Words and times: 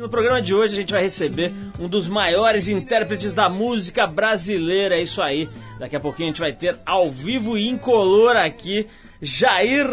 No 0.00 0.08
programa 0.08 0.40
de 0.40 0.54
hoje 0.54 0.72
a 0.72 0.76
gente 0.76 0.94
vai 0.94 1.02
receber 1.02 1.52
um 1.78 1.86
dos 1.86 2.08
maiores 2.08 2.68
intérpretes 2.68 3.34
da 3.34 3.50
música 3.50 4.06
brasileira, 4.06 4.96
é 4.96 5.02
isso 5.02 5.20
aí. 5.20 5.46
Daqui 5.78 5.94
a 5.94 6.00
pouquinho 6.00 6.28
a 6.28 6.32
gente 6.32 6.40
vai 6.40 6.54
ter 6.54 6.78
ao 6.86 7.10
vivo 7.10 7.58
e 7.58 7.68
incolor 7.68 8.34
aqui 8.34 8.86
Jair 9.20 9.86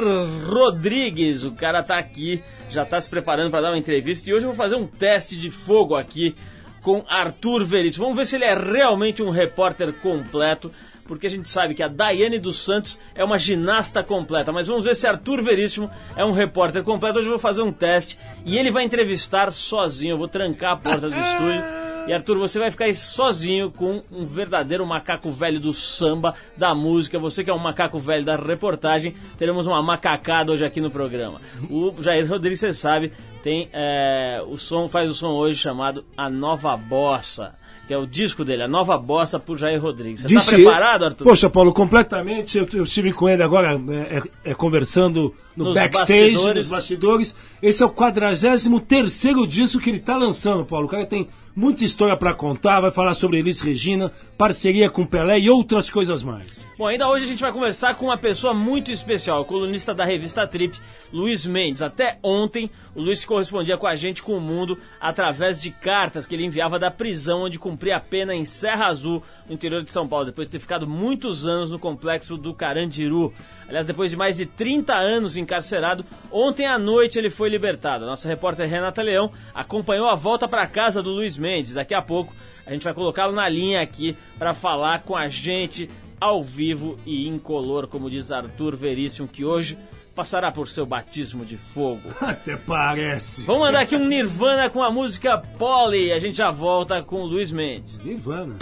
Rodrigues. 0.45 1.43
O 1.43 1.51
cara 1.51 1.83
tá 1.83 1.97
aqui, 1.97 2.41
já 2.69 2.85
tá 2.85 3.01
se 3.01 3.09
preparando 3.09 3.51
para 3.51 3.59
dar 3.59 3.71
uma 3.71 3.77
entrevista 3.77 4.29
e 4.29 4.33
hoje 4.33 4.45
eu 4.45 4.51
vou 4.51 4.55
fazer 4.55 4.77
um 4.77 4.87
teste 4.87 5.37
de 5.37 5.51
fogo 5.51 5.93
aqui 5.93 6.33
com 6.81 7.03
Arthur 7.09 7.65
Veríssimo. 7.65 8.05
Vamos 8.05 8.17
ver 8.17 8.25
se 8.25 8.37
ele 8.37 8.45
é 8.45 8.55
realmente 8.55 9.21
um 9.21 9.29
repórter 9.29 9.91
completo 9.91 10.71
porque 11.07 11.27
a 11.27 11.29
gente 11.29 11.49
sabe 11.49 11.73
que 11.73 11.81
a 11.81 11.87
Daiane 11.87 12.37
dos 12.37 12.59
Santos 12.59 12.99
é 13.15 13.23
uma 13.23 13.37
ginasta 13.37 14.03
completa. 14.03 14.51
Mas 14.51 14.67
vamos 14.67 14.85
ver 14.85 14.95
se 14.95 15.07
Arthur 15.07 15.41
Veríssimo 15.41 15.89
é 16.15 16.23
um 16.23 16.31
repórter 16.31 16.83
completo. 16.83 17.19
Hoje 17.19 17.27
eu 17.27 17.31
vou 17.31 17.39
fazer 17.39 17.61
um 17.61 17.71
teste 17.71 18.17
e 18.45 18.57
ele 18.57 18.69
vai 18.69 18.83
entrevistar 18.83 19.51
sozinho. 19.51 20.13
Eu 20.13 20.17
vou 20.17 20.27
trancar 20.27 20.73
a 20.73 20.77
porta 20.77 21.09
do 21.09 21.17
estúdio. 21.17 21.63
E 22.07 22.13
Arthur, 22.13 22.37
você 22.37 22.57
vai 22.57 22.71
ficar 22.71 22.85
aí 22.85 22.95
sozinho 22.95 23.69
com 23.69 24.01
um 24.09 24.23
verdadeiro 24.23 24.85
macaco 24.85 25.29
velho 25.29 25.59
do 25.59 25.73
samba, 25.73 26.35
da 26.55 26.73
música. 26.73 27.19
Você 27.19 27.43
que 27.43 27.49
é 27.49 27.53
um 27.53 27.59
macaco 27.59 27.99
velho 27.99 28.23
da 28.23 28.37
reportagem, 28.37 29.13
teremos 29.37 29.67
uma 29.67 29.83
macacada 29.83 30.53
hoje 30.53 30.63
aqui 30.63 30.79
no 30.79 30.89
programa. 30.89 31.41
O 31.69 31.93
Jair 32.01 32.25
Rodrigues, 32.25 32.61
você 32.61 32.73
sabe, 32.73 33.11
tem 33.43 33.67
é, 33.73 34.41
o 34.47 34.57
som, 34.57 34.87
faz 34.87 35.11
o 35.11 35.13
som 35.13 35.31
hoje 35.31 35.57
chamado 35.59 36.05
A 36.15 36.29
Nova 36.29 36.77
Bossa 36.77 37.55
que 37.87 37.93
é 37.93 37.97
o 37.97 38.05
disco 38.05 38.43
dele, 38.43 38.63
a 38.63 38.67
nova 38.67 38.97
bossa 38.97 39.39
por 39.39 39.57
Jair 39.57 39.81
Rodrigues. 39.81 40.23
Você 40.23 40.35
está 40.35 40.51
preparado, 40.51 41.05
Arthur? 41.05 41.23
Poxa, 41.23 41.49
Paulo, 41.49 41.73
completamente. 41.73 42.57
Eu, 42.57 42.67
eu 42.73 42.83
estive 42.83 43.13
com 43.13 43.29
ele 43.29 43.41
agora 43.41 43.79
é, 43.89 44.17
é, 44.17 44.51
é 44.51 44.53
conversando 44.53 45.33
no 45.55 45.65
nos 45.65 45.73
backstage, 45.73 46.33
bastidores. 46.33 46.55
nos 46.65 46.69
bastidores. 46.69 47.35
Esse 47.61 47.81
é 47.81 47.85
o 47.85 47.89
43 47.89 48.67
terceiro 48.85 49.47
disco 49.47 49.79
que 49.79 49.89
ele 49.89 49.97
está 49.99 50.17
lançando, 50.17 50.65
Paulo. 50.65 50.87
O 50.87 50.89
cara 50.89 51.05
tem 51.05 51.29
muita 51.55 51.85
história 51.85 52.17
para 52.17 52.33
contar, 52.33 52.81
vai 52.81 52.91
falar 52.91 53.13
sobre 53.13 53.39
Elis 53.39 53.61
Regina, 53.61 54.11
parceria 54.37 54.89
com 54.89 55.05
Pelé 55.05 55.39
e 55.39 55.49
outras 55.49 55.89
coisas 55.89 56.21
mais. 56.21 56.65
Bom, 56.77 56.85
ainda 56.85 57.09
hoje 57.09 57.25
a 57.25 57.27
gente 57.27 57.41
vai 57.41 57.51
conversar 57.51 57.95
com 57.95 58.05
uma 58.05 58.19
pessoa 58.19 58.53
muito 58.53 58.91
especial, 58.91 59.43
colunista 59.43 59.95
da 59.95 60.05
revista 60.05 60.45
Trip, 60.45 60.79
Luiz 61.11 61.43
Mendes. 61.43 61.81
Até 61.81 62.19
ontem, 62.21 62.69
o 62.93 63.01
Luiz 63.01 63.25
correspondia 63.25 63.75
com 63.75 63.87
a 63.87 63.95
gente 63.95 64.21
com 64.21 64.33
o 64.37 64.39
mundo 64.39 64.77
através 65.01 65.59
de 65.59 65.71
cartas 65.71 66.27
que 66.27 66.35
ele 66.35 66.45
enviava 66.45 66.77
da 66.77 66.91
prisão 66.91 67.45
onde 67.45 67.57
cumpria 67.57 67.97
a 67.97 67.99
pena 67.99 68.35
em 68.35 68.45
Serra 68.45 68.85
Azul, 68.85 69.23
no 69.47 69.55
interior 69.55 69.81
de 69.81 69.91
São 69.91 70.07
Paulo, 70.07 70.25
depois 70.25 70.47
de 70.47 70.51
ter 70.51 70.59
ficado 70.59 70.85
muitos 70.85 71.47
anos 71.47 71.71
no 71.71 71.79
complexo 71.79 72.37
do 72.37 72.53
Carandiru. 72.53 73.33
Aliás, 73.67 73.87
depois 73.87 74.11
de 74.11 74.17
mais 74.17 74.37
de 74.37 74.45
30 74.45 74.93
anos 74.93 75.35
encarcerado, 75.35 76.05
ontem 76.31 76.67
à 76.67 76.77
noite 76.77 77.17
ele 77.17 77.31
foi 77.31 77.49
libertado. 77.49 78.05
Nossa 78.05 78.27
repórter 78.27 78.69
Renata 78.69 79.01
Leão 79.01 79.31
acompanhou 79.51 80.07
a 80.07 80.13
volta 80.13 80.47
para 80.47 80.67
casa 80.67 81.01
do 81.01 81.09
Luiz 81.09 81.39
Mendes. 81.39 81.73
Daqui 81.73 81.95
a 81.95 82.03
pouco 82.03 82.35
a 82.67 82.71
gente 82.71 82.83
vai 82.83 82.93
colocá-lo 82.93 83.33
na 83.33 83.49
linha 83.49 83.81
aqui 83.81 84.15
para 84.37 84.53
falar 84.53 85.01
com 85.01 85.15
a 85.15 85.27
gente 85.27 85.89
ao 86.19 86.41
vivo 86.41 86.97
e 87.05 87.27
incolor, 87.27 87.87
como 87.87 88.09
diz 88.09 88.31
Arthur 88.31 88.75
Veríssimo, 88.75 89.27
que 89.27 89.45
hoje 89.45 89.77
passará 90.15 90.51
por 90.51 90.67
seu 90.67 90.85
batismo 90.85 91.45
de 91.45 91.57
fogo. 91.57 92.09
Até 92.19 92.57
parece. 92.57 93.43
Vamos 93.43 93.67
mandar 93.67 93.81
aqui 93.81 93.95
um 93.95 94.07
Nirvana 94.07 94.69
com 94.69 94.81
a 94.81 94.89
música 94.89 95.37
Polly. 95.37 96.11
A 96.11 96.19
gente 96.19 96.37
já 96.37 96.49
volta 96.49 97.01
com 97.03 97.21
o 97.21 97.25
Luiz 97.25 97.51
Mendes. 97.51 97.99
Nirvana. 97.99 98.57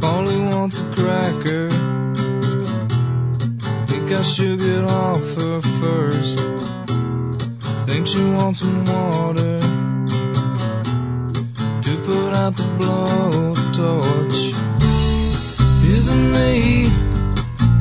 Polly 0.00 0.36
wants 0.36 0.80
a 0.80 0.94
cracker. 0.94 1.68
Think 3.86 4.12
I 4.12 4.22
should 4.22 4.58
get 4.58 4.84
off 4.84 5.22
her 5.36 5.60
first. 5.78 6.75
Think 7.86 8.08
she 8.08 8.20
wants 8.20 8.58
some 8.58 8.84
water 8.84 9.60
to 11.84 12.02
put 12.04 12.32
out 12.34 12.56
the 12.56 12.64
blowtorch. 12.78 14.40
Isn't 15.96 16.32
me 16.32 16.88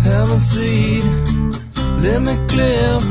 have 0.04 0.30
a 0.30 0.40
seat? 0.40 1.04
Let 2.04 2.22
me 2.22 2.36
clip 2.48 3.02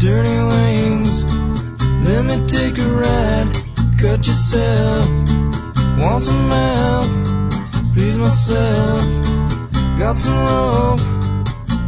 dirty 0.00 0.36
wings. 0.52 1.24
Let 2.04 2.24
me 2.24 2.44
take 2.48 2.78
a 2.78 2.88
ride. 2.88 3.54
Cut 3.96 4.26
yourself. 4.26 5.08
Want 5.96 6.24
some 6.24 6.50
help? 6.50 7.94
Please 7.94 8.16
myself. 8.16 9.04
Got 9.96 10.16
some 10.16 10.40
rope. 10.40 11.00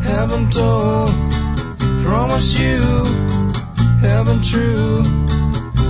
Haven't 0.05 0.53
told. 0.53 1.11
Promise 2.05 2.55
you 2.55 3.41
haven't 4.02 4.42
true. 4.44 5.02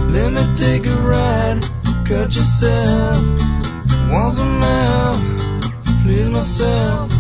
Let 0.08 0.32
me 0.32 0.54
take 0.54 0.86
a 0.86 0.94
ride, 0.94 1.62
cut 2.06 2.34
yourself. 2.34 3.24
Want 4.10 4.34
some 4.34 4.60
help, 4.60 6.02
please 6.04 6.28
myself. 6.28 7.11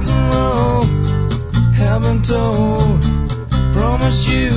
Some 0.00 0.30
rope. 0.30 1.74
Haven't 1.74 2.24
told. 2.24 3.02
Promise 3.72 4.28
you. 4.28 4.50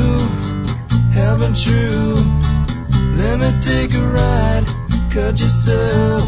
Haven't 1.13 1.57
true. 1.57 2.15
Let 3.15 3.39
me 3.39 3.59
take 3.59 3.93
a 3.93 4.07
ride 4.07 4.65
cut 5.11 5.39
yourself. 5.41 6.27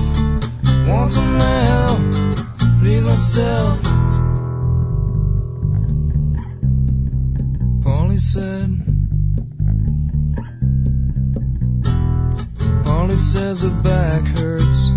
Want 0.88 1.10
some 1.12 1.40
help? 1.40 2.00
Please 2.80 3.06
myself. 3.06 3.82
Polly 7.82 8.18
said. 8.18 8.70
Polly 12.84 13.16
says 13.16 13.62
her 13.62 13.70
back 13.70 14.24
hurts. 14.36 14.92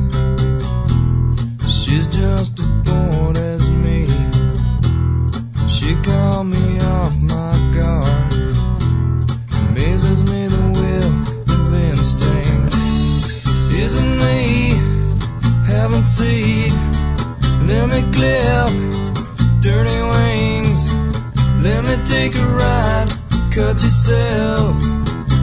She's 1.72 2.08
just 2.08 2.58
a 2.58 2.66
me. 2.84 3.15
She 5.86 5.94
called 6.02 6.48
me 6.48 6.80
off 6.80 7.16
my 7.18 7.54
guard. 7.72 8.32
Amazes 9.52 10.20
me 10.20 10.48
the 10.48 10.64
will 10.78 11.12
of 11.54 11.74
instinct 11.74 12.74
isn't 13.72 14.18
me. 14.18 14.80
Haven't 15.64 16.02
seen. 16.02 16.72
Let 17.68 17.88
me 17.88 18.02
clip 18.10 18.72
dirty 19.60 20.00
wings. 20.12 20.88
Let 21.62 21.84
me 21.84 22.02
take 22.04 22.34
a 22.34 22.44
ride. 22.44 23.10
Cut 23.52 23.80
yourself. 23.80 24.74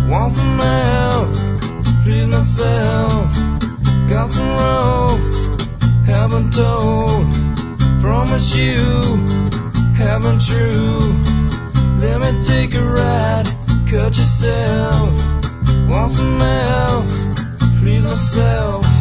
Want 0.09 0.33
some 0.33 0.59
help? 0.59 1.29
Please 2.03 2.27
myself. 2.27 3.33
Got 4.09 4.29
some 4.29 4.51
rope. 4.59 5.21
Haven't 6.05 6.51
told. 6.51 7.27
Promise 8.01 8.55
you. 8.57 9.62
Haven't 9.95 10.41
true. 10.41 11.13
Let 11.99 12.19
me 12.21 12.41
take 12.41 12.73
a 12.73 12.83
ride. 12.83 13.47
Cut 13.89 14.17
yourself. 14.17 15.09
Want 15.87 16.11
some 16.11 16.39
help? 16.39 17.23
please 17.83 18.05
myself. 18.05 18.92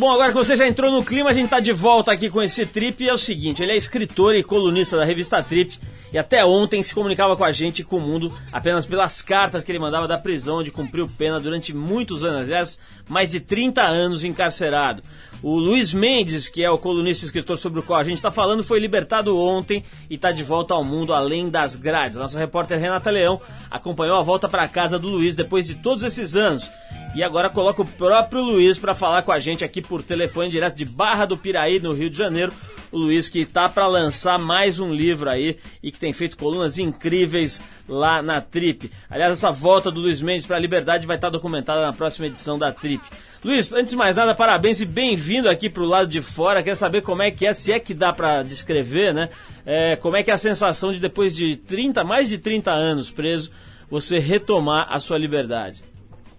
Bom, 0.00 0.10
agora 0.10 0.28
que 0.28 0.34
você 0.34 0.56
já 0.56 0.66
entrou 0.66 0.90
no 0.90 1.04
clima, 1.04 1.28
a 1.28 1.32
gente 1.34 1.50
tá 1.50 1.60
de 1.60 1.74
volta 1.74 2.10
aqui 2.10 2.30
com 2.30 2.42
esse 2.42 2.64
Trip. 2.64 3.04
E 3.04 3.08
é 3.10 3.12
o 3.12 3.18
seguinte, 3.18 3.62
ele 3.62 3.72
é 3.72 3.76
escritor 3.76 4.34
e 4.34 4.42
colunista 4.42 4.96
da 4.96 5.04
revista 5.04 5.42
Trip. 5.42 5.78
E 6.10 6.18
até 6.18 6.42
ontem 6.42 6.82
se 6.82 6.94
comunicava 6.94 7.36
com 7.36 7.44
a 7.44 7.52
gente 7.52 7.80
e 7.80 7.84
com 7.84 7.96
o 7.96 8.00
mundo 8.00 8.34
apenas 8.50 8.86
pelas 8.86 9.20
cartas 9.20 9.62
que 9.62 9.70
ele 9.70 9.78
mandava 9.78 10.08
da 10.08 10.16
prisão, 10.16 10.56
onde 10.56 10.70
cumpriu 10.70 11.06
pena 11.18 11.38
durante 11.38 11.74
muitos 11.74 12.24
anos, 12.24 12.48
aliás, 12.48 12.80
mais 13.06 13.28
de 13.28 13.40
30 13.40 13.82
anos 13.82 14.24
encarcerado. 14.24 15.02
O 15.42 15.58
Luiz 15.58 15.92
Mendes, 15.92 16.48
que 16.48 16.62
é 16.62 16.70
o 16.70 16.76
colunista 16.76 17.24
e 17.24 17.26
escritor 17.26 17.56
sobre 17.56 17.80
o 17.80 17.82
qual 17.82 17.98
a 17.98 18.04
gente 18.04 18.16
está 18.16 18.30
falando, 18.30 18.62
foi 18.62 18.78
libertado 18.78 19.38
ontem 19.38 19.82
e 20.10 20.16
está 20.16 20.30
de 20.30 20.44
volta 20.44 20.74
ao 20.74 20.84
mundo 20.84 21.14
além 21.14 21.48
das 21.48 21.74
grades. 21.74 22.18
Nossa 22.18 22.38
repórter 22.38 22.78
Renata 22.78 23.10
Leão 23.10 23.40
acompanhou 23.70 24.18
a 24.18 24.22
volta 24.22 24.48
para 24.48 24.68
casa 24.68 24.98
do 24.98 25.08
Luiz 25.08 25.34
depois 25.34 25.66
de 25.66 25.76
todos 25.76 26.04
esses 26.04 26.36
anos 26.36 26.70
e 27.14 27.22
agora 27.22 27.48
coloca 27.48 27.82
o 27.82 27.86
próprio 27.86 28.42
Luiz 28.42 28.78
para 28.78 28.94
falar 28.94 29.22
com 29.22 29.32
a 29.32 29.38
gente 29.38 29.64
aqui 29.64 29.80
por 29.80 30.02
telefone 30.02 30.50
direto 30.50 30.76
de 30.76 30.84
Barra 30.84 31.24
do 31.24 31.36
Piraí, 31.36 31.80
no 31.80 31.92
Rio 31.92 32.10
de 32.10 32.18
Janeiro. 32.18 32.52
O 32.92 32.98
Luiz 32.98 33.28
que 33.28 33.40
está 33.40 33.68
para 33.68 33.86
lançar 33.86 34.38
mais 34.38 34.78
um 34.78 34.92
livro 34.92 35.30
aí 35.30 35.58
e 35.82 35.90
que 35.90 35.98
tem 35.98 36.12
feito 36.12 36.36
colunas 36.36 36.78
incríveis 36.78 37.62
lá 37.88 38.20
na 38.20 38.40
Trip. 38.40 38.90
Aliás, 39.08 39.32
essa 39.32 39.50
volta 39.50 39.90
do 39.90 40.00
Luiz 40.00 40.20
Mendes 40.20 40.46
para 40.46 40.56
a 40.56 40.60
Liberdade 40.60 41.06
vai 41.06 41.16
estar 41.16 41.28
tá 41.28 41.32
documentada 41.32 41.80
na 41.80 41.92
próxima 41.92 42.26
edição 42.26 42.58
da 42.58 42.72
Trip. 42.72 43.02
Luiz, 43.42 43.72
antes 43.72 43.92
de 43.92 43.96
mais 43.96 44.18
nada, 44.18 44.34
parabéns 44.34 44.82
e 44.82 44.84
bem-vindo 44.84 45.48
aqui 45.48 45.70
para 45.70 45.82
o 45.82 45.86
lado 45.86 46.06
de 46.06 46.20
fora. 46.20 46.62
Quer 46.62 46.76
saber 46.76 47.00
como 47.00 47.22
é 47.22 47.30
que 47.30 47.46
é, 47.46 47.54
se 47.54 47.72
é 47.72 47.80
que 47.80 47.94
dá 47.94 48.12
para 48.12 48.42
descrever, 48.42 49.14
né? 49.14 49.30
É, 49.64 49.96
como 49.96 50.14
é 50.14 50.22
que 50.22 50.30
é 50.30 50.34
a 50.34 50.38
sensação 50.38 50.92
de 50.92 51.00
depois 51.00 51.34
de 51.34 51.56
30, 51.56 52.04
mais 52.04 52.28
de 52.28 52.36
30 52.36 52.70
anos 52.70 53.10
preso, 53.10 53.50
você 53.90 54.18
retomar 54.18 54.86
a 54.90 55.00
sua 55.00 55.16
liberdade? 55.16 55.82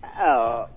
Ah, 0.03 0.67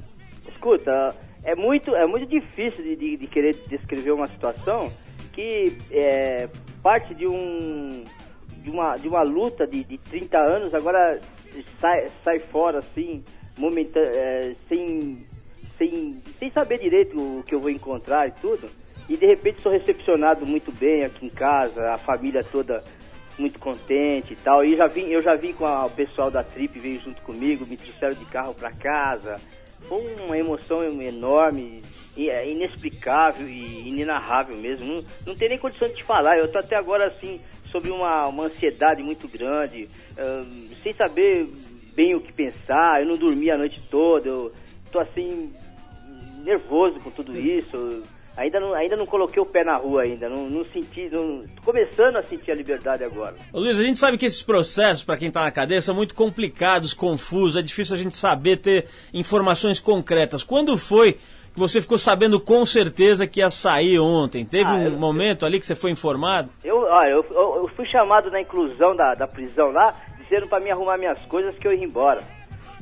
escuta, 0.49 1.15
é 1.45 1.55
muito, 1.55 1.95
é 1.95 2.07
muito 2.07 2.27
difícil 2.27 2.83
de, 2.83 2.97
de, 2.97 3.17
de 3.19 3.27
querer 3.27 3.57
descrever 3.69 4.13
uma 4.13 4.27
situação 4.27 4.91
que 5.35 5.77
é, 5.91 6.49
parte 6.83 7.15
de 7.15 7.27
um 7.27 8.05
de 8.63 8.71
uma, 8.71 8.97
de 8.97 9.09
uma 9.09 9.23
luta 9.23 9.67
de, 9.67 9.85
de 9.85 9.99
30 9.99 10.39
anos, 10.39 10.75
agora 10.75 11.21
sai, 11.79 12.09
sai 12.23 12.39
fora 12.39 12.79
assim, 12.79 13.23
é, 13.95 14.55
sem, 14.67 15.19
sem, 15.89 16.23
sem 16.39 16.51
saber 16.51 16.79
direito 16.79 17.19
o 17.19 17.43
que 17.43 17.55
eu 17.55 17.61
vou 17.61 17.71
encontrar 17.71 18.29
e 18.29 18.33
tudo. 18.33 18.69
E 19.09 19.17
de 19.17 19.27
repente 19.27 19.61
sou 19.61 19.71
recepcionado 19.71 20.47
muito 20.47 20.73
bem 20.73 21.05
aqui 21.05 21.27
em 21.27 21.31
casa, 21.31 21.91
a 21.91 21.99
família 21.99 22.43
toda 22.43 22.83
muito 23.39 23.59
contente 23.59 24.33
e 24.33 24.37
tal. 24.37 24.65
E 24.65 24.77
já 24.77 24.87
vim, 24.87 25.09
eu 25.09 25.21
já 25.21 25.35
vim 25.35 25.53
com 25.53 25.67
a, 25.67 25.85
o 25.85 25.91
pessoal 25.91 26.31
da 26.31 26.43
Trip, 26.43 26.79
veio 26.79 27.01
junto 27.01 27.21
comigo, 27.23 27.67
me 27.67 27.77
trouxeram 27.77 28.15
de 28.15 28.25
carro 28.27 28.55
para 28.55 28.71
casa. 28.71 29.35
Foi 29.89 30.15
uma 30.27 30.39
emoção 30.39 30.83
enorme, 30.83 31.83
é 32.17 32.49
inexplicável 32.49 33.47
e 33.47 33.89
inenarrável 33.89 34.57
mesmo. 34.57 34.87
Não, 34.87 35.05
não 35.27 35.37
tem 35.37 35.51
nem 35.51 35.59
condição 35.59 35.89
de 35.89 35.97
te 35.97 36.05
falar. 36.05 36.39
Eu 36.39 36.51
tô 36.51 36.59
até 36.59 36.77
agora 36.77 37.07
assim, 37.07 37.39
sobre 37.71 37.91
uma, 37.91 38.27
uma 38.29 38.45
ansiedade 38.45 39.03
muito 39.03 39.29
grande, 39.29 39.91
sem 40.83 40.95
saber 40.95 41.51
bem 41.95 42.15
o 42.15 42.23
que 42.23 42.33
pensar. 42.33 43.03
Eu 43.03 43.09
não 43.09 43.17
dormi 43.17 43.51
a 43.51 43.59
noite 43.59 43.83
toda, 43.91 44.27
eu 44.27 44.53
tô 44.91 45.01
assim, 45.01 45.53
nervoso 46.45 47.01
com 47.01 47.11
tudo 47.11 47.37
isso. 47.39 48.05
Ainda 48.37 48.59
não, 48.59 48.75
ainda 48.75 48.97
não 48.97 49.07
coloquei 49.07 49.41
o 49.41 49.47
pé 49.47 49.63
na 49.63 49.77
rua 49.77 50.03
ainda, 50.03 50.29
não, 50.29 50.49
não 50.49 50.65
senti, 50.65 51.09
não, 51.09 51.41
tô 51.55 51.63
começando 51.63 52.17
a 52.17 52.23
sentir 52.23 52.51
a 52.51 52.55
liberdade 52.55 53.05
agora. 53.05 53.37
Ô 53.53 53.61
Luiz, 53.61 53.79
a 53.79 53.83
gente 53.83 53.97
sabe 53.97 54.19
que 54.19 54.27
esses 54.27 54.43
processos, 54.43 55.05
para 55.05 55.17
quem 55.17 55.29
está 55.29 55.45
na 55.45 55.53
cadeia, 55.53 55.81
são 55.81 55.95
muito 55.95 56.17
complicados, 56.17 56.93
confusos, 56.93 57.57
é 57.57 57.63
difícil 57.63 57.95
a 57.95 57.99
gente 57.99 58.17
saber 58.17 58.57
ter 58.57 58.89
informações 59.13 59.79
concretas. 59.79 60.43
Quando 60.43 60.77
foi 60.77 61.13
que 61.13 61.61
você 61.61 61.81
ficou 61.81 61.97
sabendo 61.97 62.41
com 62.41 62.67
certeza 62.67 63.25
que 63.25 63.39
ia 63.39 63.51
sair 63.51 64.01
ontem? 64.01 64.45
Teve 64.45 64.71
ah, 64.71 64.75
um 64.75 64.87
eu, 64.87 64.99
momento 64.99 65.47
ali 65.47 65.61
que 65.61 65.67
você 65.67 65.77
foi 65.77 65.93
informado? 65.93 66.51
Eu, 66.65 66.79
olha, 66.79 67.11
eu, 67.11 67.25
eu, 67.31 67.57
eu 67.59 67.69
fui 67.77 67.87
chamado 67.87 68.33
na 68.33 68.41
inclusão 68.41 68.97
da, 68.97 69.15
da 69.15 69.29
prisão 69.29 69.71
lá, 69.71 69.95
dizendo 70.19 70.49
para 70.49 70.59
me 70.59 70.73
arrumar 70.73 70.99
minhas 70.99 71.21
coisas 71.27 71.57
que 71.57 71.69
eu 71.69 71.73
ia 71.73 71.85
embora. 71.85 72.21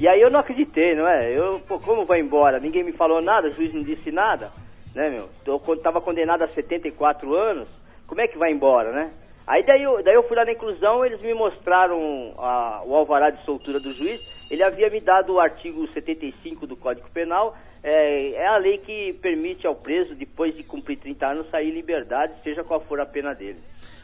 E 0.02 0.08
aí 0.08 0.20
eu 0.20 0.31
não 0.31 0.40
acreditei, 0.40 0.94
não 0.94 1.06
é? 1.06 1.31
Eu, 1.31 1.60
pô, 1.60 1.78
como 1.78 2.04
vai 2.04 2.20
embora? 2.20 2.58
Ninguém 2.58 2.82
me 2.82 2.93
falou 2.93 3.20
nada, 3.20 3.49
o 3.49 3.52
juiz 3.52 3.72
não 3.72 3.82
disse 3.82 4.10
nada 4.10 4.50
né, 4.94 5.10
meu? 5.10 5.28
Eu 5.46 5.58
tava 5.78 6.00
condenado 6.00 6.43
a 6.43 6.49
74 6.49 7.34
anos, 7.34 7.69
como 8.06 8.20
é 8.20 8.28
que 8.28 8.38
vai 8.38 8.52
embora, 8.52 8.93
né? 8.93 9.10
Aí 9.46 9.64
daí 9.64 9.82
eu, 9.82 10.02
daí 10.02 10.14
eu 10.14 10.22
fui 10.22 10.37
lá 10.37 10.44
na 10.44 10.52
inclusão, 10.52 11.04
eles 11.04 11.20
me 11.20 11.34
mostraram 11.34 12.32
a, 12.38 12.82
o 12.87 12.94
alvará 12.94 13.31
de 13.31 13.44
soltura 13.44 13.81
do 13.81 13.93
juiz, 13.93 14.20
ele 14.50 14.62
havia 14.62 14.88
me 14.88 15.00
dado 15.00 15.32
o 15.32 15.40
artigo 15.40 15.87
75 15.88 16.66
do 16.66 16.76
Código 16.76 17.10
Penal, 17.10 17.56
é, 17.82 18.32
é, 18.32 18.46
a 18.46 18.56
lei 18.58 18.78
que 18.78 19.14
permite 19.14 19.66
ao 19.66 19.75
preso, 19.75 20.14
depois 20.14 20.54
de 20.54 20.62
cumprir 20.62 20.96
30 20.96 21.26
anos, 21.26 21.50
sair 21.50 21.70
em 21.70 21.75
liberdade, 21.75 22.34
seja 22.44 22.62
qual 22.62 22.81
for 22.81 23.00
a 23.00 23.06
pena 23.06 23.34
dele. 23.34 23.58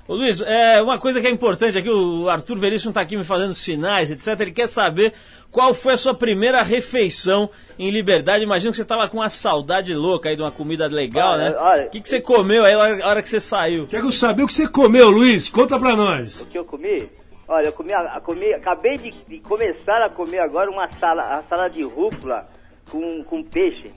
Ô 0.08 0.14
Luiz, 0.14 0.40
é, 0.40 0.81
uma 0.81 0.99
coisa 0.99 1.20
que 1.20 1.26
é 1.26 1.31
importante 1.31 1.76
aqui, 1.76 1.90
o 1.90 2.31
Arthur 2.31 2.56
Veríssimo 2.56 2.93
está 2.93 3.02
aqui 3.02 3.14
me 3.14 3.25
fazendo 3.25 3.52
sinais, 3.52 4.10
etc. 4.10 4.40
Ele 4.40 4.52
quer 4.52 4.66
saber 4.66 5.12
qual 5.52 5.75
foi 5.75 5.93
a 5.93 5.96
sua 5.99 6.14
primeira 6.14 6.62
refeição 6.62 7.50
em 7.78 7.90
liberdade. 7.90 8.43
Imagino 8.43 8.70
que 8.70 8.78
você 8.78 8.84
estava 8.84 9.06
com 9.06 9.19
uma 9.19 9.28
saudade 9.28 9.94
louca 9.94 10.31
aí 10.31 10.37
de 10.37 10.40
uma 10.40 10.50
comida 10.50 10.87
legal, 10.87 11.32
olha, 11.32 11.50
né? 11.50 11.84
O 11.84 11.90
que, 11.90 12.00
que 12.00 12.08
você 12.08 12.22
comeu 12.22 12.64
aí 12.64 12.75
na 12.75 13.06
hora 13.06 13.20
que 13.20 13.28
você 13.28 13.38
saiu? 13.38 13.87
Quero 13.87 14.10
saber 14.10 14.44
o 14.44 14.46
que 14.46 14.55
você 14.55 14.66
comeu, 14.66 15.10
Luiz. 15.10 15.46
Conta 15.50 15.78
pra 15.78 15.94
nós. 15.94 16.40
O 16.40 16.46
que 16.46 16.56
eu 16.56 16.64
comi? 16.64 17.06
Olha, 17.46 17.66
eu 17.66 17.72
comi, 17.75 17.93
comi 18.25 18.55
acabei 18.55 18.96
de, 18.96 19.10
de, 19.10 19.40
começar 19.40 20.02
a 20.02 20.08
comer 20.08 20.38
agora 20.38 20.70
uma 20.70 20.90
sala, 20.93 21.37
a 21.37 21.43
sala 21.43 21.69
de 21.69 21.84
rúcula 21.84 22.49
com, 22.90 23.22
com 23.25 23.43
peixe. 23.43 23.93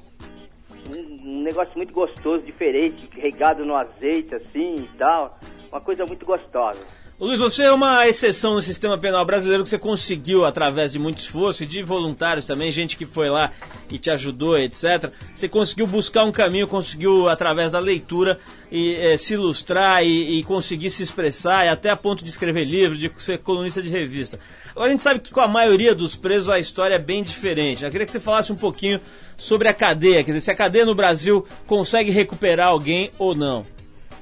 Um, 0.89 1.37
um 1.39 1.43
negócio 1.43 1.71
muito 1.77 1.93
gostoso, 1.93 2.43
diferente, 2.43 3.09
regado 3.15 3.63
no 3.63 3.77
azeite 3.77 4.35
assim 4.35 4.75
e 4.75 4.89
tal 4.97 5.39
uma 5.71 5.81
coisa 5.81 6.05
muito 6.05 6.25
gostosa. 6.25 6.79
Luiz, 7.21 7.39
você 7.39 7.65
é 7.65 7.71
uma 7.71 8.07
exceção 8.07 8.55
no 8.55 8.61
sistema 8.61 8.97
penal 8.97 9.23
brasileiro 9.23 9.61
que 9.61 9.69
você 9.69 9.77
conseguiu, 9.77 10.43
através 10.43 10.93
de 10.93 10.97
muito 10.97 11.19
esforço 11.19 11.63
e 11.63 11.67
de 11.67 11.83
voluntários 11.83 12.47
também, 12.47 12.71
gente 12.71 12.97
que 12.97 13.05
foi 13.05 13.29
lá 13.29 13.51
e 13.91 13.99
te 13.99 14.09
ajudou, 14.09 14.57
etc. 14.57 15.11
Você 15.31 15.47
conseguiu 15.47 15.85
buscar 15.85 16.23
um 16.23 16.31
caminho, 16.31 16.67
conseguiu, 16.67 17.29
através 17.29 17.73
da 17.73 17.79
leitura, 17.79 18.39
e, 18.71 18.95
é, 18.95 19.17
se 19.17 19.35
ilustrar 19.35 20.03
e, 20.03 20.39
e, 20.39 20.43
conseguir 20.43 20.89
se 20.89 21.03
expressar, 21.03 21.63
e 21.63 21.69
até 21.69 21.91
a 21.91 21.95
ponto 21.95 22.23
de 22.23 22.29
escrever 22.31 22.65
livro, 22.65 22.97
de 22.97 23.11
ser 23.19 23.37
colunista 23.37 23.83
de 23.83 23.89
revista. 23.89 24.39
Agora, 24.71 24.87
a 24.87 24.91
gente 24.91 25.03
sabe 25.03 25.19
que 25.19 25.31
com 25.31 25.41
a 25.41 25.47
maioria 25.47 25.93
dos 25.93 26.15
presos 26.15 26.49
a 26.49 26.57
história 26.57 26.95
é 26.95 26.99
bem 26.99 27.21
diferente. 27.21 27.85
Eu 27.85 27.91
queria 27.91 28.07
que 28.07 28.11
você 28.11 28.19
falasse 28.19 28.51
um 28.51 28.57
pouquinho 28.57 28.99
sobre 29.37 29.69
a 29.69 29.73
cadeia, 29.75 30.23
quer 30.23 30.31
dizer, 30.31 30.41
se 30.41 30.51
a 30.51 30.55
cadeia 30.55 30.87
no 30.87 30.95
Brasil 30.95 31.45
consegue 31.67 32.09
recuperar 32.09 32.69
alguém 32.69 33.11
ou 33.19 33.35
não. 33.35 33.63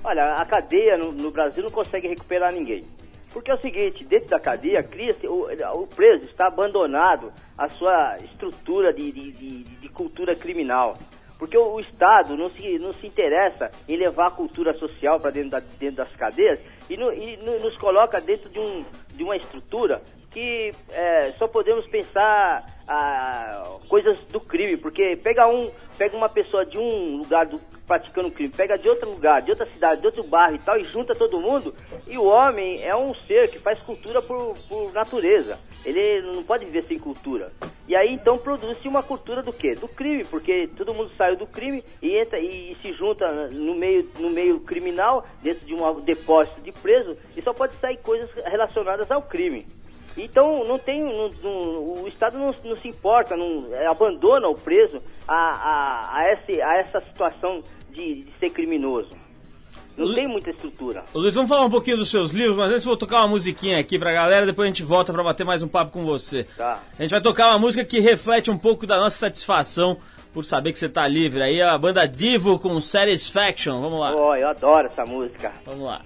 Olha, 0.09 0.37
a 0.37 0.43
cadeia 0.43 0.97
no, 0.97 1.11
no, 1.11 1.29
Brasil 1.29 1.61
não 1.61 1.69
consegue 1.69 2.07
recuperar 2.07 2.51
ninguém. 2.51 2.83
Porque 3.31 3.51
é 3.51 3.53
o 3.53 3.61
seguinte, 3.61 4.03
dentro 4.03 4.29
da 4.29 4.39
cadeia, 4.39 4.83
o, 5.25 5.83
o, 5.83 5.85
preso 5.85 6.25
está 6.25 6.47
abandonado 6.47 7.31
a 7.55 7.69
sua 7.69 8.17
estrutura 8.17 8.91
de, 8.91 9.11
de, 9.11 9.31
de, 9.31 9.63
de 9.65 9.89
cultura 9.89 10.35
criminal. 10.35 10.95
Porque 11.37 11.55
o, 11.55 11.75
o, 11.75 11.79
Estado 11.79 12.35
não 12.35 12.49
se, 12.49 12.79
não 12.79 12.91
se 12.91 13.05
interessa 13.05 13.69
em 13.87 13.97
levar 13.97 14.25
a 14.25 14.31
cultura 14.31 14.73
social 14.79 15.19
para 15.19 15.29
dentro, 15.29 15.51
da, 15.51 15.59
dentro 15.59 15.97
das 15.97 16.15
cadeias 16.15 16.59
e, 16.89 16.97
no, 16.97 17.13
e 17.13 17.37
no, 17.37 17.59
nos 17.59 17.77
coloca 17.77 18.19
dentro 18.19 18.49
de, 18.49 18.59
um, 18.59 18.83
de 19.13 19.23
uma 19.23 19.37
estrutura 19.37 20.01
que 20.31 20.71
é, 20.89 21.31
só 21.37 21.47
podemos 21.47 21.85
pensar 21.87 22.65
coisas 23.87 24.17
do 24.31 24.39
crime, 24.39 24.75
porque 24.75 25.15
pega 25.17 25.47
um, 25.47 25.69
pega 25.97 26.17
uma 26.17 26.29
pessoa 26.29 26.65
de 26.65 26.77
um 26.77 27.17
lugar 27.17 27.45
do, 27.45 27.59
praticando 27.89 28.29
crime, 28.29 28.53
pega 28.55 28.77
de 28.77 28.87
outro 28.87 29.09
lugar, 29.09 29.41
de 29.41 29.49
outra 29.49 29.65
cidade, 29.67 30.01
de 30.01 30.07
outro 30.07 30.23
bairro 30.23 30.55
e 30.55 30.59
tal, 30.59 30.77
e 30.77 30.83
junta 30.83 31.13
todo 31.15 31.39
mundo, 31.39 31.73
e 32.07 32.17
o 32.17 32.25
homem 32.25 32.83
é 32.83 32.95
um 32.95 33.13
ser 33.25 33.49
que 33.49 33.59
faz 33.59 33.79
cultura 33.79 34.21
por, 34.21 34.55
por 34.67 34.93
natureza. 34.93 35.57
Ele 35.83 36.21
não 36.21 36.43
pode 36.43 36.65
viver 36.65 36.83
sem 36.87 36.99
cultura. 36.99 37.51
E 37.87 37.95
aí 37.95 38.13
então 38.13 38.37
produz-se 38.37 38.87
uma 38.87 39.01
cultura 39.01 39.41
do 39.41 39.51
quê? 39.51 39.73
Do 39.73 39.87
crime, 39.87 40.23
porque 40.25 40.69
todo 40.77 40.93
mundo 40.93 41.11
saiu 41.17 41.35
do 41.35 41.47
crime 41.47 41.83
e 42.01 42.15
entra 42.15 42.39
e, 42.39 42.73
e, 42.73 42.77
se 42.81 42.93
junta 42.93 43.47
no 43.47 43.73
meio, 43.73 44.07
no 44.19 44.29
meio 44.29 44.59
criminal, 44.59 45.25
dentro 45.41 45.65
de 45.65 45.73
um 45.73 45.99
depósito 46.01 46.61
de 46.61 46.71
preso, 46.71 47.17
e 47.35 47.41
só 47.41 47.53
pode 47.53 47.75
sair 47.77 47.97
coisas 47.97 48.29
relacionadas 48.45 49.09
ao 49.09 49.23
crime. 49.23 49.65
Então 50.23 50.63
não 50.65 50.77
tem, 50.77 51.01
não, 51.03 51.29
não, 51.41 52.03
o 52.03 52.07
Estado 52.07 52.37
não, 52.37 52.53
não, 52.63 52.75
se 52.75 52.87
importa, 52.87 53.35
não 53.37 53.73
é, 53.73 53.87
abandona 53.87 54.47
o 54.47 54.55
preso 54.55 55.01
a, 55.27 55.33
a, 55.33 56.17
a, 56.17 56.33
esse, 56.33 56.61
a 56.61 56.77
essa 56.77 56.99
situação 56.99 57.61
de, 57.91 58.23
de 58.23 58.31
ser 58.39 58.49
criminoso. 58.49 59.09
Não 59.97 60.07
Lu... 60.07 60.15
tem 60.15 60.27
muita 60.27 60.49
estrutura. 60.49 61.03
Luiz, 61.13 61.35
vamos 61.35 61.49
falar 61.49 61.65
um 61.65 61.69
pouquinho 61.69 61.97
dos 61.97 62.09
seus 62.09 62.31
livros, 62.31 62.55
mas 62.55 62.71
antes 62.71 62.85
eu 62.85 62.89
vou 62.89 62.97
tocar 62.97 63.17
uma 63.17 63.27
musiquinha 63.27 63.79
aqui 63.79 63.99
pra 63.99 64.13
galera, 64.13 64.45
depois 64.45 64.65
a 64.65 64.69
gente 64.69 64.83
volta 64.83 65.11
pra 65.11 65.23
bater 65.23 65.45
mais 65.45 65.61
um 65.61 65.67
papo 65.67 65.91
com 65.91 66.05
você. 66.05 66.45
Tá. 66.55 66.81
A 66.97 67.01
gente 67.01 67.11
vai 67.11 67.21
tocar 67.21 67.49
uma 67.49 67.59
música 67.59 67.83
que 67.83 67.99
reflete 67.99 68.49
um 68.49 68.57
pouco 68.57 68.87
da 68.87 68.97
nossa 68.97 69.17
satisfação 69.17 69.97
por 70.33 70.45
saber 70.45 70.71
que 70.71 70.79
você 70.79 70.87
tá 70.87 71.07
livre. 71.07 71.41
Aí 71.41 71.61
a 71.61 71.77
banda 71.77 72.07
Divo 72.07 72.59
com 72.59 72.79
Satisfaction. 72.79 73.81
Vamos 73.81 73.99
lá. 73.99 74.15
Oh, 74.15 74.35
eu 74.35 74.47
adoro 74.47 74.87
essa 74.87 75.05
música. 75.05 75.51
Vamos 75.65 75.81
lá. 75.81 76.01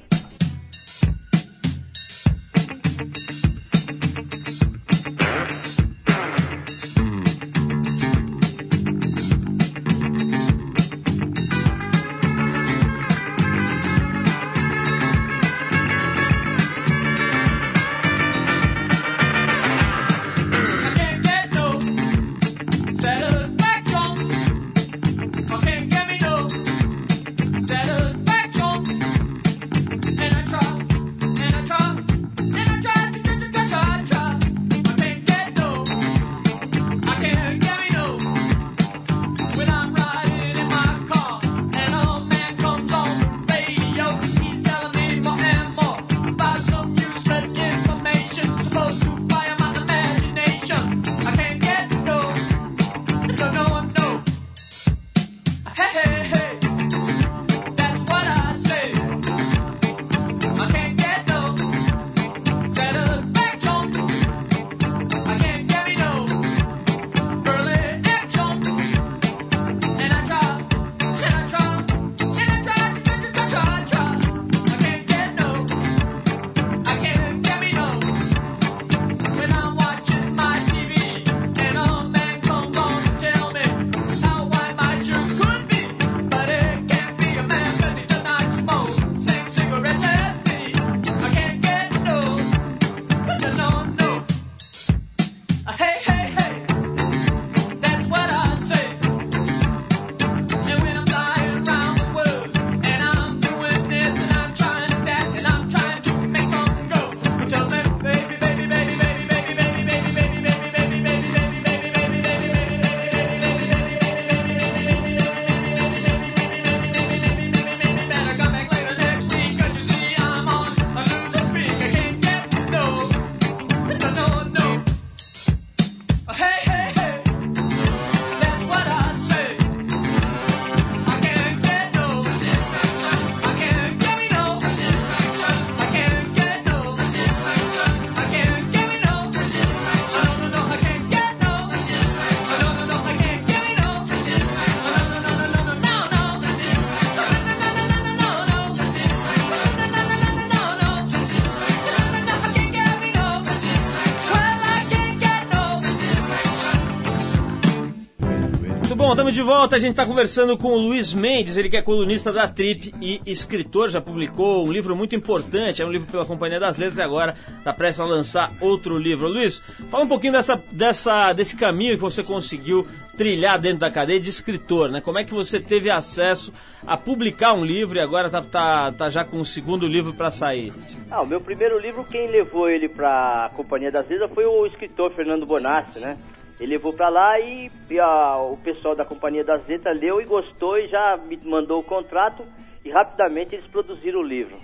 Estamos 159.12 159.34
de 159.34 159.42
volta. 159.42 159.76
A 159.76 159.80
gente 159.80 159.92
está 159.92 160.06
conversando 160.06 160.58
com 160.58 160.70
o 160.70 160.78
Luiz 160.78 161.14
Mendes, 161.14 161.58
ele 161.58 161.70
que 161.70 161.76
é 161.78 161.82
colunista 161.82 162.32
da 162.32 162.48
Trip 162.48 162.94
e 163.02 163.22
escritor, 163.26 163.90
já 163.90 164.00
publicou 164.00 164.66
um 164.66 164.72
livro 164.72 164.96
muito 164.96 165.16
importante, 165.16 165.82
é 165.82 165.86
um 165.86 165.92
livro 165.92 166.10
pela 166.10 166.26
Companhia 166.26 166.60
das 166.60 166.78
Letras 166.78 166.98
e 166.98 167.02
agora 167.02 167.36
está 167.58 167.74
prestes 167.74 168.00
a 168.00 168.06
lançar 168.06 168.52
outro 168.62 168.98
livro. 168.98 169.28
Luiz, 169.28 169.60
fala 169.90 170.06
um 170.06 170.08
pouquinho 170.08 170.34
dessa, 170.34 170.62
dessa, 170.72 171.34
desse 171.34 171.56
caminho 171.56 171.96
que 171.96 172.02
você 172.02 172.24
conseguiu 172.24 172.88
trilhar 173.18 173.60
dentro 173.60 173.80
da 173.80 173.92
cadeia 173.92 174.20
de 174.20 174.30
escritor, 174.30 174.90
né? 174.90 175.02
Como 175.02 175.20
é 175.20 175.24
que 175.24 175.34
você 175.34 175.60
teve 175.60 175.92
acesso 175.92 176.54
a 176.86 176.98
publicar 176.98 177.54
um 177.54 177.64
livro 177.64 177.98
e 177.98 178.02
agora 178.02 178.28
está 178.28 178.42
tá, 178.42 178.92
tá 178.92 179.10
já 179.10 179.24
com 179.24 179.40
o 179.40 179.46
segundo 179.46 179.88
livro 179.88 180.14
para 180.14 180.32
sair? 180.32 180.74
Ah, 181.12 181.22
o 181.22 181.28
meu 181.28 181.42
primeiro 181.42 181.80
livro, 181.80 182.04
quem 182.06 182.28
levou 182.28 182.70
ele 182.70 182.90
para 182.90 183.46
a 183.46 183.50
Companhia 183.50 183.92
das 183.92 184.08
Letras 184.08 184.32
foi 184.34 184.46
o 184.46 184.66
escritor 184.66 185.12
Fernando 185.12 185.46
Bonassi, 185.46 186.00
né? 186.00 186.18
Ele 186.60 186.74
levou 186.74 186.94
para 186.94 187.10
lá 187.10 187.40
e, 187.40 187.72
e 187.90 188.00
a, 188.00 188.38
o 188.38 188.58
pessoal 188.58 188.96
da 188.96 189.06
Companhia 189.06 189.44
das 189.44 189.66
Letras 189.68 190.00
leu 190.00 190.22
e 190.22 190.26
gostou 190.26 190.78
e 190.78 190.88
já 190.88 191.18
me 191.18 191.38
mandou 191.44 191.80
o 191.80 191.84
contrato 191.84 192.46
e 192.86 192.90
rapidamente 192.90 193.56
eles 193.56 193.68
produziram 193.68 194.20
o 194.20 194.24
livro. 194.24 194.58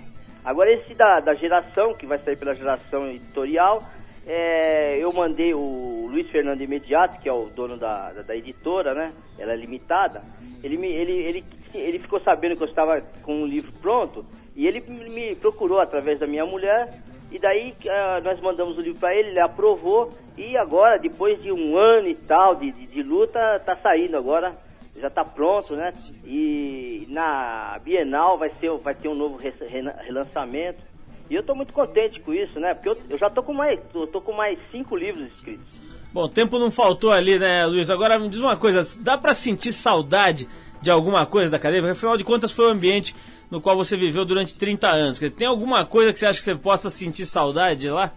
Agora 0.44 0.72
esse 0.72 0.94
da, 0.94 1.20
da 1.20 1.34
geração, 1.34 1.94
que 1.94 2.06
vai 2.06 2.18
sair 2.18 2.36
pela 2.36 2.54
geração 2.54 3.08
editorial, 3.08 3.82
é, 4.26 4.98
eu 5.02 5.12
mandei 5.12 5.52
o 5.54 6.08
Luiz 6.10 6.28
Fernando 6.30 6.60
Imediato, 6.60 7.20
que 7.20 7.28
é 7.28 7.32
o 7.32 7.46
dono 7.46 7.76
da, 7.76 8.12
da, 8.12 8.22
da, 8.22 8.36
editora, 8.36 8.94
né? 8.94 9.12
Ela 9.38 9.52
é 9.52 9.56
limitada. 9.56 10.22
Ele, 10.62 10.76
me, 10.76 10.88
ele, 10.88 11.12
ele, 11.12 11.44
ele 11.74 11.98
ficou 11.98 12.20
sabendo 12.20 12.56
que 12.56 12.62
eu 12.62 12.68
estava 12.68 13.00
com 13.22 13.42
o 13.42 13.46
livro 13.46 13.72
pronto 13.80 14.24
e 14.54 14.66
ele 14.66 14.80
me 14.80 15.34
procurou 15.36 15.80
através 15.80 16.18
da 16.18 16.26
minha 16.26 16.44
mulher 16.44 17.02
e 17.30 17.38
daí 17.38 17.74
uh, 17.84 18.24
nós 18.24 18.40
mandamos 18.40 18.76
o 18.76 18.80
livro 18.80 18.98
para 18.98 19.14
ele, 19.14 19.30
ele 19.30 19.40
aprovou 19.40 20.12
e 20.36 20.56
agora, 20.56 20.98
depois 20.98 21.40
de 21.42 21.52
um 21.52 21.76
ano 21.76 22.08
e 22.08 22.16
tal 22.16 22.56
de, 22.56 22.72
de, 22.72 22.86
de 22.86 23.02
luta, 23.02 23.38
está 23.56 23.76
saindo 23.76 24.16
agora, 24.16 24.56
já 24.96 25.08
está 25.08 25.24
pronto, 25.24 25.76
né? 25.76 25.92
E 26.24 27.06
na 27.08 27.78
Bienal 27.84 28.38
vai, 28.38 28.50
ser, 28.60 28.70
vai 28.78 28.94
ter 28.94 29.08
um 29.08 29.14
novo 29.14 29.38
relançamento. 29.38 30.82
E 31.28 31.34
eu 31.34 31.42
estou 31.42 31.54
muito 31.54 31.72
contente 31.72 32.18
com 32.20 32.34
isso, 32.34 32.58
né? 32.58 32.74
Porque 32.74 32.88
eu, 32.88 32.96
eu 33.10 33.18
já 33.18 33.28
estou 33.28 33.44
com 33.44 33.54
mais, 33.54 33.78
tô, 33.92 34.06
tô 34.06 34.20
com 34.20 34.32
mais 34.32 34.58
cinco 34.72 34.96
livros 34.96 35.26
escritos. 35.26 35.80
Bom, 36.12 36.28
tempo 36.28 36.58
não 36.58 36.72
faltou 36.72 37.12
ali, 37.12 37.38
né, 37.38 37.64
Luiz? 37.66 37.88
Agora 37.88 38.18
me 38.18 38.28
diz 38.28 38.40
uma 38.40 38.56
coisa, 38.56 38.82
dá 39.00 39.16
para 39.16 39.32
sentir 39.32 39.72
saudade 39.72 40.48
de 40.82 40.90
alguma 40.90 41.24
coisa 41.24 41.50
da? 41.50 41.58
Porque 41.58 41.76
afinal 41.76 42.16
de 42.16 42.24
contas 42.24 42.50
foi 42.50 42.66
o 42.66 42.70
ambiente 42.70 43.14
no 43.50 43.60
qual 43.60 43.76
você 43.76 43.96
viveu 43.96 44.24
durante 44.24 44.54
30 44.54 44.86
anos. 44.88 45.18
Tem 45.36 45.46
alguma 45.46 45.84
coisa 45.84 46.12
que 46.12 46.18
você 46.18 46.26
acha 46.26 46.38
que 46.38 46.44
você 46.44 46.54
possa 46.54 46.88
sentir 46.88 47.26
saudade 47.26 47.80
de 47.80 47.90
lá? 47.90 48.12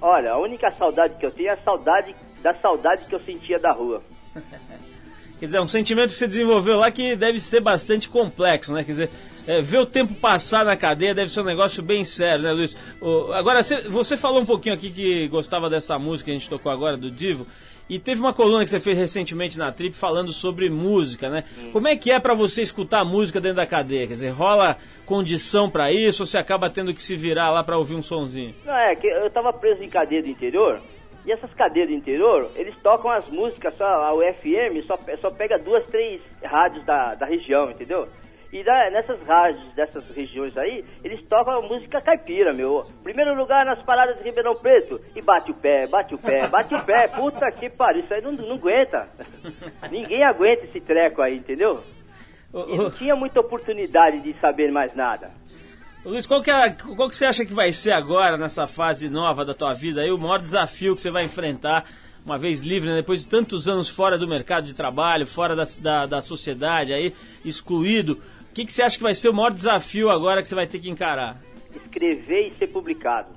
Olha, 0.00 0.32
a 0.32 0.38
única 0.38 0.70
saudade 0.70 1.14
que 1.18 1.26
eu 1.26 1.30
tenho 1.30 1.48
é 1.48 1.52
a 1.52 1.62
saudade 1.62 2.14
da 2.42 2.54
saudade 2.54 3.06
que 3.06 3.14
eu 3.14 3.20
sentia 3.20 3.58
da 3.58 3.72
rua. 3.72 4.02
Quer 5.38 5.46
dizer, 5.46 5.58
é 5.58 5.60
um 5.60 5.68
sentimento 5.68 6.08
que 6.08 6.14
você 6.14 6.28
desenvolveu 6.28 6.78
lá 6.78 6.90
que 6.90 7.16
deve 7.16 7.38
ser 7.40 7.60
bastante 7.60 8.08
complexo, 8.08 8.72
né? 8.72 8.84
Quer 8.84 8.92
dizer, 8.92 9.10
é, 9.46 9.60
ver 9.60 9.78
o 9.78 9.86
tempo 9.86 10.14
passar 10.14 10.64
na 10.64 10.76
cadeia 10.76 11.14
deve 11.14 11.30
ser 11.30 11.40
um 11.40 11.44
negócio 11.44 11.82
bem 11.82 12.04
sério, 12.04 12.44
né, 12.44 12.52
Luiz? 12.52 12.76
O, 13.00 13.32
agora, 13.32 13.60
você 13.62 14.16
falou 14.16 14.40
um 14.40 14.46
pouquinho 14.46 14.74
aqui 14.74 14.90
que 14.90 15.28
gostava 15.28 15.68
dessa 15.68 15.98
música 15.98 16.26
que 16.26 16.36
a 16.36 16.38
gente 16.38 16.48
tocou 16.48 16.70
agora, 16.70 16.96
do 16.96 17.10
Divo. 17.10 17.46
E 17.88 17.98
teve 17.98 18.20
uma 18.20 18.32
coluna 18.32 18.64
que 18.64 18.70
você 18.70 18.80
fez 18.80 18.96
recentemente 18.96 19.58
na 19.58 19.70
Trip 19.70 19.94
falando 19.94 20.32
sobre 20.32 20.70
música, 20.70 21.28
né? 21.28 21.44
Como 21.72 21.86
é 21.86 21.96
que 21.96 22.10
é 22.10 22.18
para 22.18 22.32
você 22.32 22.62
escutar 22.62 23.04
música 23.04 23.40
dentro 23.40 23.56
da 23.56 23.66
cadeia? 23.66 24.06
Quer 24.06 24.14
dizer, 24.14 24.30
rola 24.30 24.76
condição 25.04 25.68
para 25.68 25.92
isso 25.92 26.22
ou 26.22 26.26
você 26.26 26.38
acaba 26.38 26.70
tendo 26.70 26.94
que 26.94 27.02
se 27.02 27.14
virar 27.14 27.50
lá 27.50 27.62
para 27.62 27.76
ouvir 27.76 27.94
um 27.94 28.02
sonzinho? 28.02 28.54
Não, 28.64 28.74
é 28.74 28.94
que 28.96 29.06
eu 29.06 29.30
tava 29.30 29.52
preso 29.52 29.82
em 29.82 29.88
cadeia 29.88 30.22
do 30.22 30.28
interior 30.28 30.80
e 31.26 31.32
essas 31.32 31.52
cadeias 31.54 31.88
do 31.88 31.94
interior, 31.94 32.50
eles 32.54 32.76
tocam 32.82 33.10
as 33.10 33.26
músicas, 33.30 33.74
só 33.76 33.86
a 33.86 34.14
UFM 34.14 34.84
só, 34.86 34.98
só 35.20 35.30
pega 35.30 35.58
duas, 35.58 35.84
três 35.86 36.20
rádios 36.42 36.84
da, 36.84 37.14
da 37.14 37.24
região, 37.24 37.70
entendeu? 37.70 38.06
E 38.54 38.62
nessas 38.62 39.20
rádios 39.22 39.64
dessas 39.74 40.08
regiões 40.14 40.56
aí, 40.56 40.84
eles 41.02 41.20
tocam 41.26 41.60
música 41.62 42.00
caipira, 42.00 42.52
meu. 42.52 42.86
Primeiro 43.02 43.34
lugar 43.34 43.66
nas 43.66 43.82
paradas 43.82 44.16
de 44.18 44.22
Ribeirão 44.22 44.52
Preto. 44.52 45.00
E 45.16 45.20
bate 45.20 45.50
o 45.50 45.54
pé, 45.54 45.88
bate 45.88 46.14
o 46.14 46.18
pé, 46.18 46.46
bate 46.46 46.72
o 46.72 46.80
pé. 46.84 47.08
Puta 47.18 47.50
que 47.50 47.68
pariu, 47.68 48.04
isso 48.04 48.14
aí 48.14 48.22
não, 48.22 48.30
não 48.30 48.54
aguenta. 48.54 49.08
Ninguém 49.90 50.22
aguenta 50.22 50.66
esse 50.66 50.80
treco 50.80 51.20
aí, 51.20 51.38
entendeu? 51.38 51.82
E 52.54 52.76
não 52.76 52.92
tinha 52.92 53.16
muita 53.16 53.40
oportunidade 53.40 54.20
de 54.20 54.32
saber 54.38 54.70
mais 54.70 54.94
nada. 54.94 55.32
Luiz, 56.04 56.24
qual 56.24 56.40
que, 56.40 56.52
é, 56.52 56.70
qual 56.70 57.08
que 57.08 57.16
você 57.16 57.26
acha 57.26 57.44
que 57.44 57.52
vai 57.52 57.72
ser 57.72 57.90
agora, 57.90 58.36
nessa 58.36 58.68
fase 58.68 59.10
nova 59.10 59.44
da 59.44 59.52
tua 59.52 59.74
vida, 59.74 60.02
aí, 60.02 60.12
o 60.12 60.18
maior 60.18 60.38
desafio 60.38 60.94
que 60.94 61.02
você 61.02 61.10
vai 61.10 61.24
enfrentar, 61.24 61.86
uma 62.24 62.38
vez 62.38 62.60
livre, 62.60 62.88
né, 62.88 62.96
depois 62.96 63.22
de 63.22 63.28
tantos 63.28 63.66
anos 63.66 63.88
fora 63.88 64.16
do 64.16 64.28
mercado 64.28 64.64
de 64.64 64.74
trabalho, 64.74 65.26
fora 65.26 65.56
da, 65.56 65.64
da, 65.80 66.06
da 66.06 66.22
sociedade, 66.22 66.92
aí, 66.92 67.12
excluído, 67.44 68.20
o 68.54 68.62
que, 68.62 68.64
que 68.64 68.72
você 68.72 68.84
acha 68.84 68.96
que 68.96 69.02
vai 69.02 69.14
ser 69.14 69.30
o 69.30 69.34
maior 69.34 69.50
desafio 69.50 70.08
agora 70.08 70.40
que 70.40 70.48
você 70.48 70.54
vai 70.54 70.64
ter 70.64 70.78
que 70.78 70.88
encarar? 70.88 71.38
Escrever 71.74 72.46
e 72.46 72.50
ser 72.56 72.68
publicado. 72.68 73.30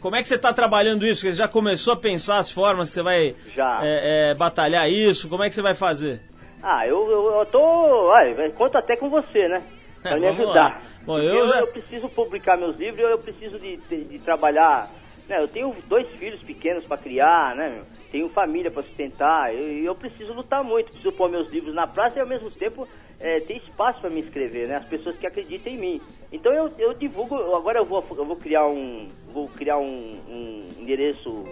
Como 0.00 0.16
é 0.16 0.22
que 0.22 0.28
você 0.28 0.36
está 0.36 0.50
trabalhando 0.50 1.06
isso? 1.06 1.20
Você 1.20 1.34
já 1.34 1.46
começou 1.46 1.92
a 1.92 1.96
pensar 1.98 2.38
as 2.38 2.50
formas 2.50 2.88
que 2.88 2.94
você 2.94 3.02
vai 3.02 3.36
é, 3.82 4.30
é, 4.30 4.34
batalhar 4.34 4.90
isso? 4.90 5.28
Como 5.28 5.44
é 5.44 5.50
que 5.50 5.54
você 5.54 5.60
vai 5.60 5.74
fazer? 5.74 6.22
Ah, 6.62 6.86
eu, 6.86 7.06
eu, 7.10 7.34
eu 7.34 7.44
tô. 7.44 8.10
Ah, 8.12 8.50
conto 8.56 8.78
até 8.78 8.96
com 8.96 9.10
você, 9.10 9.46
né? 9.46 9.62
Pra 10.00 10.16
me 10.16 10.26
ajudar. 10.26 10.82
Bom, 11.04 11.18
eu, 11.18 11.40
eu, 11.40 11.46
já... 11.46 11.60
eu, 11.60 11.66
preciso 11.66 12.08
publicar 12.08 12.56
meus 12.56 12.78
livros, 12.78 13.06
eu 13.06 13.18
preciso 13.18 13.58
de, 13.58 13.76
de, 13.76 14.04
de 14.04 14.18
trabalhar. 14.20 14.88
Né? 15.28 15.38
Eu 15.38 15.48
tenho 15.48 15.76
dois 15.86 16.08
filhos 16.12 16.42
pequenos 16.42 16.86
para 16.86 16.96
criar, 16.96 17.54
né? 17.54 17.82
Tenho 18.10 18.30
família 18.30 18.70
para 18.70 18.82
sustentar. 18.82 19.54
E 19.54 19.80
eu, 19.80 19.84
eu, 19.84 19.94
preciso 19.94 20.32
lutar 20.32 20.64
muito, 20.64 20.86
preciso 20.86 21.12
pôr 21.12 21.28
meus 21.28 21.50
livros 21.50 21.74
na 21.74 21.86
praça 21.86 22.18
e 22.18 22.22
ao 22.22 22.26
mesmo 22.26 22.50
tempo 22.50 22.88
é, 23.20 23.40
ter 23.40 23.56
espaço 23.58 24.00
para 24.00 24.10
me 24.10 24.20
inscrever, 24.20 24.68
né? 24.68 24.76
As 24.76 24.86
pessoas 24.86 25.16
que 25.16 25.26
acreditam 25.26 25.72
em 25.72 25.78
mim. 25.78 26.00
Então 26.32 26.52
eu, 26.52 26.70
eu 26.78 26.94
divulgo, 26.94 27.36
agora 27.54 27.78
eu 27.78 27.84
vou, 27.84 28.04
eu 28.16 28.24
vou 28.24 28.36
criar 28.36 28.66
um, 28.66 29.08
vou 29.32 29.48
criar 29.48 29.78
um, 29.78 30.20
um 30.28 30.68
endereço 30.78 31.44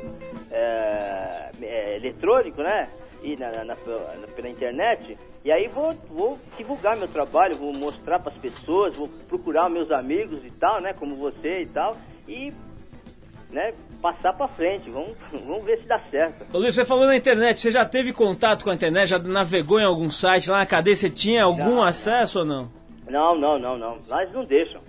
é, 0.50 1.50
é, 1.62 1.96
eletrônico, 1.96 2.62
né? 2.62 2.88
E 3.22 3.36
na, 3.36 3.50
na, 3.52 3.64
na, 3.64 3.76
pela 3.76 4.48
internet. 4.48 5.16
E 5.44 5.50
aí 5.50 5.68
vou, 5.68 5.92
vou 6.08 6.38
divulgar 6.56 6.96
meu 6.96 7.08
trabalho, 7.08 7.56
vou 7.56 7.72
mostrar 7.72 8.18
para 8.18 8.32
as 8.32 8.38
pessoas, 8.38 8.96
vou 8.96 9.08
procurar 9.28 9.68
meus 9.68 9.90
amigos 9.90 10.44
e 10.44 10.50
tal, 10.50 10.80
né? 10.80 10.92
Como 10.92 11.16
você 11.16 11.62
e 11.62 11.66
tal. 11.66 11.96
E 12.28 12.52
né, 13.52 13.74
passar 14.00 14.32
para 14.32 14.48
frente. 14.48 14.90
Vamos, 14.90 15.12
vamos 15.30 15.64
ver 15.64 15.78
se 15.78 15.86
dá 15.86 16.00
certo. 16.10 16.44
Ô 16.52 16.58
Luiz, 16.58 16.74
você 16.74 16.84
falou 16.84 17.06
na 17.06 17.16
internet, 17.16 17.60
você 17.60 17.70
já 17.70 17.84
teve 17.84 18.12
contato 18.12 18.64
com 18.64 18.70
a 18.70 18.74
internet? 18.74 19.08
Já 19.08 19.18
navegou 19.18 19.78
em 19.78 19.84
algum 19.84 20.10
site 20.10 20.50
lá 20.50 20.58
na 20.58 20.66
cadeia? 20.66 20.96
Você 20.96 21.10
tinha 21.10 21.44
algum 21.44 21.76
já, 21.76 21.88
acesso 21.88 22.40
ou 22.40 22.44
não? 22.44 22.70
Não, 23.08 23.38
não, 23.38 23.58
não, 23.58 23.76
não. 23.76 23.98
Lá 24.08 24.22
eles 24.22 24.34
não 24.34 24.44
deixam. 24.44 24.80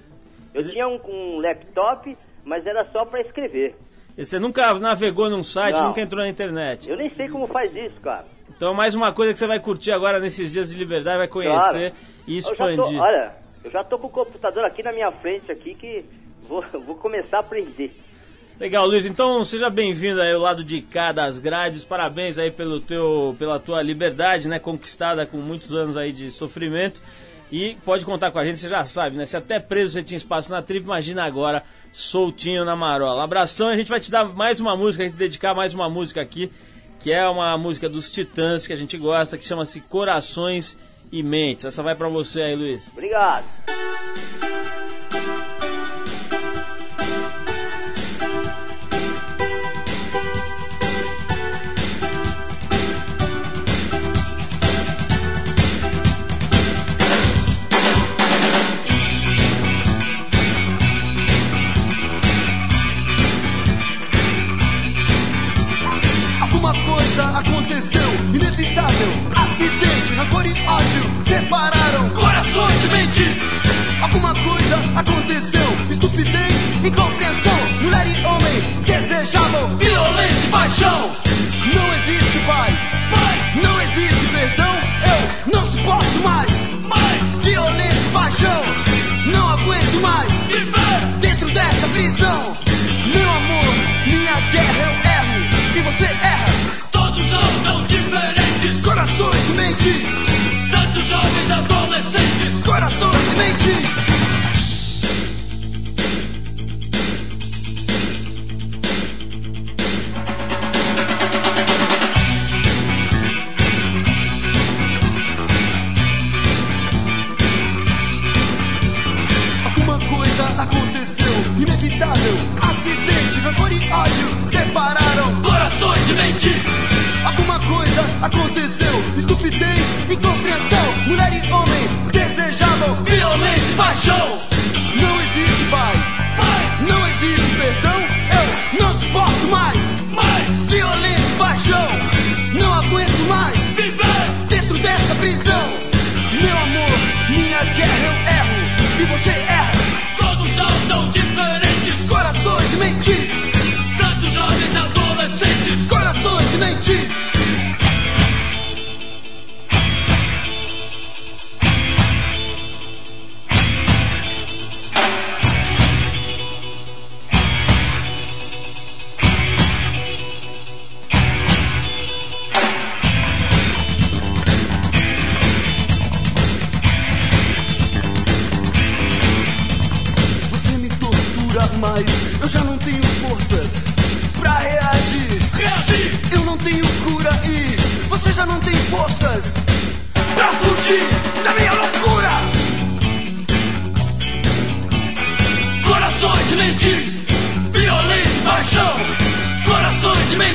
Eu 0.54 0.68
tinha 0.70 0.88
um, 0.88 1.00
um 1.08 1.40
laptop, 1.40 2.16
mas 2.46 2.66
era 2.66 2.86
só 2.92 3.06
para 3.06 3.22
escrever. 3.22 3.76
E 4.18 4.24
você 4.24 4.40
nunca 4.40 4.74
navegou 4.76 5.30
num 5.30 5.44
site, 5.44 5.76
não. 5.76 5.88
nunca 5.88 6.02
entrou 6.02 6.22
na 6.22 6.30
internet? 6.30 6.90
Eu 6.90 6.96
nem 6.96 7.10
sei 7.10 7.28
como 7.28 7.48
faz 7.48 7.76
isso, 7.76 8.00
cara. 8.00 8.26
Então 8.56 8.74
mais 8.74 8.94
uma 8.94 9.12
coisa 9.12 9.34
que 9.34 9.40
você 9.40 9.48
vai 9.48 9.60
curtir 9.60 9.92
agora 9.92 10.20
nesses 10.20 10.52
dias 10.52 10.70
de 10.70 10.78
liberdade, 10.78 11.18
vai 11.18 11.28
conhecer 11.28 11.92
claro. 11.92 11.96
e 12.28 12.38
expandir. 12.38 12.78
Eu 12.78 12.84
tô, 12.86 13.02
olha, 13.02 13.36
eu 13.64 13.72
já 13.72 13.84
tô 13.84 13.98
com 13.98 14.08
o 14.08 14.10
computador 14.12 14.64
aqui 14.66 14.84
na 14.84 14.92
minha 14.92 15.12
frente 15.12 15.52
aqui 15.52 15.74
que 15.74 16.06
vou, 16.48 16.64
vou 16.86 16.96
começar 16.96 17.38
a 17.38 17.40
aprender. 17.40 17.92
Legal, 18.64 18.88
Luiz. 18.88 19.06
Então 19.06 19.44
seja 19.44 19.70
bem-vindo 19.70 20.22
aí 20.22 20.32
ao 20.32 20.40
lado 20.40 20.64
de 20.64 20.82
cá 20.82 21.12
das 21.12 21.38
grades. 21.38 21.84
Parabéns 21.84 22.38
aí 22.38 22.50
pelo 22.50 22.80
teu, 22.80 23.36
pela 23.38 23.60
tua 23.60 23.82
liberdade, 23.82 24.48
né, 24.48 24.58
conquistada 24.58 25.26
com 25.26 25.36
muitos 25.36 25.74
anos 25.74 25.98
aí 25.98 26.14
de 26.14 26.32
sofrimento. 26.32 27.02
E 27.52 27.76
pode 27.84 28.06
contar 28.06 28.32
com 28.32 28.40
a 28.40 28.46
gente, 28.46 28.60
você 28.60 28.70
já 28.70 28.86
sabe, 28.86 29.18
né? 29.18 29.26
Se 29.26 29.36
até 29.36 29.60
preso 29.60 29.96
você 29.96 30.02
tinha 30.02 30.16
espaço 30.16 30.50
na 30.50 30.62
tribo, 30.62 30.86
imagina 30.86 31.26
agora 31.26 31.62
soltinho 31.92 32.64
na 32.64 32.74
marola. 32.74 33.26
Abração, 33.26 33.68
a 33.68 33.76
gente 33.76 33.90
vai 33.90 34.00
te 34.00 34.10
dar 34.10 34.24
mais 34.24 34.62
uma 34.62 34.78
música, 34.78 35.04
a 35.04 35.08
gente 35.08 35.18
dedicar 35.18 35.54
mais 35.54 35.74
uma 35.74 35.90
música 35.90 36.22
aqui, 36.22 36.50
que 37.02 37.12
é 37.12 37.28
uma 37.28 37.58
música 37.58 37.90
dos 37.90 38.10
Titãs 38.10 38.66
que 38.66 38.72
a 38.72 38.78
gente 38.78 38.98
gosta, 38.98 39.38
que 39.38 39.44
chama-se 39.44 39.82
Corações 39.82 40.78
e 41.12 41.22
Mentes. 41.22 41.66
Essa 41.66 41.84
vai 41.84 41.96
para 41.96 42.08
você 42.08 42.42
aí, 42.42 42.56
Luiz. 42.56 42.82
Obrigado. 42.94 43.44
Paixão. 80.74 81.23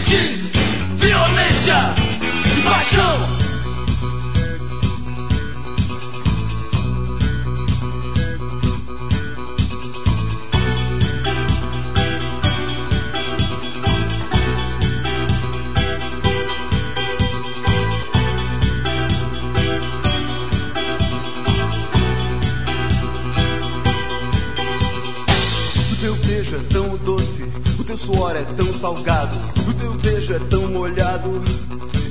Jeez. 0.08 0.37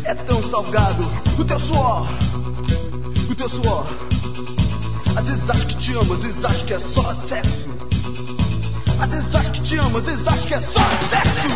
É 0.07 0.15
tão 0.15 0.41
salgado 0.41 1.05
o 1.37 1.43
teu 1.43 1.59
suor, 1.59 2.07
o 3.29 3.35
teu 3.35 3.49
suor. 3.49 3.85
Às 5.17 5.27
vezes 5.27 5.49
acho 5.49 5.67
que 5.67 5.75
te 5.75 5.91
amo, 5.91 6.13
às 6.13 6.21
vezes 6.21 6.45
acho 6.45 6.63
que 6.63 6.73
é 6.73 6.79
só 6.79 7.13
sexo. 7.13 7.67
Às 9.01 9.11
vezes 9.11 9.35
acho 9.35 9.51
que 9.51 9.61
te 9.61 9.75
amo, 9.75 9.97
às 9.97 10.05
vezes 10.05 10.25
acho 10.25 10.47
que 10.47 10.53
é 10.53 10.61
só 10.61 10.79
sexo. 11.09 11.47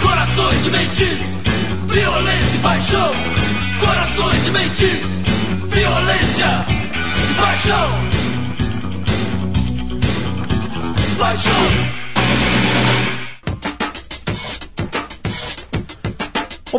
Corações 0.00 0.64
e 0.64 0.70
mentes, 0.70 1.18
violência 1.92 2.56
e 2.56 2.58
paixão. 2.60 3.10
Corações 3.80 4.46
e 4.46 4.50
mentes, 4.52 5.00
violência 5.66 6.66
e 6.68 7.34
paixão. 7.34 8.11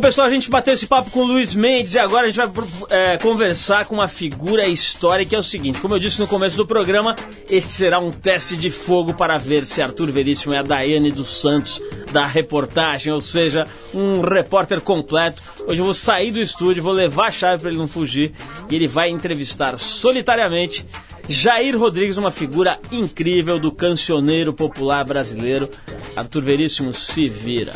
Pessoal, 0.04 0.28
a 0.28 0.30
gente 0.30 0.50
bateu 0.50 0.74
esse 0.74 0.86
papo 0.86 1.10
com 1.12 1.22
o 1.22 1.26
Luiz 1.26 1.56
Mendes 1.56 1.94
e 1.94 2.00
agora 2.00 2.28
a 2.28 2.30
gente 2.30 2.36
vai 2.36 2.52
é, 2.90 3.18
conversar 3.18 3.86
com 3.86 3.96
uma 3.96 4.08
figura 4.10 4.68
histórica 4.68 5.30
que 5.30 5.36
é 5.36 5.40
o 5.40 5.44
seguinte: 5.44 5.80
como 5.80 5.96
eu 5.96 6.00
disse 6.00 6.20
no 6.20 6.28
começo 6.28 6.58
do 6.58 6.68
programa, 6.68 7.16
este 7.50 7.72
será 7.72 8.00
um 8.00 8.12
teste 8.12 8.58
de 8.58 8.70
fogo 8.70 9.14
para 9.14 9.38
ver 9.38 9.66
se 9.66 9.82
Arthur 9.82 10.12
Veríssimo 10.12 10.54
é 10.54 10.58
a 10.58 10.62
Daiane 10.62 11.10
dos 11.10 11.40
Santos 11.40 11.82
da 12.12 12.28
reportagem, 12.28 13.14
ou 13.14 13.22
seja, 13.22 13.66
um 13.94 14.20
repórter 14.20 14.82
completo. 14.82 15.42
Hoje 15.66 15.80
eu 15.80 15.86
vou 15.86 15.94
sair 15.94 16.32
do 16.32 16.42
estúdio, 16.42 16.84
vou 16.84 16.92
levar 16.92 17.28
a 17.28 17.32
chave 17.32 17.62
para 17.62 17.72
ele 17.72 17.80
não 17.80 17.88
fugir 17.88 18.34
e 18.70 18.76
ele 18.76 18.90
vai 18.90 19.10
entrevistar 19.10 19.80
solitariamente 19.80 20.86
Jair 21.28 21.78
Rodrigues, 21.78 22.18
uma 22.18 22.32
figura 22.32 22.80
incrível 22.92 23.58
do 23.58 23.72
cancioneiro 23.72 24.54
popular 24.54 25.06
brasileiro. 25.06 25.70
Arthur 26.16 26.42
Veríssimo 26.42 26.94
se 26.94 27.28
vira. 27.30 27.74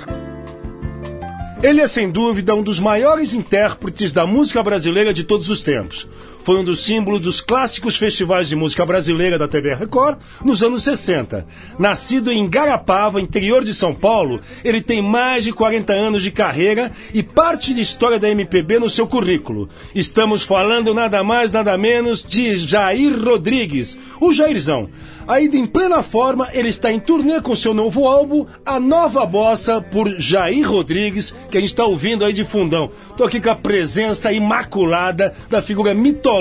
Ele 1.63 1.81
é 1.81 1.87
sem 1.87 2.11
dúvida 2.11 2.53
um 2.53 2.61
dos 2.61 2.79
maiores 2.79 3.33
intérpretes 3.33 4.13
da 4.13 4.27
música 4.27 4.61
brasileira 4.61 5.13
de 5.13 5.23
todos 5.23 5.49
os 5.49 5.59
tempos. 5.59 6.07
Foi 6.47 6.61
um 6.61 6.63
dos 6.63 6.79
símbolos 6.79 7.19
dos 7.19 7.41
clássicos 7.41 7.97
festivais 7.97 8.47
de 8.47 8.55
música 8.55 8.85
brasileira 8.85 9.37
da 9.37 9.49
TV 9.49 9.73
Record 9.73 10.17
nos 10.45 10.63
anos 10.63 10.81
60. 10.85 11.45
Nascido 11.77 12.31
em 12.31 12.49
Garapava, 12.49 13.19
interior 13.19 13.65
de 13.65 13.73
São 13.73 13.93
Paulo, 13.93 14.39
ele 14.63 14.79
tem 14.79 15.01
mais 15.01 15.43
de 15.43 15.51
40 15.51 15.91
anos 15.91 16.23
de 16.23 16.31
carreira 16.31 16.89
e 17.13 17.21
parte 17.21 17.73
de 17.73 17.81
história 17.81 18.17
da 18.17 18.29
MPB 18.29 18.79
no 18.79 18.89
seu 18.89 19.05
currículo. 19.05 19.67
Estamos 19.93 20.43
falando 20.43 20.93
nada 20.93 21.21
mais, 21.21 21.51
nada 21.51 21.77
menos 21.77 22.23
de 22.23 22.55
Jair 22.55 23.21
Rodrigues, 23.21 23.99
o 24.21 24.31
Jairzão 24.31 24.89
Ainda 25.27 25.57
em 25.57 25.65
plena 25.65 26.01
forma, 26.01 26.47
ele 26.53 26.69
está 26.69 26.89
em 26.89 27.01
turnê 27.01 27.41
com 27.41 27.53
seu 27.53 27.73
novo 27.73 28.07
álbum, 28.07 28.45
A 28.65 28.79
Nova 28.79 29.25
Bossa, 29.25 29.81
por 29.81 30.09
Jair 30.17 30.65
Rodrigues, 30.65 31.35
que 31.51 31.57
a 31.57 31.59
gente 31.59 31.71
está 31.71 31.83
ouvindo 31.83 32.23
aí 32.23 32.31
de 32.31 32.45
fundão. 32.45 32.89
Tô 33.17 33.25
aqui 33.25 33.41
com 33.41 33.49
a 33.49 33.55
presença 33.55 34.31
imaculada 34.31 35.33
da 35.49 35.61
figura 35.61 35.93
mitológica 35.93 36.36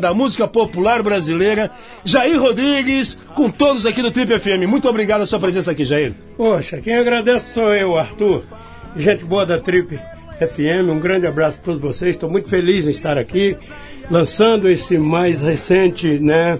da 0.00 0.14
música 0.14 0.46
popular 0.46 1.02
brasileira, 1.02 1.70
Jair 2.04 2.40
Rodrigues, 2.40 3.18
com 3.34 3.50
todos 3.50 3.86
aqui 3.86 4.02
do 4.02 4.10
Trip 4.10 4.38
FM. 4.38 4.68
Muito 4.68 4.88
obrigado 4.88 5.22
a 5.22 5.26
sua 5.26 5.40
presença 5.40 5.72
aqui, 5.72 5.84
Jair. 5.84 6.14
Poxa, 6.36 6.78
quem 6.78 6.94
agradece 6.94 7.54
sou 7.54 7.74
eu, 7.74 7.98
Arthur. 7.98 8.44
Gente 8.96 9.24
boa 9.24 9.46
da 9.46 9.58
Trip 9.58 9.98
FM, 10.40 10.90
um 10.90 10.98
grande 10.98 11.26
abraço 11.26 11.60
a 11.60 11.64
todos 11.64 11.80
vocês. 11.80 12.14
Estou 12.14 12.30
muito 12.30 12.48
feliz 12.48 12.86
em 12.86 12.90
estar 12.90 13.18
aqui, 13.18 13.56
lançando 14.10 14.68
esse 14.68 14.96
mais 14.98 15.42
recente 15.42 16.18
né, 16.18 16.58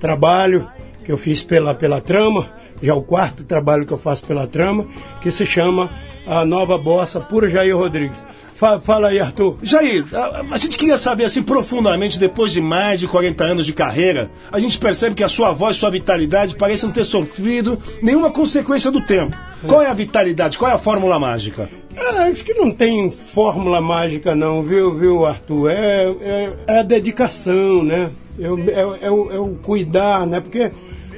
trabalho 0.00 0.68
que 1.04 1.10
eu 1.10 1.16
fiz 1.16 1.42
pela, 1.42 1.74
pela 1.74 2.00
trama, 2.00 2.48
já 2.82 2.94
o 2.94 3.02
quarto 3.02 3.44
trabalho 3.44 3.86
que 3.86 3.92
eu 3.92 3.98
faço 3.98 4.24
pela 4.26 4.46
trama, 4.46 4.86
que 5.20 5.30
se 5.30 5.44
chama 5.46 5.90
A 6.26 6.44
Nova 6.44 6.78
Bossa 6.78 7.20
por 7.20 7.48
Jair 7.48 7.76
Rodrigues. 7.76 8.24
Fala, 8.64 8.80
fala, 8.80 9.08
aí, 9.08 9.20
Arthur. 9.20 9.58
Jair, 9.62 10.06
a, 10.14 10.54
a, 10.54 10.56
gente 10.56 10.78
queria 10.78 10.96
saber 10.96 11.24
assim 11.24 11.42
profundamente, 11.42 12.18
depois 12.18 12.50
de 12.50 12.62
mais 12.62 12.98
de 12.98 13.06
40 13.06 13.44
anos 13.44 13.66
de 13.66 13.74
carreira, 13.74 14.30
a 14.50 14.58
gente 14.58 14.78
percebe 14.78 15.14
que 15.14 15.22
a 15.22 15.28
sua 15.28 15.52
voz, 15.52 15.76
sua 15.76 15.90
vitalidade 15.90 16.56
parecem 16.56 16.86
não 16.86 16.94
ter 16.94 17.04
sofrido 17.04 17.78
nenhuma 18.00 18.30
consequência 18.30 18.90
do 18.90 19.02
tempo. 19.02 19.36
Qual 19.66 19.82
é 19.82 19.90
a 19.90 19.92
vitalidade? 19.92 20.56
Qual 20.56 20.70
é 20.70 20.72
a 20.72 20.78
fórmula 20.78 21.20
mágica? 21.20 21.68
Ah, 21.94 22.24
acho 22.24 22.42
que 22.42 22.54
não 22.54 22.70
tem 22.70 23.10
fórmula 23.10 23.82
mágica 23.82 24.34
não, 24.34 24.62
viu, 24.62 24.94
viu, 24.96 25.26
Arthur? 25.26 25.70
É, 25.70 26.04
é, 26.22 26.52
é 26.66 26.78
a 26.78 26.82
dedicação, 26.82 27.84
né? 27.84 28.08
É, 28.38 28.44
é, 28.44 29.06
é, 29.08 29.10
o, 29.10 29.30
é 29.30 29.38
o 29.38 29.58
cuidar, 29.62 30.26
né? 30.26 30.40
Porque 30.40 30.70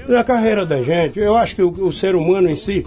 na 0.08 0.24
carreira 0.24 0.66
da 0.66 0.82
gente, 0.82 1.20
eu 1.20 1.36
acho 1.36 1.54
que 1.54 1.62
o, 1.62 1.68
o, 1.70 1.92
ser 1.92 2.16
humano 2.16 2.48
em 2.48 2.56
si 2.56 2.84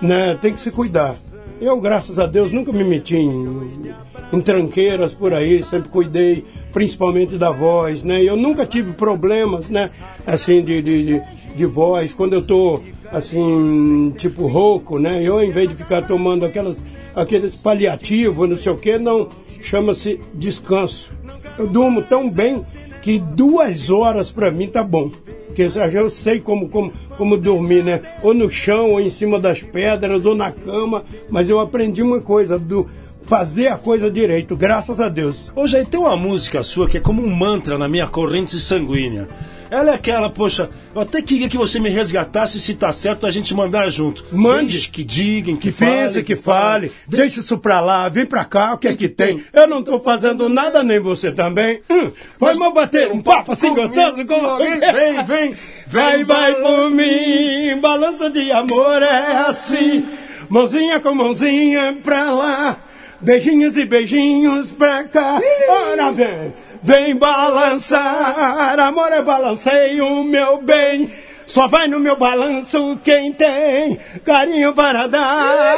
né, 0.00 0.38
tem 0.40 0.52
que 0.52 0.60
se 0.60 0.70
cuidar. 0.70 1.16
Eu, 1.58 1.80
graças 1.80 2.18
a 2.18 2.26
Deus, 2.26 2.52
nunca 2.52 2.70
me 2.70 2.84
meti 2.84 3.16
em, 3.16 3.82
em 4.30 4.40
tranqueiras 4.42 5.14
por 5.14 5.32
aí, 5.32 5.62
sempre 5.62 5.88
cuidei 5.88 6.44
principalmente 6.70 7.38
da 7.38 7.50
voz, 7.50 8.04
né? 8.04 8.22
Eu 8.22 8.36
nunca 8.36 8.66
tive 8.66 8.92
problemas, 8.92 9.70
né, 9.70 9.90
assim, 10.26 10.62
de, 10.62 10.82
de, 10.82 11.04
de, 11.04 11.22
de 11.56 11.66
voz. 11.66 12.12
Quando 12.12 12.34
eu 12.34 12.42
tô, 12.46 12.82
assim, 13.10 14.12
tipo 14.18 14.46
rouco, 14.46 14.98
né? 14.98 15.22
Eu, 15.22 15.42
em 15.42 15.50
vez 15.50 15.70
de 15.70 15.74
ficar 15.74 16.02
tomando 16.02 16.44
aquelas, 16.44 16.82
aqueles 17.14 17.54
paliativos, 17.54 18.48
não 18.48 18.56
sei 18.56 18.72
o 18.72 18.76
que, 18.76 18.98
não, 18.98 19.28
chama-se 19.62 20.20
descanso. 20.34 21.10
Eu 21.58 21.66
durmo 21.66 22.02
tão 22.02 22.28
bem 22.28 22.62
que 23.06 23.20
duas 23.20 23.88
horas 23.88 24.32
para 24.32 24.50
mim 24.50 24.66
tá 24.66 24.82
bom. 24.82 25.12
Porque 25.46 25.70
eu 25.94 26.10
sei 26.10 26.40
como, 26.40 26.68
como, 26.68 26.92
como 27.16 27.36
dormir, 27.36 27.84
né? 27.84 28.00
Ou 28.20 28.34
no 28.34 28.50
chão, 28.50 28.90
ou 28.90 29.00
em 29.00 29.10
cima 29.10 29.38
das 29.38 29.62
pedras, 29.62 30.26
ou 30.26 30.34
na 30.34 30.50
cama. 30.50 31.04
Mas 31.30 31.48
eu 31.48 31.60
aprendi 31.60 32.02
uma 32.02 32.20
coisa, 32.20 32.58
do 32.58 32.88
fazer 33.22 33.68
a 33.68 33.78
coisa 33.78 34.10
direito, 34.10 34.56
graças 34.56 35.00
a 35.00 35.08
Deus. 35.08 35.52
Hoje 35.54 35.84
tem 35.84 36.00
uma 36.00 36.16
música 36.16 36.64
sua 36.64 36.88
que 36.88 36.96
é 36.96 37.00
como 37.00 37.24
um 37.24 37.32
mantra 37.32 37.78
na 37.78 37.88
minha 37.88 38.08
corrente 38.08 38.58
sanguínea. 38.58 39.28
Ela 39.70 39.90
é 39.90 39.94
aquela, 39.94 40.30
poxa, 40.30 40.70
eu 40.94 41.00
até 41.00 41.20
queria 41.20 41.48
que 41.48 41.56
você 41.56 41.80
me 41.80 41.88
resgatasse 41.88 42.60
se 42.60 42.74
tá 42.74 42.92
certo 42.92 43.26
a 43.26 43.30
gente 43.30 43.54
mandar 43.54 43.90
junto. 43.90 44.24
Mande. 44.32 44.72
Deixe 44.72 44.90
que 44.90 45.04
digam, 45.04 45.56
que, 45.56 45.70
Que 45.70 45.78
pense, 45.78 46.22
que 46.22 46.36
fale, 46.36 46.92
deixa 47.06 47.40
isso 47.40 47.58
pra 47.58 47.80
lá, 47.80 48.08
vem 48.08 48.26
pra 48.26 48.44
cá, 48.44 48.74
o 48.74 48.78
que 48.78 48.88
é 48.88 48.94
que 48.94 49.08
tem? 49.08 49.42
Eu 49.52 49.66
não 49.66 49.82
tô 49.82 49.98
fazendo 50.00 50.48
nada, 50.48 50.82
nem 50.82 51.00
você 51.00 51.32
também. 51.32 51.80
Hum, 51.90 52.10
vamos 52.38 52.72
bater 52.74 53.10
um 53.10 53.20
papo 53.20 53.52
assim 53.52 53.74
gostoso 53.74 54.24
com 54.24 54.34
alguém? 54.46 54.78
Vem, 54.78 55.24
vem, 55.24 55.56
Vai, 55.88 56.24
vai 56.24 56.54
por 56.56 56.90
mim, 56.90 57.80
balança 57.80 58.28
de 58.30 58.50
amor 58.52 59.02
é 59.02 59.44
assim. 59.48 60.04
Mãozinha 60.48 61.00
com 61.00 61.14
mãozinha 61.14 61.98
pra 62.02 62.30
lá, 62.30 62.78
beijinhos 63.20 63.76
e 63.76 63.84
beijinhos 63.84 64.70
pra 64.72 65.04
cá. 65.04 65.40
Ora 65.68 66.12
vem, 66.12 66.54
vem 66.86 67.16
balançar, 67.16 68.78
amor 68.78 69.10
é 69.12 69.20
balanceio, 69.20 70.22
meu 70.22 70.62
bem. 70.62 71.10
Só 71.44 71.66
vai 71.68 71.86
no 71.88 71.98
meu 72.00 72.16
balanço 72.16 72.98
quem 73.04 73.32
tem 73.32 73.98
carinho 74.24 74.72
para 74.72 75.06
dar. 75.06 75.76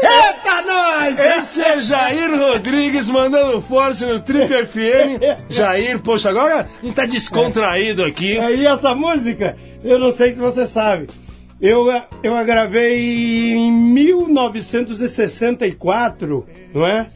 Eita, 0.00 0.62
nós! 0.64 1.18
Esse 1.18 1.60
é 1.60 1.80
Jair 1.80 2.38
Rodrigues 2.38 3.10
mandando 3.10 3.60
forte 3.60 4.04
no 4.04 4.20
Trip 4.20 4.46
FM. 4.66 5.18
Jair, 5.50 5.98
poxa, 6.00 6.30
agora 6.30 6.68
gente 6.82 6.94
tá 6.94 7.04
descontraído 7.04 8.04
aqui. 8.04 8.38
Aí 8.38 8.64
essa 8.64 8.94
música, 8.94 9.56
eu 9.82 9.98
não 9.98 10.12
sei 10.12 10.34
se 10.34 10.38
você 10.38 10.64
sabe. 10.66 11.08
Eu, 11.60 11.90
a- 11.90 12.06
eu 12.22 12.36
a 12.36 12.44
gravei 12.44 13.54
em 13.54 13.72
1964, 13.72 16.46
não 16.72 16.86
é? 16.86 17.08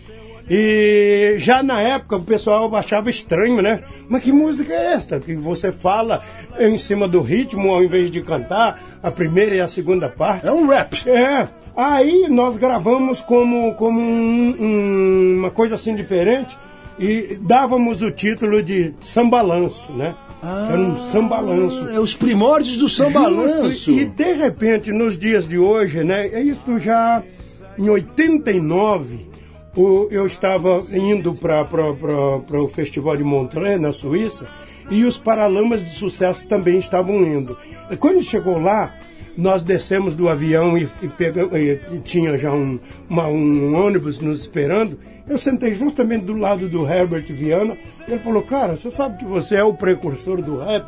E 0.55 1.37
já 1.39 1.63
na 1.63 1.81
época 1.81 2.17
o 2.17 2.23
pessoal 2.23 2.75
achava 2.77 3.09
estranho, 3.09 3.63
né? 3.63 3.83
Mas 4.07 4.23
que 4.23 4.31
música 4.31 4.71
é 4.71 4.93
esta? 4.93 5.19
Que 5.19 5.35
você 5.35 5.73
fala 5.73 6.21
em 6.61 6.77
cima 6.77 7.09
do 7.09 7.23
ritmo 7.23 7.71
ao 7.71 7.83
invés 7.83 8.11
de 8.11 8.21
cantar 8.21 8.79
a 9.03 9.11
primeira 9.11 9.55
e 9.55 9.61
a 9.61 9.67
segunda 9.67 10.11
parte. 10.11 10.47
É 10.47 10.53
um 10.53 10.67
rap. 10.67 11.09
É. 11.09 11.49
Aí 11.75 12.29
nós 12.29 12.59
gravamos 12.59 13.23
como, 13.23 13.73
como 13.77 13.99
um- 13.99 14.57
um- 14.61 15.37
uma 15.39 15.51
coisa 15.51 15.77
assim 15.77 15.95
diferente 15.97 16.55
e 16.99 17.39
dávamos 17.41 18.03
o 18.03 18.11
título 18.11 18.63
de 18.63 18.93
Sambalanço, 19.01 19.91
né? 19.93 20.15
Era 20.43 20.79
um 20.79 21.01
sambalanço. 21.05 21.89
É 21.89 21.99
os 21.99 22.15
primórdios 22.15 22.77
do 22.77 22.89
sambalanço. 22.91 23.91
E 23.93 24.05
de 24.05 24.33
repente, 24.35 24.93
nos 24.93 25.17
dias 25.17 25.49
de 25.49 25.57
hoje, 25.57 26.05
né? 26.05 26.27
É 26.27 26.43
isso 26.43 26.79
já 26.79 27.23
em 27.79 27.89
89, 27.89 29.32
o- 29.77 30.09
eu 30.11 30.27
estava 30.27 30.83
indo 30.93 31.35
para 31.35 31.63
o 32.61 32.69
Festival 32.69 33.17
de 33.17 33.25
Montreux, 33.25 33.81
na 33.81 33.93
Suíça, 33.93 34.47
e 34.91 35.05
os 35.05 35.17
Paralamas 35.19 35.83
de 35.83 35.91
Sucesso 35.91 36.47
também 36.49 36.79
estavam 36.79 37.17
indo. 37.25 37.57
Quando 37.99 38.23
chegou 38.23 38.59
lá, 38.61 38.95
nós 39.37 39.63
descemos 39.63 40.15
do 40.15 40.29
avião 40.29 40.77
e, 40.77 40.83
e, 41.03 41.95
e 41.95 41.99
tinha 42.01 42.37
já 42.37 42.53
um, 42.53 42.79
uma- 43.09 43.29
um 43.29 43.75
ônibus 43.75 44.21
nos 44.21 44.41
esperando. 44.41 44.99
Eu 45.29 45.39
sentei 45.39 45.73
justamente 45.73 46.25
do 46.25 46.37
lado 46.37 46.69
do 46.69 46.87
Herbert 46.87 47.25
Viana. 47.33 47.77
Ele 48.07 48.19
falou, 48.19 48.43
cara, 48.43 48.77
você 48.77 48.91
sabe 48.91 49.19
que 49.19 49.25
você 49.25 49.57
é 49.57 49.65
o 49.65 49.73
precursor 49.73 50.43
do 50.43 50.59
rap? 50.59 50.85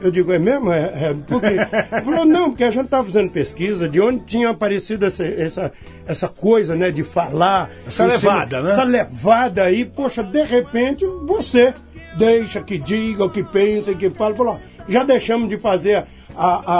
Eu 0.00 0.10
digo, 0.10 0.32
é 0.32 0.38
mesmo? 0.38 0.72
É, 0.72 1.10
é, 1.10 1.14
por 1.26 1.40
quê? 1.40 1.46
Ele 1.92 2.02
falou, 2.04 2.24
não, 2.24 2.50
porque 2.50 2.64
a 2.64 2.70
gente 2.70 2.84
estava 2.86 3.04
fazendo 3.04 3.30
pesquisa 3.30 3.88
de 3.88 4.00
onde 4.00 4.24
tinha 4.24 4.48
aparecido 4.50 5.04
essa, 5.04 5.24
essa, 5.24 5.72
essa 6.06 6.28
coisa, 6.28 6.74
né, 6.74 6.90
de 6.90 7.02
falar. 7.04 7.70
Essa 7.86 8.08
cima- 8.10 8.32
levada, 8.34 8.62
né? 8.62 8.72
Essa 8.72 8.84
levada 8.84 9.62
aí, 9.64 9.84
poxa, 9.84 10.22
de 10.22 10.42
repente, 10.42 11.04
você 11.26 11.74
deixa 12.16 12.60
que 12.62 12.78
diga, 12.78 13.24
o 13.24 13.30
que 13.30 13.44
pensa, 13.44 13.94
que 13.94 14.08
fala. 14.10 14.34
Falou, 14.34 14.60
já 14.88 15.04
deixamos 15.04 15.48
de 15.48 15.56
fazer 15.58 16.04
a, 16.34 16.46
a, 16.46 16.74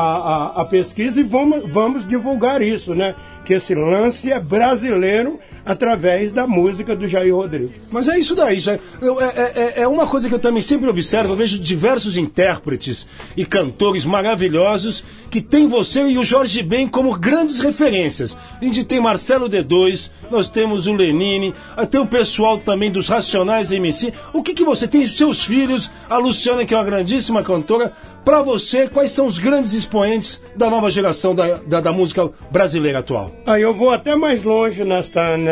a, 0.56 0.62
a 0.62 0.64
pesquisa 0.64 1.20
e 1.20 1.22
vamos, 1.22 1.70
vamos 1.70 2.06
divulgar 2.06 2.62
isso, 2.62 2.94
né? 2.94 3.14
Que 3.44 3.54
esse 3.54 3.74
lance 3.74 4.33
é 4.33 4.40
brasileiro 4.40 5.38
através 5.64 6.33
da 6.33 6.46
música 6.46 6.94
do 6.96 7.07
Jair 7.07 7.35
Rodrigues. 7.35 7.73
Mas 7.90 8.09
é 8.09 8.18
isso 8.18 8.35
daí, 8.35 8.59
já, 8.61 8.79
eu- 9.01 9.20
é, 9.20 9.27
é- 9.77 9.83
é 9.83 9.88
uma 9.88 10.07
coisa 10.07 10.29
que 10.29 10.35
eu 10.35 10.38
também 10.38 10.62
sempre 10.62 10.88
observo, 10.88 11.33
eu 11.33 11.37
vejo 11.37 11.59
diversos 11.59 12.16
intérpretes 12.16 13.07
e 13.37 13.44
cantores 13.44 14.05
maravilhosos 14.05 15.03
que 15.31 15.40
tem 15.40 15.68
você 15.68 16.03
e 16.09 16.18
o 16.18 16.25
Jorge 16.25 16.62
Ben 16.62 16.88
como 16.88 17.16
grandes 17.16 17.61
referências. 17.61 18.37
A 18.61 18.64
gente 18.64 18.83
tem 18.85 19.01
Marcelo 19.01 19.49
D2, 19.49 20.11
nós 20.31 20.49
temos 20.49 20.87
o 20.87 20.94
Lenine, 20.94 21.55
ah, 21.77 21.87
tem 21.87 22.01
o 22.01 22.07
pessoal 22.07 22.59
também 22.59 22.90
dos 22.90 23.09
Racionais 23.09 23.70
MC. 23.73 24.12
O 24.33 24.42
que, 24.42 24.55
que 24.55 24.64
você 24.64 24.88
tem? 24.88 25.03
Os 25.03 25.16
seus 25.16 25.44
filhos, 25.44 25.90
a 26.09 26.16
Luciana, 26.18 26.64
que 26.64 26.75
é 26.75 26.77
uma 26.77 26.85
grandíssima 26.85 27.42
cantora. 27.42 27.92
Pra 28.25 28.42
você, 28.42 28.87
quais 28.87 29.12
são 29.12 29.25
os 29.25 29.38
grandes 29.38 29.73
expoentes 29.73 30.42
da 30.55 30.68
nova 30.68 30.90
geração 30.90 31.35
da, 31.35 31.55
da, 31.66 31.81
da 31.81 31.90
música 31.92 32.29
brasileira 32.51 32.99
atual? 32.99 33.31
Aí 33.46 33.62
eu 33.62 33.73
vou 33.75 33.90
até 33.90 34.14
mais 34.14 34.42
longe 34.42 34.85
nesta, 34.85 35.38
nesta 35.38 35.49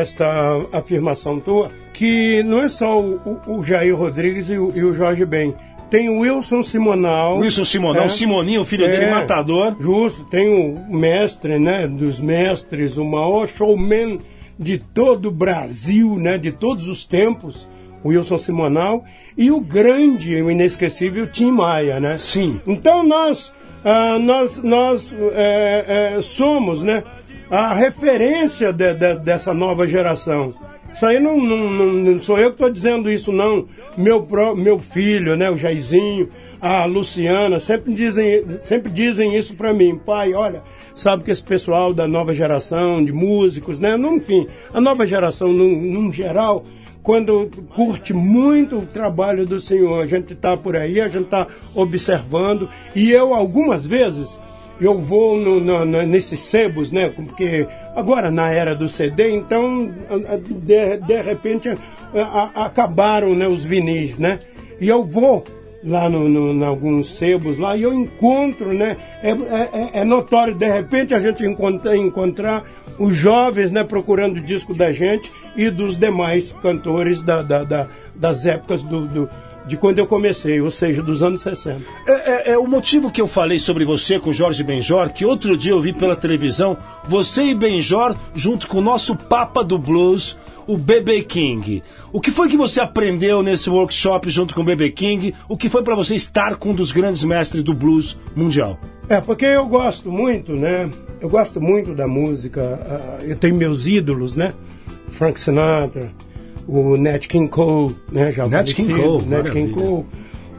afirmação 0.72 1.38
tua, 1.40 1.68
que 1.92 2.42
não 2.44 2.61
é 2.62 2.68
só 2.68 3.00
o, 3.00 3.40
o- 3.46 3.62
Jair 3.62 3.96
Rodrigues 3.96 4.48
e 4.50 4.58
o, 4.58 4.72
e 4.74 4.84
o 4.84 4.92
Jorge 4.92 5.24
Ben. 5.24 5.54
Tem 5.90 6.08
o 6.11 6.18
Wilson 6.20 6.62
Simonal. 6.62 7.38
Wilson 7.38 7.64
Simonal, 7.64 8.04
É. 8.04 8.08
Simoninho, 8.08 8.61
o 8.61 8.64
filho 8.64 8.87
dele, 8.87 9.04
É, 9.06 9.11
matador. 9.11 9.74
Justo, 9.80 10.22
tem 10.24 10.48
o 10.48 10.94
mestre, 10.94 11.58
né, 11.58 11.87
dos 11.87 12.20
mestres, 12.20 12.98
o 12.98 13.04
maior 13.04 13.48
showman 13.48 14.18
de 14.58 14.78
todo 14.78 15.28
o 15.28 15.30
Brasil, 15.32 16.16
né, 16.16 16.37
de 16.37 16.52
todos 16.52 16.87
os 16.87 17.06
tempos, 17.06 17.66
o 18.04 18.08
Wilson 18.11 18.37
Simonal, 18.38 19.02
e 19.37 19.50
o 19.50 19.61
grande, 19.61 20.34
o 20.42 20.50
inesquecível 20.50 21.26
Tim 21.26 21.52
Maia, 21.52 21.98
né? 21.98 22.16
Sim. 22.16 22.61
Então 22.66 23.02
nós, 23.02 23.54
ah, 23.84 24.18
nós, 24.18 24.62
nós 24.62 25.11
é, 25.34 26.14
é, 26.16 26.20
somos, 26.20 26.82
né, 26.82 27.02
a 27.50 27.72
referência 27.74 28.72
de- 28.72 28.94
de- 28.94 29.16
dessa 29.20 29.52
nova 29.54 29.87
geração. 29.87 30.54
Isso 30.92 31.04
aí 31.04 31.20
não, 31.20 31.38
não, 31.38 31.92
não- 31.92 32.18
sou 32.18 32.38
eu 32.38 32.48
que 32.48 32.54
estou 32.54 32.70
dizendo 32.70 33.11
isso, 33.11 33.30
não. 33.30 33.66
Meu, 33.96 34.22
pró- 34.22 34.54
meu 34.54 34.78
filho, 34.78 35.37
né, 35.37 35.50
o 35.50 35.56
Jairzinho, 35.56 36.28
a 36.61 36.84
Luciana, 36.87 37.61
sempre 37.61 37.94
dizem, 37.94 38.42
sempre 38.64 38.90
dizem 38.90 39.37
isso 39.37 39.54
para 39.54 39.72
mim. 39.72 39.96
Pai, 39.98 40.32
olha, 40.34 40.62
sabe 40.94 41.22
que 41.24 41.30
esse 41.30 41.42
pessoal 41.42 41.92
da 41.94 42.08
nova 42.08 42.34
geração, 42.34 43.04
de 43.04 43.12
músicos, 43.12 43.78
né, 43.78 43.96
enfim, 43.96 44.46
a 44.72 44.80
nova 44.80 45.06
geração, 45.06 45.52
num, 45.52 45.68
num 45.80 46.12
geral, 46.12 46.64
quando 47.02 47.48
curte 47.74 48.12
muito 48.12 48.78
o 48.78 48.87
trabalho 48.87 49.46
do 49.46 49.61
Senhor, 49.61 50.02
a 50.02 50.06
gente 50.06 50.32
está 50.32 50.56
por 50.56 50.74
aí, 50.76 51.00
a 51.00 51.08
gente 51.08 51.24
está 51.24 51.46
observando, 51.74 52.68
e 52.94 53.11
eu 53.11 53.32
algumas 53.34 53.87
vezes 53.87 54.38
eu 54.80 54.98
vou 54.98 55.36
no, 55.36 55.60
no- 55.60 55.84
no- 55.84 56.02
nesses 56.04 56.40
sebos, 56.40 56.90
né? 56.92 57.08
Porque 57.08 57.66
agora 57.96 58.30
na 58.30 58.50
era 58.50 58.74
do 58.74 58.88
CD, 58.88 59.30
então 59.34 59.90
de, 60.46 60.96
de 60.98 61.22
repente 61.22 61.68
a- 62.14 62.50
a- 62.54 62.64
acabaram 62.66 63.34
né, 63.34 63.48
os 63.48 63.64
vinis, 63.64 64.18
né? 64.18 64.38
E 64.80 64.88
eu 64.88 65.04
vou 65.04 65.44
lá 65.84 66.08
no, 66.08 66.28
no, 66.28 66.52
em 66.52 66.64
alguns 66.64 67.18
sebos 67.18 67.58
lá 67.58 67.76
e 67.76 67.82
eu 67.82 67.92
encontro, 67.94 68.72
né? 68.72 68.96
É, 69.22 69.30
é- 69.30 69.90
é 70.00 70.04
notório, 70.04 70.54
de 70.54 70.66
repente 70.68 71.14
a 71.14 71.20
gente 71.20 71.44
encontra, 71.44 71.96
encontrar 71.96 72.64
os 72.98 73.14
jovens, 73.14 73.70
né? 73.70 73.84
Procurando 73.84 74.38
o 74.38 74.40
disco 74.40 74.74
da 74.74 74.92
gente 74.92 75.30
e 75.56 75.70
dos 75.70 75.96
demais 75.96 76.52
cantores 76.62 77.20
da, 77.22 77.42
da- 77.42 77.64
da- 77.64 77.86
das 78.14 78.44
épocas 78.46 78.82
do, 78.82 79.06
do- 79.06 79.30
de 79.68 79.76
quando 79.76 79.98
eu 79.98 80.07
comecei, 80.07 80.61
ou 80.61 80.70
seja, 80.70 81.02
dos 81.02 81.22
anos 81.22 81.42
60. 81.42 81.83
É, 82.07 82.12
é- 82.12 82.52
é 82.52 82.59
o 82.59 82.66
motivo 82.66 83.11
que 83.12 83.20
eu 83.20 83.26
falei 83.28 83.59
sobre 83.59 83.85
você 83.85 84.18
com 84.18 84.31
o 84.31 84.35
Jorge 84.35 84.64
Benjor, 84.64 85.11
que 85.12 85.24
outro 85.24 85.57
dia 85.57 85.72
eu 85.72 85.81
vi 85.81 85.92
pela 85.92 86.16
televisão, 86.16 86.76
você 87.04 87.42
e 87.44 87.54
Benjor, 87.54 88.16
junto 88.35 88.66
com 88.66 88.78
o 88.78 88.83
nosso 88.83 89.14
Papa 89.14 89.62
do 89.62 89.78
Blues, 89.78 90.37
o 90.66 90.76
BB 90.76 91.22
King. 91.22 91.83
O 92.12 92.20
que 92.20 92.31
foi 92.31 92.48
que 92.48 92.57
você 92.57 92.81
aprendeu 92.81 93.42
nesse 93.42 93.70
workshop 93.70 94.28
junto 94.28 94.54
com 94.54 94.61
o 94.61 94.64
BB 94.64 94.90
King? 94.90 95.35
O 95.48 95.57
que 95.57 95.68
foi 95.68 95.83
para 95.83 95.94
você 95.94 96.14
estar 96.14 96.57
com 96.57 96.70
um 96.70 96.74
dos 96.74 96.90
grandes 96.92 97.22
mestres 97.24 97.62
do 97.62 97.72
blues 97.72 98.18
mundial? 98.35 98.78
É, 99.09 99.20
porque 99.20 99.46
eu 99.46 99.64
gosto 99.66 100.11
muito, 100.12 100.52
né? 100.52 100.90
Eu 101.20 101.28
gosto 101.31 101.59
muito 101.61 101.94
da 101.94 102.07
música. 102.07 102.61
ah, 102.87 103.24
eu 103.24 103.37
tenho 103.37 103.54
meus 103.54 103.87
ídolos, 103.87 104.35
né? 104.37 104.52
Frank 105.09 105.40
Sinatra, 105.40 106.11
o 106.68 106.96
Nat 106.98 107.26
King 107.26 107.48
Cole, 107.48 107.96
né? 108.12 108.31
Já 108.31 108.46
Nat 108.46 108.72
King 108.72 108.94
Cole, 108.94 109.24
Nat 109.26 109.50
King. 109.50 109.72
Cole, 109.72 110.04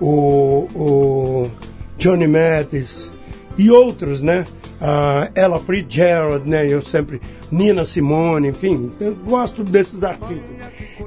o, 0.01 0.67
o 0.75 1.51
Johnny 1.97 2.27
Mathis 2.27 3.11
e 3.57 3.69
outros, 3.69 4.23
né? 4.23 4.45
Ah, 4.81 5.29
Ella 5.35 5.59
Fitzgerald, 5.59 6.49
né? 6.49 6.67
Eu 6.67 6.81
sempre 6.81 7.21
Nina 7.51 7.85
Simone, 7.85 8.47
enfim, 8.47 8.89
eu 8.99 9.13
gosto 9.15 9.63
desses 9.63 10.03
artistas. 10.03 10.49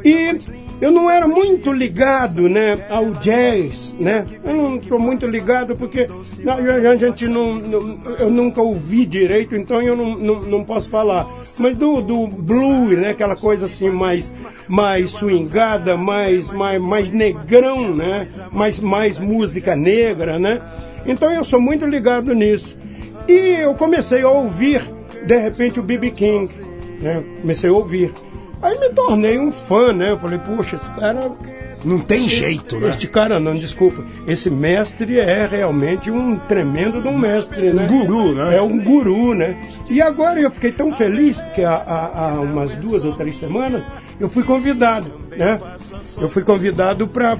E 0.05 0.39
eu 0.81 0.91
não 0.91 1.11
era 1.11 1.29
muito 1.29 1.73
ligado, 1.73 2.49
né, 2.49 2.87
ao 2.89 3.11
jazz, 3.13 3.95
né? 3.99 4.27
Eu 4.45 4.55
não 4.55 4.77
estou 4.77 4.99
muito 4.99 5.27
ligado 5.27 5.77
porque 5.77 6.07
a 6.47 6.95
gente 6.97 7.29
não, 7.29 7.55
não, 7.55 7.99
eu 8.19 8.31
nunca 8.31 8.61
ouvi 8.61 9.07
direito, 9.07 9.55
então 9.55 9.81
eu 9.81 9.97
não, 9.97 10.17
não, 10.17 10.41
não 10.43 10.65
posso 10.65 10.89
falar. 10.91 11.29
Mas 11.59 11.77
do, 11.77 12.01
do 12.01 12.27
blues, 12.27 12.99
né, 12.99 13.11
aquela 13.11 13.37
coisa 13.37 13.67
assim 13.67 13.91
mais 13.91 14.33
mais 14.69 15.11
swingada, 15.11 15.97
mais 15.97 16.49
mais 16.51 16.81
mais 16.81 17.11
negrão, 17.11 17.95
né? 17.95 18.29
Mais 18.51 18.81
mais 18.81 19.19
música 19.19 19.77
negra, 19.77 20.39
né? 20.39 20.61
Então 21.07 21.31
eu 21.31 21.45
sou 21.45 21.61
muito 21.61 21.87
ligado 21.87 22.35
nisso. 22.35 22.77
E 23.29 23.63
eu 23.63 23.75
comecei 23.75 24.23
a 24.23 24.29
ouvir 24.29 24.83
de 25.27 25.37
repente 25.37 25.79
o 25.79 25.83
B.B. 25.83 26.11
King, 26.11 26.51
né? 27.01 27.23
Comecei 27.41 27.71
a 27.71 27.73
ouvir. 27.73 28.13
Aí 28.63 28.79
me 28.79 28.91
tornei 28.91 29.39
um 29.39 29.51
fã, 29.51 29.93
né? 29.93 30.13
Eu 30.13 30.19
falei, 30.19 30.39
poxa, 30.39 30.77
esse 30.77 30.91
cara. 30.93 31.31
Não 31.85 31.99
tem 31.99 32.29
jeito, 32.29 32.79
né? 32.79 32.91
Este 32.91 33.09
cara, 33.09 33.41
não, 33.41 33.57
desculpa. 33.57 34.05
Esse 34.25 34.49
mestre 34.49 35.19
é 35.19 35.49
realmente 35.51 36.13
um 36.13 36.37
tremendo 36.39 37.03
de 37.03 37.09
um 37.09 37.19
mestre, 37.19 37.73
né? 37.73 37.89
Um 37.91 38.07
guru, 38.07 38.35
né? 38.37 38.57
É 38.57 38.63
um 38.63 38.79
guru, 38.79 39.35
né? 39.35 39.69
E 39.91 40.01
agora 40.01 40.41
eu 40.41 40.49
fiquei 40.49 40.71
tão 40.71 40.93
feliz, 40.93 41.39
porque 41.39 41.63
há, 41.65 41.75
há, 41.75 42.31
há 42.31 42.41
umas 42.41 42.77
duas 42.77 43.05
ou 43.05 43.13
três 43.15 43.37
semanas 43.37 43.85
eu 44.21 44.29
fui 44.29 44.45
convidado, 44.45 45.11
né? 45.37 45.61
Eu 46.17 46.29
fui 46.29 46.45
convidado 46.45 47.09
para 47.09 47.37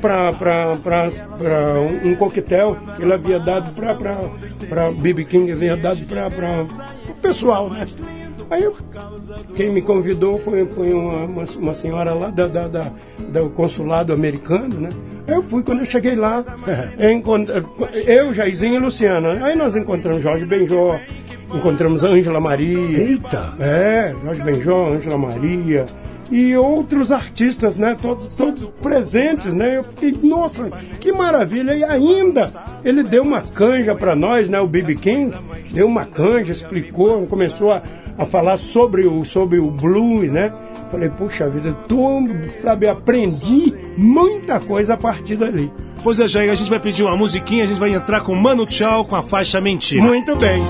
um, 1.81 2.11
um 2.11 2.15
coquetel 2.17 2.77
que 2.97 3.03
ele 3.03 3.13
havia 3.13 3.39
dado 3.39 3.71
para 3.71 4.91
B.B. 4.91 5.25
King, 5.25 5.53
havia 5.53 5.77
dado 5.77 6.05
para 6.05 6.65
o 7.09 7.15
pessoal, 7.21 7.71
né? 7.71 7.87
Aí 8.53 8.65
eu, 8.65 8.77
quem 9.57 9.73
me 9.73 9.81
convidou 9.81 10.39
foi, 10.39 10.67
foi 10.67 10.93
uma, 10.93 11.25
uma, 11.25 11.45
uma 11.59 11.73
senhora 11.73 12.13
lá 12.13 12.29
da, 12.29 12.47
da, 12.47 12.69
da, 12.69 12.93
do 13.19 13.49
consulado 13.49 14.13
americano, 14.13 14.79
né? 14.79 14.91
Eu 15.27 15.43
fui 15.43 15.63
quando 15.63 15.79
eu 15.79 15.87
cheguei 15.87 16.15
lá, 16.15 16.45
eu, 18.07 18.35
Jairzinho 18.35 18.75
e 18.75 18.79
Luciana. 18.79 19.43
Aí 19.43 19.57
nós 19.57 19.75
encontramos 19.75 20.23
Jorge 20.23 20.45
Benjó, 20.45 21.01
encontramos 21.55 22.05
Ângela 22.05 22.41
Maria. 22.41 22.99
Eita! 22.99 23.55
É, 23.59 24.15
Jorge 24.23 24.43
Benjó, 24.43 24.91
Ângela 24.91 25.17
Maria 25.17 25.87
e 26.33 26.57
outros 26.57 27.13
artistas, 27.13 27.77
né? 27.77 27.97
Todos, 28.01 28.37
todos 28.37 28.69
presentes, 28.83 29.53
né? 29.53 29.79
Eu 29.79 29.85
fiquei, 29.85 30.15
nossa, 30.29 30.71
que 30.99 31.13
maravilha! 31.13 31.75
E 31.75 31.85
ainda 31.85 32.51
ele 32.85 33.03
deu 33.03 33.23
uma 33.23 33.41
canja 33.41 33.95
para 33.95 34.17
nós, 34.17 34.49
né? 34.49 34.59
O 34.61 34.67
BB 34.67 34.95
King 34.97 35.35
deu 35.73 35.87
uma 35.87 36.07
canja, 36.07 36.53
explicou, 36.53 37.27
começou 37.27 37.71
a, 37.71 37.83
a 38.19 38.25
falar 38.25 38.57
sobre 38.57 39.07
o, 39.07 39.25
sobre 39.25 39.59
o 39.59 39.71
blues, 39.71 40.31
né? 40.31 40.53
Falei, 40.91 41.09
puxa 41.09 41.49
vida, 41.49 41.73
tô, 41.89 42.23
sabe, 42.59 42.87
aprendi 42.87 43.75
muita 43.97 44.61
coisa 44.61 44.95
a 44.95 44.97
partir 44.97 45.37
dali. 45.37 45.73
Pois 46.03 46.21
é, 46.21 46.29
Jair, 46.29 46.51
a 46.51 46.55
gente 46.55 46.69
vai 46.69 46.81
pedir 46.81 47.03
uma 47.05 47.17
musiquinha, 47.17 47.65
a 47.65 47.67
gente 47.67 47.79
vai 47.79 47.95
entrar 47.95 48.21
com 48.23 48.35
Mano 48.35 48.67
Tchau 48.67 49.05
com 49.05 49.17
a 49.17 49.23
faixa 49.23 49.61
Mentira. 49.61 50.03
Muito 50.03 50.37
bem. 50.37 50.61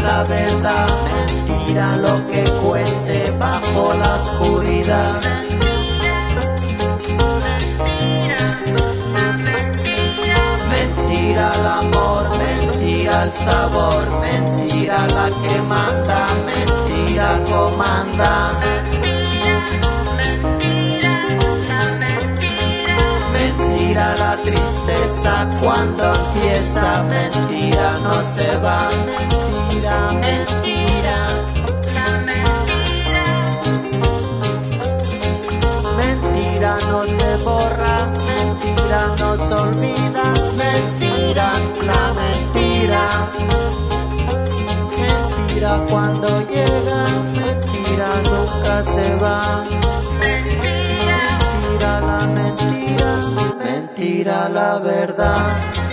la 0.00 0.24
verdad, 0.24 0.86
mentira 1.46 1.96
lo 1.96 2.26
que 2.26 2.42
cuece 2.62 3.30
bajo 3.38 3.94
la 3.94 4.14
oscuridad. 4.16 5.20
Mentira 10.68 11.52
el 11.58 11.66
amor, 11.66 12.30
mentira 12.38 13.24
el 13.24 13.32
sabor, 13.32 14.20
mentira 14.20 15.06
la 15.08 15.30
que 15.42 15.58
manda, 15.62 16.26
mentira 16.46 17.40
comanda. 17.48 18.93
mira 23.94 24.16
la 24.16 24.34
tristeza 24.36 25.48
cuando 25.62 26.12
empieza. 26.14 27.04
Mentira, 27.04 27.98
no 28.00 28.12
se 28.34 28.56
va. 28.56 28.88
Mentira, 29.06 30.08
mentira. 30.14 31.26
La 31.94 32.08
mentira. 32.28 33.24
Mentira 35.96 36.76
no 36.88 37.04
se 37.04 37.36
borra, 37.44 37.96
mentira 38.26 39.00
no 39.20 39.36
se 39.46 39.54
olvida, 39.54 40.24
mentira, 40.56 41.52
la 41.82 42.12
mentira. 42.20 43.02
Mentira 44.98 45.84
cuando 45.88 46.28
llega, 46.48 47.04
mentira 47.32 48.08
nunca 48.24 48.82
se 48.82 49.14
va. 49.16 49.62
la 54.24 54.78
verdad. 54.78 55.83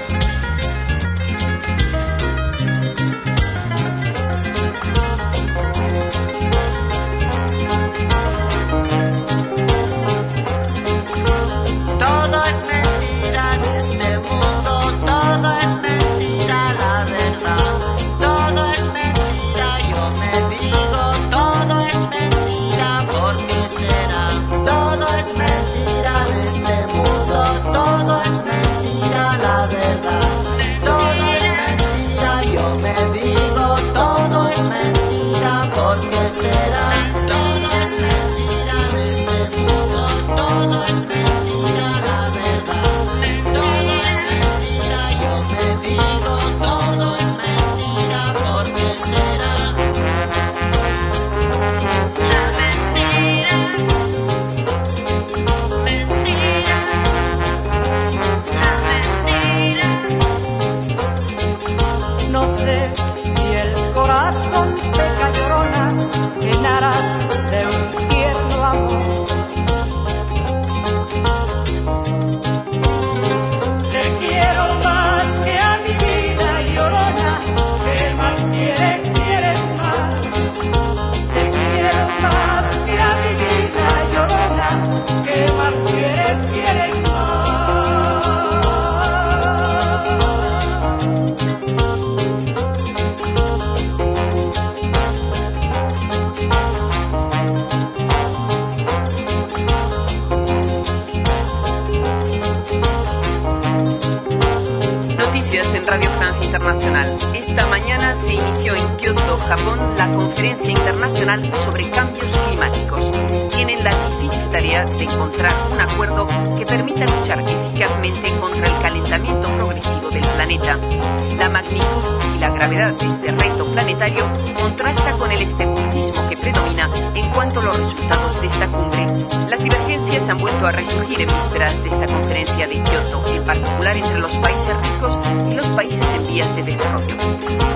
En 131.21 131.27
vísperas 131.27 131.83
de 131.83 131.89
esta 131.89 132.05
conferencia 132.07 132.67
de 132.67 132.81
Kyoto, 132.81 133.23
en 133.27 133.43
particular 133.43 133.95
entre 133.95 134.19
los 134.19 134.31
países 134.37 134.75
ricos 134.75 135.19
y 135.49 135.53
los 135.53 135.67
países 135.67 136.05
en 136.15 136.25
vías 136.25 136.55
de 136.55 136.63
desarrollo. 136.63 137.15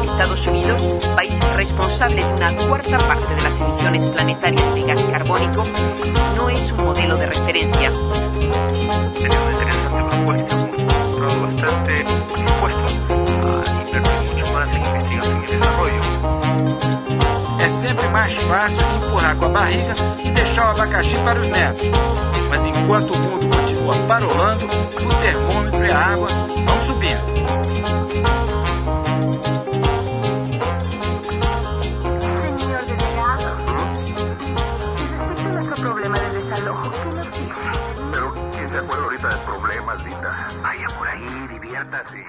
Estados 0.03 0.47
Unidos, 0.47 0.81
país 1.15 1.38
responsable 1.55 2.23
de 2.23 2.34
una 2.34 2.55
cuarta 2.55 2.97
parte 2.97 3.36
de 3.36 3.41
las 3.41 3.60
emisiones 3.60 4.05
planetarias 4.08 4.73
de 4.73 4.81
gas 4.81 5.03
carbónico, 5.03 5.63
no 6.36 6.49
es 6.49 6.71
un 6.71 6.86
modelo 6.86 7.17
de 7.17 7.27
referencia. 7.27 7.91
Sería 9.13 9.51
interesante 9.51 10.03
propuesta, 10.10 10.55
bastante 11.41 12.03
dispuesto 12.36 12.86
a 13.45 13.63
invertir 13.84 14.01
mucho 14.34 14.53
más 14.53 14.69
en 14.75 14.86
investigación 14.86 15.43
y 15.43 15.51
desarrollo. 15.51 16.24
Mais 18.25 18.43
fácil 18.45 18.79
empurrar 18.95 19.35
com 19.35 19.45
a 19.45 19.49
barriga 19.49 19.93
e 20.23 20.31
deixar 20.31 20.65
o 20.65 20.69
abacaxi 20.71 21.15
para 21.17 21.39
os 21.39 21.45
netos. 21.45 21.83
Mas 22.49 22.65
enquanto 22.65 23.13
o 23.13 23.19
mundo 23.19 23.55
continua 23.55 23.93
parolando, 24.07 24.65
o 24.65 25.21
termômetro 25.21 25.85
e 25.85 25.91
a 25.91 25.99
água 25.99 26.27
vão 26.65 26.85
subindo. 26.88 27.21
Problema 35.79 36.17
del. 36.17 36.45
Pero, 38.11 38.33
¿quién 38.53 38.69
se 38.69 38.77
acuerda 38.77 39.03
ahorita 39.03 39.29
de 39.29 39.38
problemas, 39.45 40.03
linda? 40.03 40.47
Vaya 40.63 40.88
por 40.97 41.07
ahí, 41.07 41.47
diviértase. 41.47 42.25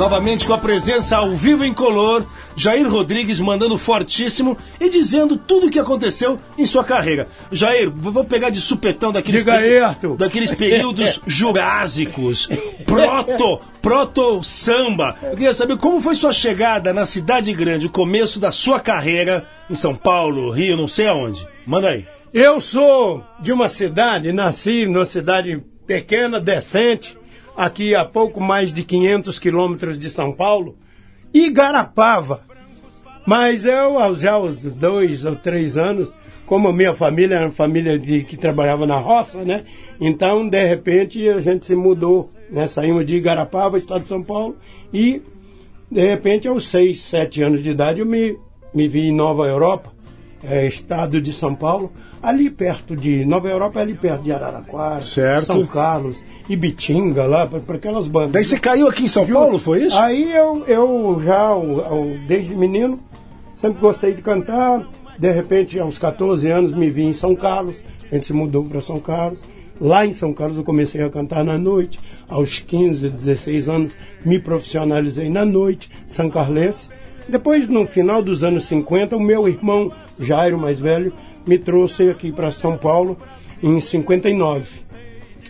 Novamente 0.00 0.46
com 0.46 0.54
a 0.54 0.58
presença 0.58 1.18
ao 1.18 1.32
vivo 1.32 1.62
em 1.62 1.74
color, 1.74 2.26
Jair 2.56 2.90
Rodrigues 2.90 3.38
mandando 3.38 3.76
fortíssimo 3.76 4.56
e 4.80 4.88
dizendo 4.88 5.36
tudo 5.36 5.66
o 5.66 5.70
que 5.70 5.78
aconteceu 5.78 6.38
em 6.56 6.64
sua 6.64 6.82
carreira. 6.82 7.28
Jair, 7.52 7.90
vou 7.90 8.24
pegar 8.24 8.48
de 8.48 8.62
supetão 8.62 9.12
daqueles, 9.12 9.42
Diga 9.42 9.56
aí, 9.56 9.78
Arthur. 9.78 10.16
daqueles 10.16 10.54
períodos 10.54 11.20
jurásicos, 11.26 12.48
proto, 12.86 13.60
proto 13.82 14.42
samba. 14.42 15.16
Eu 15.22 15.32
queria 15.32 15.52
saber 15.52 15.76
como 15.76 16.00
foi 16.00 16.14
sua 16.14 16.32
chegada 16.32 16.94
na 16.94 17.04
cidade 17.04 17.52
grande, 17.52 17.84
o 17.84 17.90
começo 17.90 18.40
da 18.40 18.50
sua 18.50 18.80
carreira 18.80 19.46
em 19.68 19.74
São 19.74 19.94
Paulo, 19.94 20.50
Rio, 20.50 20.78
não 20.78 20.88
sei 20.88 21.08
aonde. 21.08 21.46
Manda 21.66 21.90
aí. 21.90 22.06
Eu 22.32 22.58
sou 22.58 23.22
de 23.38 23.52
uma 23.52 23.68
cidade, 23.68 24.32
nasci 24.32 24.86
numa 24.86 25.04
cidade 25.04 25.62
pequena, 25.86 26.40
decente, 26.40 27.18
aqui 27.60 27.94
a 27.94 28.06
pouco 28.06 28.40
mais 28.40 28.72
de 28.72 28.82
500 28.82 29.38
quilômetros 29.38 29.98
de 29.98 30.08
São 30.08 30.32
Paulo, 30.32 30.78
Igarapava. 31.32 32.40
Mas 33.26 33.66
eu, 33.66 34.14
já 34.14 34.32
aos 34.32 34.62
dois 34.62 35.26
ou 35.26 35.36
três 35.36 35.76
anos, 35.76 36.10
como 36.46 36.68
a 36.68 36.72
minha 36.72 36.94
família 36.94 37.36
era 37.36 37.44
uma 37.44 37.52
família 37.52 37.98
de, 37.98 38.24
que 38.24 38.34
trabalhava 38.34 38.86
na 38.86 38.96
roça, 38.96 39.44
né? 39.44 39.64
Então, 40.00 40.48
de 40.48 40.64
repente, 40.64 41.28
a 41.28 41.38
gente 41.38 41.66
se 41.66 41.76
mudou, 41.76 42.30
né? 42.50 42.66
Saímos 42.66 43.04
de 43.04 43.16
Igarapava, 43.16 43.76
estado 43.76 44.00
de 44.00 44.08
São 44.08 44.22
Paulo, 44.22 44.56
e, 44.92 45.20
de 45.90 46.00
repente, 46.00 46.48
aos 46.48 46.66
seis, 46.66 47.02
sete 47.02 47.42
anos 47.42 47.62
de 47.62 47.68
idade, 47.68 48.00
eu 48.00 48.06
me, 48.06 48.38
me 48.72 48.88
vi 48.88 49.00
em 49.00 49.14
Nova 49.14 49.44
Europa, 49.44 49.92
é, 50.42 50.66
estado 50.66 51.20
de 51.20 51.30
São 51.30 51.54
Paulo, 51.54 51.92
ali 52.22 52.50
perto 52.50 52.94
de. 52.96 53.24
Nova 53.24 53.48
Europa 53.48 53.80
ali 53.80 53.94
perto 53.94 54.22
de 54.22 54.32
Araraquara, 54.32 55.00
Certo. 55.02 55.46
São 55.46 55.66
Carlos, 55.66 56.22
Ibitinga, 56.48 57.24
lá, 57.26 57.46
para 57.46 57.76
aquelas 57.76 58.06
bandas. 58.08 58.32
Daí 58.32 58.44
você 58.44 58.58
caiu 58.58 58.88
aqui 58.88 59.04
em 59.04 59.08
São 59.08 59.26
Paulo, 59.26 59.58
foi 59.58 59.84
isso? 59.84 59.96
Aí 59.98 60.30
eu, 60.32 60.64
eu 60.66 61.20
já, 61.24 61.54
o- 61.54 61.78
o- 62.14 62.18
desde 62.26 62.54
menino, 62.56 62.98
sempre 63.56 63.80
gostei 63.80 64.12
de 64.14 64.22
cantar. 64.22 64.86
De 65.18 65.30
repente, 65.30 65.78
aos 65.78 65.98
14 65.98 66.48
anos, 66.50 66.72
me 66.72 66.88
vi 66.90 67.02
em 67.02 67.12
São 67.12 67.34
Carlos. 67.36 67.84
A 68.10 68.14
gente 68.14 68.26
se 68.26 68.32
mudou 68.32 68.64
para 68.64 68.80
São 68.80 68.98
Carlos. 68.98 69.40
Lá 69.80 70.04
em 70.04 70.12
São 70.12 70.32
Carlos 70.34 70.56
eu 70.58 70.64
comecei 70.64 71.02
a 71.02 71.08
cantar 71.10 71.44
na 71.44 71.56
noite. 71.56 71.98
Aos 72.28 72.58
15, 72.58 73.08
16 73.08 73.68
anos, 73.68 73.92
me 74.24 74.38
profissionalizei 74.38 75.28
na 75.30 75.44
noite, 75.44 75.90
São 76.06 76.28
Carlense. 76.30 76.88
Depois, 77.28 77.68
no 77.68 77.86
final 77.86 78.22
dos 78.22 78.42
anos 78.44 78.64
50, 78.64 79.16
o 79.16 79.20
meu 79.20 79.46
irmão, 79.48 79.92
Jairo, 80.18 80.58
mais 80.58 80.80
velho, 80.80 81.12
me 81.46 81.58
trouxe 81.58 82.08
aqui 82.10 82.32
para 82.32 82.50
São 82.50 82.76
Paulo 82.76 83.16
em 83.62 83.80
59. 83.80 84.80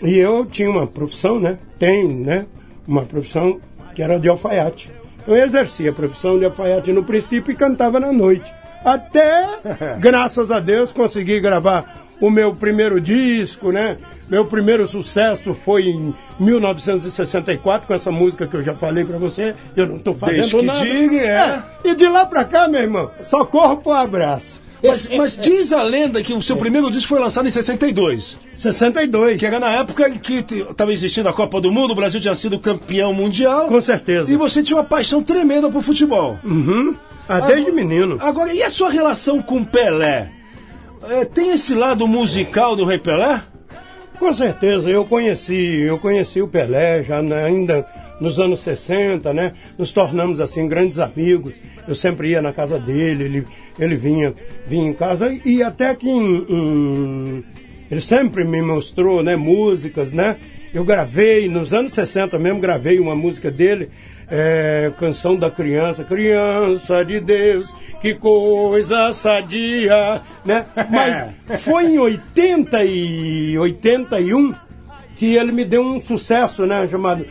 E 0.02 0.16
eu 0.16 0.46
tinha 0.46 0.70
uma 0.70 0.86
profissão, 0.86 1.38
né? 1.38 1.58
Tenho, 1.78 2.24
né? 2.24 2.46
Uma 2.86 3.02
profissão 3.02 3.60
que 3.94 4.02
era 4.02 4.18
de 4.18 4.28
alfaiate. 4.28 4.90
Eu 5.26 5.36
exercia 5.36 5.90
a 5.90 5.94
profissão 5.94 6.38
de 6.38 6.44
alfaiate 6.44 6.92
no 6.92 7.04
princípio 7.04 7.52
e 7.52 7.56
cantava 7.56 8.00
na 8.00 8.12
noite. 8.12 8.50
Até, 8.84 9.46
graças 10.00 10.50
a 10.50 10.58
Deus, 10.58 10.90
consegui 10.92 11.38
gravar 11.40 12.06
o 12.20 12.30
meu 12.30 12.54
primeiro 12.54 13.00
disco, 13.00 13.72
né? 13.72 13.96
Meu 14.28 14.44
primeiro 14.44 14.86
sucesso 14.86 15.54
foi 15.54 15.84
em 15.88 16.14
1964 16.38 17.88
com 17.88 17.94
essa 17.94 18.10
música 18.10 18.46
que 18.46 18.54
eu 18.56 18.62
já 18.62 18.74
falei 18.74 19.04
pra 19.04 19.18
você. 19.18 19.54
Eu 19.76 19.86
não 19.86 19.98
tô 19.98 20.14
fazendo 20.14 20.40
Deixa 20.40 20.58
que 20.58 20.64
nada. 20.66 20.80
diga, 20.80 21.16
é. 21.16 21.62
E 21.84 21.94
de 21.94 22.06
lá 22.06 22.26
pra 22.26 22.44
cá, 22.44 22.68
meu 22.68 22.80
irmão, 22.80 23.10
só 23.20 23.44
corro 23.44 23.78
pro 23.78 23.92
abraço. 23.92 24.60
Mas, 24.82 25.08
mas 25.08 25.36
diz 25.36 25.72
a 25.72 25.82
lenda 25.82 26.22
que 26.22 26.32
o 26.32 26.42
seu 26.42 26.56
primeiro 26.56 26.90
disco 26.90 27.08
foi 27.08 27.20
lançado 27.20 27.46
em 27.46 27.50
62. 27.50 28.38
62. 28.54 29.38
Que 29.38 29.46
era 29.46 29.60
na 29.60 29.70
época 29.70 30.08
em 30.08 30.18
que 30.18 30.44
estava 30.52 30.92
existindo 30.92 31.28
a 31.28 31.32
Copa 31.32 31.60
do 31.60 31.70
Mundo, 31.70 31.92
o 31.92 31.94
Brasil 31.94 32.20
tinha 32.20 32.34
sido 32.34 32.58
campeão 32.58 33.12
mundial. 33.12 33.66
Com 33.66 33.80
certeza. 33.80 34.32
E 34.32 34.36
você 34.36 34.62
tinha 34.62 34.76
uma 34.76 34.84
paixão 34.84 35.22
tremenda 35.22 35.68
por 35.70 35.82
futebol. 35.82 36.38
Uhum. 36.44 36.94
Ah, 37.28 37.40
desde 37.40 37.70
menino. 37.70 38.18
Agora, 38.20 38.52
e 38.52 38.62
a 38.62 38.68
sua 38.68 38.90
relação 38.90 39.40
com 39.40 39.64
Pelé? 39.64 40.30
É, 41.08 41.24
tem 41.24 41.50
esse 41.50 41.74
lado 41.74 42.06
musical 42.08 42.74
do 42.74 42.84
Rei 42.84 42.98
Pelé? 42.98 43.40
Com 44.18 44.32
certeza, 44.34 44.90
eu 44.90 45.04
conheci, 45.04 45.80
eu 45.80 45.98
conheci 45.98 46.42
o 46.42 46.48
Pelé 46.48 47.02
já 47.02 47.20
ainda 47.20 47.86
nos 48.20 48.38
anos 48.38 48.60
60, 48.60 49.32
né? 49.32 49.54
Nos 49.78 49.92
tornamos 49.92 50.40
assim 50.40 50.68
grandes 50.68 50.98
amigos. 50.98 51.58
Eu 51.88 51.94
sempre 51.94 52.30
ia 52.30 52.42
na 52.42 52.52
casa 52.52 52.78
dele, 52.78 53.24
ele, 53.24 53.46
ele 53.78 53.96
vinha, 53.96 54.34
vinha 54.66 54.88
em 54.90 54.92
casa 54.94 55.32
e 55.44 55.62
até 55.62 55.94
que 55.94 56.08
em, 56.08 56.44
em- 56.48 57.44
ele 57.90 58.00
sempre 58.00 58.44
me 58.44 58.60
mostrou, 58.62 59.22
né, 59.22 59.34
músicas, 59.36 60.12
né? 60.12 60.36
Eu 60.72 60.84
gravei 60.84 61.48
nos 61.48 61.74
anos 61.74 61.92
60 61.94 62.38
mesmo, 62.38 62.60
gravei 62.60 63.00
uma 63.00 63.16
música 63.16 63.50
dele, 63.50 63.88
é, 64.30 64.92
canção 64.96 65.34
da 65.34 65.50
criança, 65.50 66.04
criança 66.04 67.04
de 67.04 67.18
Deus, 67.18 67.74
que 68.00 68.14
coisa 68.14 69.12
sadia, 69.12 70.22
né? 70.44 70.66
Mas 70.88 71.28
foi 71.62 71.86
em 71.86 71.98
80 71.98 72.84
e 72.84 73.58
81 73.58 74.54
que 75.16 75.34
ele 75.34 75.50
me 75.52 75.64
deu 75.64 75.82
um 75.82 76.00
sucesso, 76.00 76.64
né? 76.64 76.86
Chamado 76.86 77.26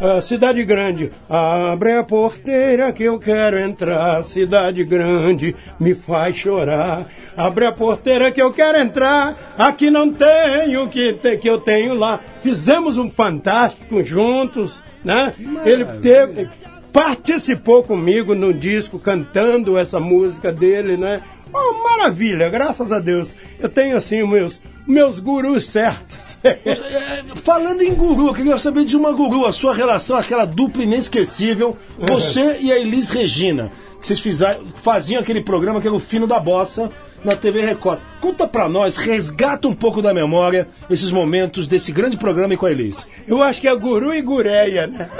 ah, 0.00 0.20
Cidade 0.20 0.64
Grande. 0.64 1.10
Abre 1.28 1.92
a 1.92 2.02
porteira 2.04 2.92
que 2.92 3.04
eu 3.04 3.18
quero 3.18 3.58
entrar. 3.58 4.22
Cidade 4.24 4.84
Grande 4.84 5.54
me 5.78 5.94
faz 5.94 6.36
chorar. 6.36 7.06
Abre 7.36 7.66
a 7.66 7.72
porteira 7.72 8.30
que 8.30 8.40
eu 8.42 8.52
quero 8.52 8.78
entrar. 8.78 9.54
Aqui 9.58 9.90
não 9.90 10.12
tenho 10.12 10.84
o 10.84 10.88
que, 10.88 11.14
te- 11.14 11.36
que 11.36 11.48
eu 11.48 11.58
tenho 11.58 11.94
lá. 11.94 12.20
Fizemos 12.40 12.96
um 12.98 13.10
fantástico 13.10 14.02
juntos, 14.04 14.82
né? 15.04 15.34
Ele 15.64 15.84
teve, 16.00 16.48
participou 16.92 17.82
comigo 17.82 18.34
no 18.34 18.52
disco 18.52 18.98
cantando 18.98 19.78
essa 19.78 20.00
música 20.00 20.52
dele, 20.52 20.96
né? 20.96 21.20
Oh, 21.52 21.82
maravilha, 21.82 22.48
graças 22.48 22.92
a 22.92 22.98
Deus. 22.98 23.34
Eu 23.58 23.68
tenho 23.68 23.96
assim 23.96 24.26
meus 24.26 24.60
meus 24.86 25.20
gurus 25.20 25.66
certos. 25.66 26.38
Falando 27.44 27.82
em 27.82 27.94
guru, 27.94 28.28
eu 28.28 28.34
queria 28.34 28.58
saber 28.58 28.84
de 28.86 28.96
uma 28.96 29.12
guru, 29.12 29.44
a 29.44 29.52
sua 29.52 29.74
relação, 29.74 30.16
aquela 30.16 30.46
dupla 30.46 30.82
inesquecível, 30.82 31.76
você 31.98 32.56
e 32.60 32.72
a 32.72 32.78
Elis 32.78 33.10
Regina, 33.10 33.70
que 34.00 34.06
vocês 34.06 34.18
fiza- 34.20 34.58
faziam 34.76 35.20
aquele 35.20 35.42
programa 35.42 35.80
que 35.80 35.86
era 35.86 35.94
o 35.94 36.00
Fino 36.00 36.26
da 36.26 36.40
Bossa 36.40 36.88
na 37.24 37.36
TV 37.36 37.60
Record. 37.60 38.00
Conta 38.20 38.46
pra 38.46 38.68
nós, 38.68 38.96
resgata 38.96 39.68
um 39.68 39.74
pouco 39.74 40.02
da 40.02 40.12
memória 40.12 40.66
esses 40.90 41.12
momentos 41.12 41.68
desse 41.68 41.92
grande 41.92 42.16
programa 42.16 42.56
com 42.56 42.66
a 42.66 42.70
Elis. 42.70 43.06
Eu 43.26 43.42
acho 43.42 43.60
que 43.60 43.68
é 43.68 43.76
guru 43.76 44.14
e 44.14 44.22
gureia, 44.22 44.86
né? 44.86 45.08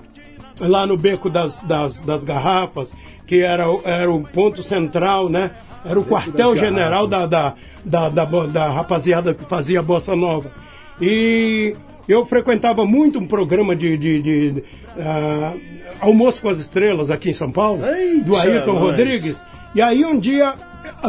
lá 0.59 0.85
no 0.85 0.97
Beco 0.97 1.29
das, 1.29 1.59
das, 1.61 1.99
das 2.01 2.23
Garrafas, 2.23 2.93
que 3.31 3.39
era, 3.41 3.71
o- 3.71 3.81
era 3.85 4.11
o 4.11 4.21
ponto 4.23 4.61
central, 4.61 5.29
né? 5.29 5.51
Era 5.85 5.97
o 5.97 6.03
quartel-general 6.03 7.07
da, 7.07 7.25
da, 7.25 7.53
da, 7.85 8.09
da, 8.09 8.67
rapaziada 8.69 9.33
que 9.33 9.45
fazia 9.45 9.81
Bossa 9.81 10.13
Nova. 10.17 10.51
E 10.99 11.73
eu 12.09 12.25
frequentava 12.25 12.85
muito 12.85 13.19
um 13.19 13.25
programa 13.25 13.73
de, 13.73 13.97
de, 13.97 14.63
ah, 14.99 15.53
Almoço 16.01 16.41
com 16.41 16.49
as 16.49 16.59
Estrelas 16.59 17.09
aqui 17.09 17.29
em 17.29 17.33
São 17.33 17.49
Paulo, 17.49 17.81
do 18.21 18.35
Ayrton. 18.35 18.77
Rodrigues. 18.79 19.41
E 19.73 19.81
aí 19.81 20.03
um 20.03 20.19
dia 20.19 20.53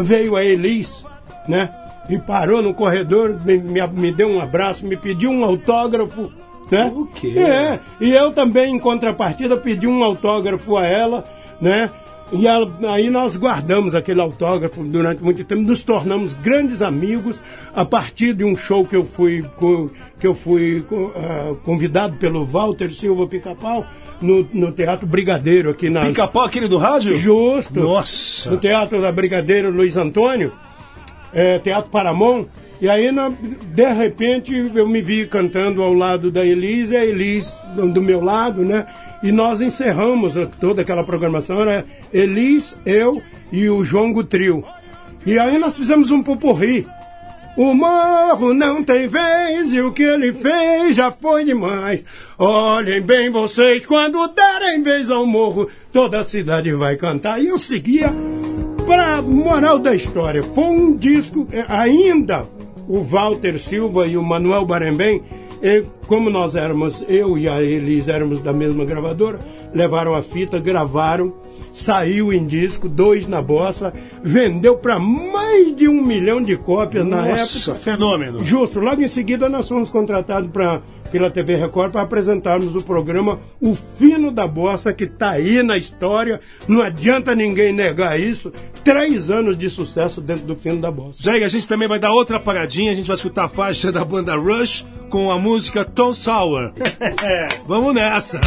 veio 0.05 0.37
a 0.37 0.45
Elis, 0.45 1.05
né? 1.49 1.71
E 2.09 2.19
parou 2.19 2.63
no 2.63 2.73
corredor, 2.73 3.37
me, 3.45 3.59
me, 3.59 3.85
me 3.89 4.13
deu 4.13 4.29
um 4.29 4.41
abraço, 4.41 4.87
me 4.87 4.97
pediu 4.97 5.29
um 5.33 5.43
autógrafo, 5.45 6.31
né? 6.71 6.93
O 6.95 7.05
quê? 7.07 7.35
É, 7.37 7.81
e 8.01 8.13
eu 8.13 8.31
também, 8.31 8.77
em 8.77 8.79
contrapartida, 8.79 9.57
pedi 9.57 9.89
um 9.89 10.05
autógrafo 10.05 10.77
a 10.77 10.87
ela, 10.87 11.25
né? 11.61 11.91
E 12.33 12.47
aí 12.89 13.11
nós 13.11 13.37
guardamos 13.37 13.95
aquele 13.95 14.21
autógrafo 14.21 14.83
durante 14.85 15.23
muito 15.23 15.45
tempo, 15.45 15.61
nos 15.63 15.83
tornamos 15.83 16.33
grandes 16.35 16.81
amigos 16.81 17.43
a 17.75 17.85
partir 17.85 18.33
de 18.33 18.43
um 18.43 18.57
show 18.57 18.87
que 18.87 18.97
eu 18.97 19.05
fui, 19.05 19.45
que 20.19 20.27
eu 20.27 20.33
fui 20.35 20.83
ah, 21.15 21.55
convidado 21.63 22.17
pelo 22.17 22.47
Walter 22.47 22.91
Silva 22.91 23.27
Pica-Pau 23.27 23.85
no, 24.21 24.49
no 24.53 24.73
Teatro 24.73 25.07
Brigadeiro 25.07 25.71
aqui 25.71 25.91
na. 25.91 26.07
Pica-pau 26.07 26.45
aquele 26.45 26.69
do 26.69 26.79
rádio? 26.79 27.19
Justo. 27.19 27.79
Nossa. 27.81 28.51
No 28.51 28.57
Teatro 28.57 29.03
da 29.03 29.13
Brigadeiro 29.13 29.71
Luiz 29.71 29.97
Antônio, 29.99 30.53
é, 31.35 31.59
Teatro 31.59 31.91
Paramount. 31.91 32.47
E 32.81 32.89
aí, 32.89 33.13
na- 33.13 33.29
de 33.31 33.93
repente, 33.93 34.53
eu 34.75 34.89
me 34.89 35.01
vi 35.03 35.27
cantando 35.27 35.83
ao 35.83 35.93
lado 35.93 36.31
da 36.33 36.45
Elis, 36.45 36.91
e 36.91 36.97
a 36.97 37.05
Elis 37.05 37.55
do, 37.77 37.87
do 37.93 38.03
meu 38.03 38.21
lado, 38.21 38.65
né? 38.65 38.87
E 39.23 39.31
nós 39.31 39.61
encerramos 39.61 40.35
toda 40.59 40.83
aquela 40.83 41.05
programação, 41.05 41.63
era 41.63 41.85
Elis, 42.13 42.77
eu 42.85 43.23
e 43.53 43.69
o 43.69 43.85
João 43.85 44.13
Gutril. 44.13 44.65
E 45.25 45.39
aí 45.39 45.59
nós 45.59 45.77
fizemos 45.77 46.11
um 46.11 46.23
pupurri. 46.23 46.87
O 47.57 47.75
morro 47.75 48.55
não 48.55 48.83
tem 48.83 49.07
vez 49.07 49.73
e 49.73 49.81
o 49.81 49.93
que 49.93 50.03
ele 50.03 50.33
fez 50.33 50.97
já 50.97 51.13
foi 51.13 51.45
demais. 51.45 52.05
Olhem 52.39 53.03
bem 53.03 53.31
vocês, 53.31 53.85
quando 53.85 54.27
derem 54.29 54.83
vez 54.83 55.11
ao 55.11 55.27
morro, 55.27 55.69
toda 55.93 56.19
a 56.19 56.25
cidade 56.25 56.73
vai 56.73 56.97
cantar. 56.97 57.43
E 57.43 57.49
eu 57.49 57.59
seguia 57.59 58.11
para 58.87 59.21
moral 59.21 59.79
da 59.79 59.95
história. 59.95 60.43
Foi 60.43 60.65
um 60.65 60.97
disco, 60.97 61.47
eh, 61.53 61.65
ainda 61.69 62.47
o 62.89 63.03
Walter 63.03 63.59
Silva 63.59 64.07
e 64.07 64.17
o 64.17 64.23
Manuel 64.23 64.65
Barembem, 64.65 65.23
eh, 65.63 65.85
como 66.07 66.29
nós 66.29 66.57
éramos, 66.57 67.05
eu 67.09 67.39
e 67.39 67.49
a 67.49 67.63
Elis 67.63 68.09
éramos 68.09 68.43
da 68.43 68.53
mesma 68.53 68.85
gravadora, 68.85 69.39
levaram 69.73 70.15
a 70.15 70.23
fita, 70.23 70.59
gravaram, 70.59 71.33
saiu 71.73 72.33
em 72.33 72.47
disco, 72.47 72.89
dois 72.89 73.27
na 73.27 73.41
bossa, 73.41 73.93
vendeu 74.23 74.77
para 74.77 74.99
mais 74.99 75.75
de 75.75 75.89
um 75.89 76.01
milhão 76.03 76.43
de 76.43 76.57
cópias 76.57 77.07
na 77.07 77.23
Nossa, 77.23 77.71
época. 77.71 77.75
fenômeno. 77.83 78.45
Justo, 78.45 78.81
logo 78.81 79.03
em 79.03 79.09
seguida 79.09 79.49
nós 79.49 79.69
fomos 79.69 79.91
contratados 79.91 80.51
pra, 80.51 80.81
pela 81.11 81.31
TV 81.31 81.57
Record 81.57 81.93
para 81.93 82.03
apresentarmos 82.03 82.77
o 82.77 82.83
programa 82.83 83.41
O 83.61 83.75
Fino 83.75 84.31
da 84.31 84.47
Bossa, 84.47 84.93
que 84.93 85.07
tá 85.07 85.31
aí 85.31 85.63
na 85.63 85.77
história, 85.77 86.41
não 86.69 86.83
adianta 86.83 87.35
ninguém 87.35 87.73
negar 87.73 88.19
isso. 88.19 88.53
Três 88.85 89.31
anos 89.31 89.57
de 89.57 89.71
sucesso 89.71 90.21
dentro 90.21 90.45
do 90.45 90.57
Fino 90.57 90.81
da 90.81 90.91
Bossa. 90.91 91.23
Jair, 91.23 91.45
a 91.45 91.49
gente 91.49 91.67
também 91.67 91.89
vai 91.89 91.99
dar 91.99 92.13
outra 92.13 92.39
paradinha, 92.39 92.91
a 92.93 92.95
gente 92.95 93.07
vai 93.07 93.17
escutar 93.17 93.45
a 93.45 93.49
faixa 93.49 93.91
da 93.91 94.05
banda 94.05 94.35
Rush 94.37 94.85
com 95.09 95.31
a 95.31 95.39
música 95.39 95.85
Tom 95.85 96.13
Sour. 96.13 96.73
Vamos 97.67 97.95
nessa. 97.95 98.41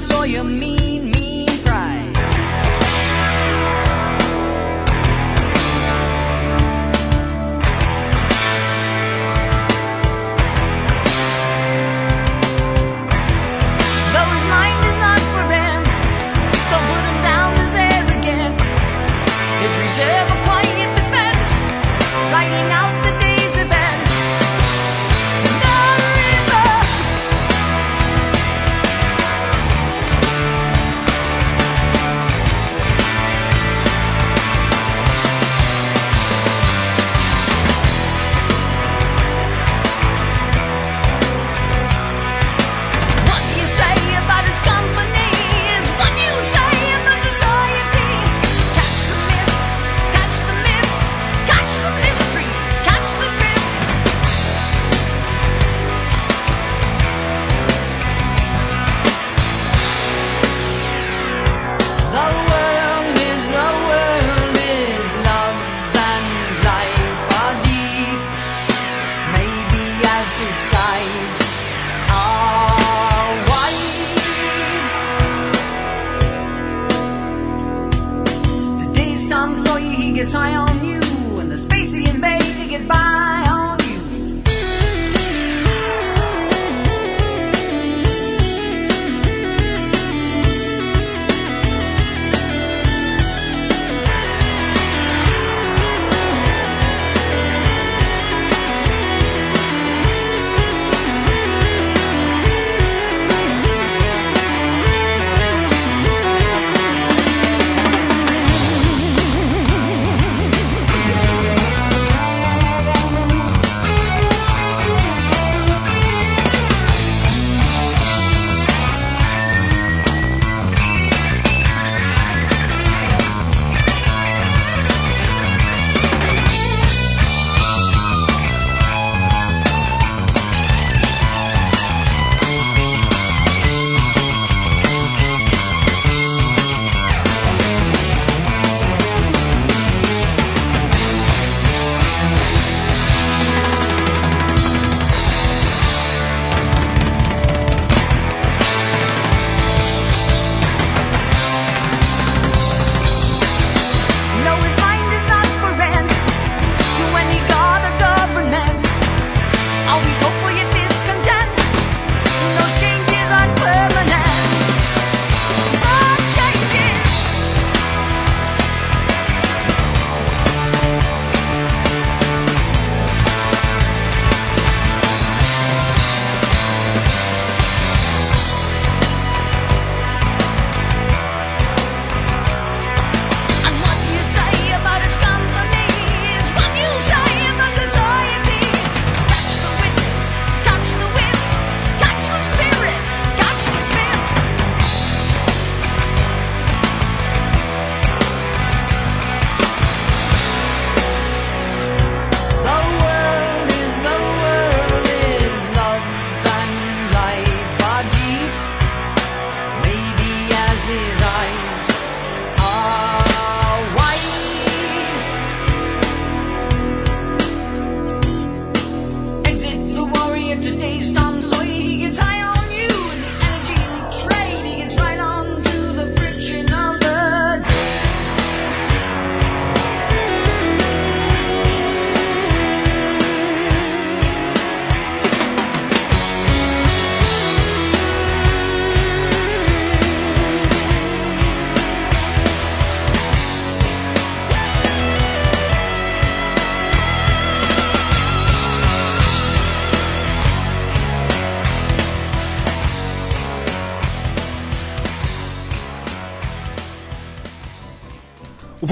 soy 0.00 0.36
a 0.36 0.44
mean? 0.44 0.97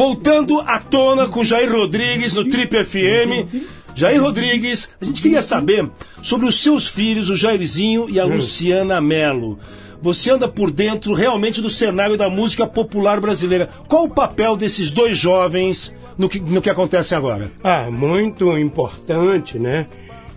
Voltando 0.06 0.60
à 0.60 0.78
tona 0.78 1.26
com 1.26 1.42
Jair 1.42 1.72
Rodrigues 1.72 2.32
no 2.32 2.44
Trip 2.44 2.84
FM. 2.84 3.66
Jair 3.92 4.22
Rodrigues, 4.22 4.88
a 5.00 5.04
gente 5.04 5.20
queria 5.20 5.42
saber 5.42 5.90
sobre 6.22 6.46
os 6.46 6.62
seus 6.62 6.86
filhos, 6.86 7.28
o 7.28 7.34
Jairzinho 7.34 8.08
e 8.08 8.20
a 8.20 8.24
Luciana 8.24 9.00
Mello. 9.00 9.58
Você 10.00 10.30
anda 10.30 10.46
por 10.46 10.70
dentro 10.70 11.12
realmente 11.12 11.60
do 11.60 11.68
cenário 11.68 12.16
da 12.16 12.30
música 12.30 12.68
popular 12.68 13.20
brasileira. 13.20 13.68
Qual 13.88 14.04
o 14.04 14.08
papel 14.08 14.56
desses 14.56 14.92
dois 14.92 15.18
jovens 15.18 15.92
no 16.16 16.28
que, 16.28 16.38
no 16.38 16.62
que 16.62 16.70
acontece 16.70 17.12
agora? 17.12 17.50
Ah, 17.64 17.90
muito 17.90 18.56
importante, 18.56 19.58
né? 19.58 19.88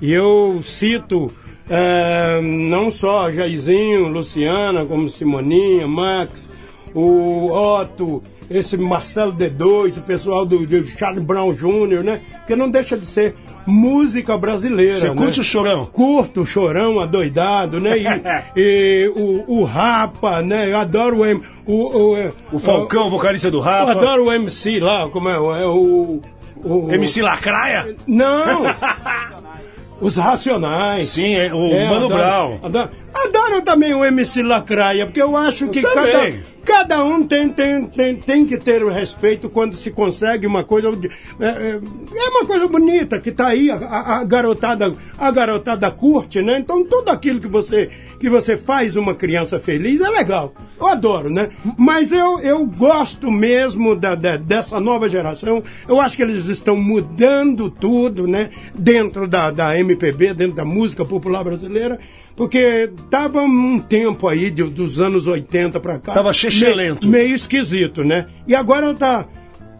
E 0.01 0.11
eu 0.11 0.63
cito 0.63 1.31
eh, 1.69 2.39
não 2.41 2.89
só 2.89 3.31
Jairzinho, 3.31 4.07
Luciana, 4.07 4.83
como 4.83 5.07
Simoninha, 5.07 5.87
Max, 5.87 6.51
o 6.91 7.51
Otto, 7.51 8.23
esse 8.49 8.75
Marcelo 8.77 9.31
D2, 9.33 9.97
o 9.97 10.01
pessoal 10.01 10.45
do, 10.45 10.65
do 10.65 10.85
Charlie 10.87 11.23
Brown 11.23 11.51
Jr., 11.53 12.03
né? 12.03 12.21
Porque 12.39 12.55
não 12.55 12.69
deixa 12.69 12.97
de 12.97 13.05
ser 13.05 13.35
música 13.65 14.35
brasileira. 14.37 14.95
Você 14.95 15.09
né? 15.09 15.15
curte 15.15 15.39
o 15.39 15.43
chorão? 15.43 15.85
Curto 15.85 16.41
o 16.41 16.45
chorão, 16.45 16.99
adoidado, 16.99 17.79
né? 17.79 17.95
E, 17.97 18.05
e 18.57 19.07
o, 19.15 19.59
o 19.59 19.63
Rapa, 19.63 20.41
né? 20.41 20.71
Eu 20.71 20.77
adoro 20.77 21.19
o, 21.19 21.25
M- 21.25 21.41
o, 21.65 21.73
o, 21.75 22.29
O 22.53 22.59
Falcão, 22.59 23.09
vocalista 23.09 23.51
do 23.51 23.57
Eu 23.57 23.61
Rapa. 23.61 23.91
adoro 23.91 24.25
o 24.25 24.31
MC 24.31 24.79
lá, 24.79 25.07
como 25.09 25.29
é? 25.29 25.35
é 25.35 25.67
o, 25.67 26.19
o 26.63 26.91
MC 26.91 27.21
Lacraia? 27.21 27.95
Não! 28.07 28.63
Os 30.01 30.15
Racionais. 30.15 31.09
Sim, 31.09 31.35
é, 31.35 31.53
o 31.53 31.73
É, 31.73 31.83
Mano 31.89 32.05
adoro- 32.05 32.13
Brown. 32.23 32.59
Adoro, 32.63 32.89
adoro 33.13 33.61
também 33.61 33.93
o 33.93 34.03
MC 34.05 34.41
Lacraia, 34.43 35.05
porque 35.05 35.21
eu 35.21 35.35
acho 35.35 35.67
que 35.69 35.79
Eu 35.79 35.93
cada, 35.93 36.11
cada 36.65 37.03
um 37.03 37.25
tem, 37.25 37.49
tem, 37.49 37.85
tem, 37.87 38.15
tem 38.15 38.45
que 38.45 38.57
ter 38.57 38.83
o 38.83 38.89
respeito 38.89 39.49
quando 39.49 39.75
se 39.75 39.89
consegue 39.91 40.45
uma 40.45 40.63
coisa. 40.63 40.89
É, 41.39 41.45
é- 41.47 41.79
é 42.15 42.29
uma 42.29 42.45
coisa 42.45 42.67
bonita 42.67 43.19
que 43.19 43.31
tá 43.31 43.47
aí, 43.47 43.71
a, 43.71 43.75
a- 43.77 44.17
a 44.19 44.23
garotada, 44.23 44.93
a 45.17 45.31
garotada 45.31 45.89
curte, 45.91 46.41
né? 46.41 46.59
Então 46.59 46.83
tudo 46.83 47.09
aquilo 47.09 47.39
que 47.39 47.47
você, 47.47 47.89
que 48.19 48.29
você 48.29 48.55
faz 48.55 48.95
uma 48.95 49.15
criança 49.15 49.59
feliz 49.59 50.01
é 50.01 50.09
legal. 50.09 50.53
Eu 50.79 50.87
adoro, 50.87 51.29
né? 51.29 51.49
Mas 51.77 52.11
eu, 52.11 52.39
eu 52.39 52.65
gosto 52.65 53.31
mesmo 53.31 53.95
da, 53.95 54.15
da- 54.15 54.37
dessa 54.37 54.79
nova 54.79 55.09
geração. 55.09 55.63
Eu 55.87 55.99
acho 55.99 56.15
que 56.15 56.21
eles 56.23 56.45
estão 56.47 56.75
mudando 56.77 57.69
tudo, 57.71 58.27
né? 58.27 58.49
Dentro 58.77 59.27
da, 59.27 59.49
da 59.51 59.77
MPB, 59.77 60.33
dentro 60.33 60.55
da 60.55 60.65
música 60.65 61.03
popular 61.03 61.43
brasileira. 61.43 61.99
Porque 62.39 62.89
tava 63.11 63.41
um 63.41 63.81
tempo 63.81 64.25
aí 64.25 64.49
de- 64.49 64.63
dos 64.63 64.97
anos 65.01 65.27
80 65.27 65.77
pra 65.77 65.99
cá. 65.99 66.13
Tava 66.13 66.31
chechelento. 66.31 67.05
me- 67.05 67.11
Meio 67.17 67.35
esquisito, 67.35 68.01
né? 68.01 68.27
E 68.47 68.55
agora 68.55 68.93
tá. 68.93 69.25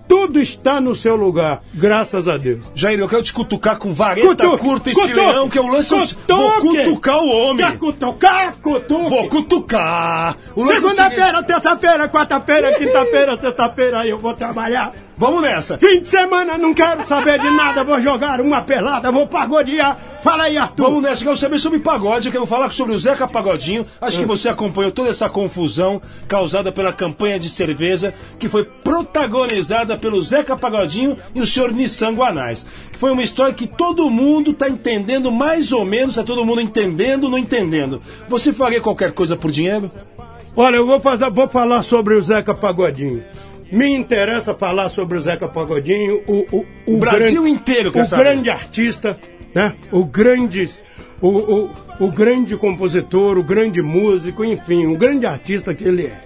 Tudo 0.09 0.41
está 0.41 0.81
no 0.81 0.93
seu 0.93 1.15
lugar, 1.15 1.61
graças 1.73 2.27
a 2.27 2.35
Deus. 2.35 2.69
Jair, 2.75 2.99
eu 2.99 3.07
quero 3.07 3.21
te 3.23 3.31
cutucar 3.31 3.77
com 3.77 3.93
vareta 3.93 4.27
Cutu- 4.27 4.57
curta 4.57 4.89
esse 4.89 4.99
cutu- 4.99 5.15
leão, 5.15 5.47
que 5.47 5.57
o 5.59 5.67
lance. 5.67 5.93
Vou 6.27 6.51
cutuque. 6.59 6.83
cutucar 6.83 7.17
o 7.19 7.27
homem. 7.29 7.57
Quer 7.65 7.77
cutucar? 7.77 8.55
Cutuque. 8.61 9.09
Vou 9.09 9.29
cutucar. 9.29 10.35
É 10.57 10.65
Segunda-feira, 10.73 11.43
terça-feira, 11.43 12.09
quarta-feira, 12.09 12.73
quinta-feira, 12.73 13.39
sexta-feira, 13.39 13.99
aí 13.99 14.09
eu 14.09 14.17
vou 14.19 14.33
trabalhar. 14.33 14.93
Vamos 15.19 15.41
nessa. 15.41 15.77
Fim 15.77 15.99
de 15.99 16.07
semana, 16.07 16.57
não 16.57 16.73
quero 16.73 17.05
saber 17.05 17.41
de 17.41 17.49
nada, 17.49 17.83
vou 17.83 17.99
jogar 17.99 18.39
uma 18.39 18.61
pelada, 18.61 19.11
vou 19.11 19.27
pagodear. 19.27 19.99
Fala 20.23 20.43
aí, 20.43 20.57
Arthur. 20.57 20.83
Vamos 20.85 21.03
nessa, 21.03 21.21
eu 21.23 21.25
quero 21.25 21.37
saber 21.37 21.59
sobre 21.59 21.79
pagode, 21.79 22.27
eu 22.27 22.31
quero 22.31 22.45
falar 22.45 22.71
sobre 22.71 22.95
o 22.95 22.97
Zeca 22.97 23.27
Pagodinho. 23.27 23.85
Acho 23.99 24.15
Ah. 24.17 24.21
que 24.21 24.25
você 24.25 24.47
acompanhou 24.47 24.91
toda 24.93 25.09
essa 25.09 25.29
confusão 25.29 26.01
causada 26.25 26.71
pela 26.71 26.93
campanha 26.93 27.37
de 27.37 27.49
cerveja 27.49 28.13
que 28.39 28.47
foi 28.47 28.63
protagonizada 28.63 29.97
pelo 29.97 30.21
Zeca 30.21 30.55
Pagodinho 30.55 31.17
e 31.35 31.41
o 31.41 31.45
senhor 31.45 31.73
Nissan 31.73 32.13
Guanais. 32.15 32.65
Foi 32.93 33.11
uma 33.11 33.21
história 33.21 33.53
que 33.53 33.67
todo 33.67 34.09
mundo 34.09 34.51
está 34.51 34.69
entendendo 34.69 35.29
mais 35.29 35.73
ou 35.73 35.83
menos, 35.83 36.11
está 36.11 36.23
todo 36.23 36.45
mundo 36.45 36.61
entendendo, 36.61 37.27
não 37.29 37.37
entendendo. 37.37 38.01
Você 38.29 38.53
faria 38.53 38.79
qualquer 38.79 39.11
coisa 39.11 39.35
por 39.35 39.51
dinheiro? 39.51 39.91
Olha, 40.55 40.77
eu 40.77 40.85
vou, 40.87 40.99
fazer, 41.01 41.29
vou 41.29 41.47
falar 41.49 41.81
sobre 41.81 42.15
o 42.15 42.21
Zeca 42.21 42.53
Pagodinho. 42.55 43.21
Me 43.71 43.87
interessa 43.95 44.55
falar 44.55 44.89
sobre 44.89 45.17
o 45.17 45.21
Zeca 45.21 45.47
Pagodinho, 45.47 46.21
o, 46.27 46.45
o, 46.51 46.65
O 46.87 46.97
Brasil 46.97 47.41
grande- 47.43 47.55
inteiro 47.59 47.91
quer 47.91 48.01
o 48.01 48.05
saber. 48.05 48.23
grande 48.23 48.49
artista, 48.49 49.17
né? 49.53 49.75
O 49.91 50.03
grande, 50.05 50.67
o, 51.21 51.27
o, 51.27 51.69
o 51.99 52.11
grande 52.11 52.55
compositor, 52.57 53.37
o 53.37 53.43
grande 53.43 53.81
músico, 53.81 54.43
enfim, 54.43 54.87
o 54.87 54.97
grande 54.97 55.25
artista 55.25 55.73
que 55.73 55.83
ele 55.83 56.07
é. 56.07 56.21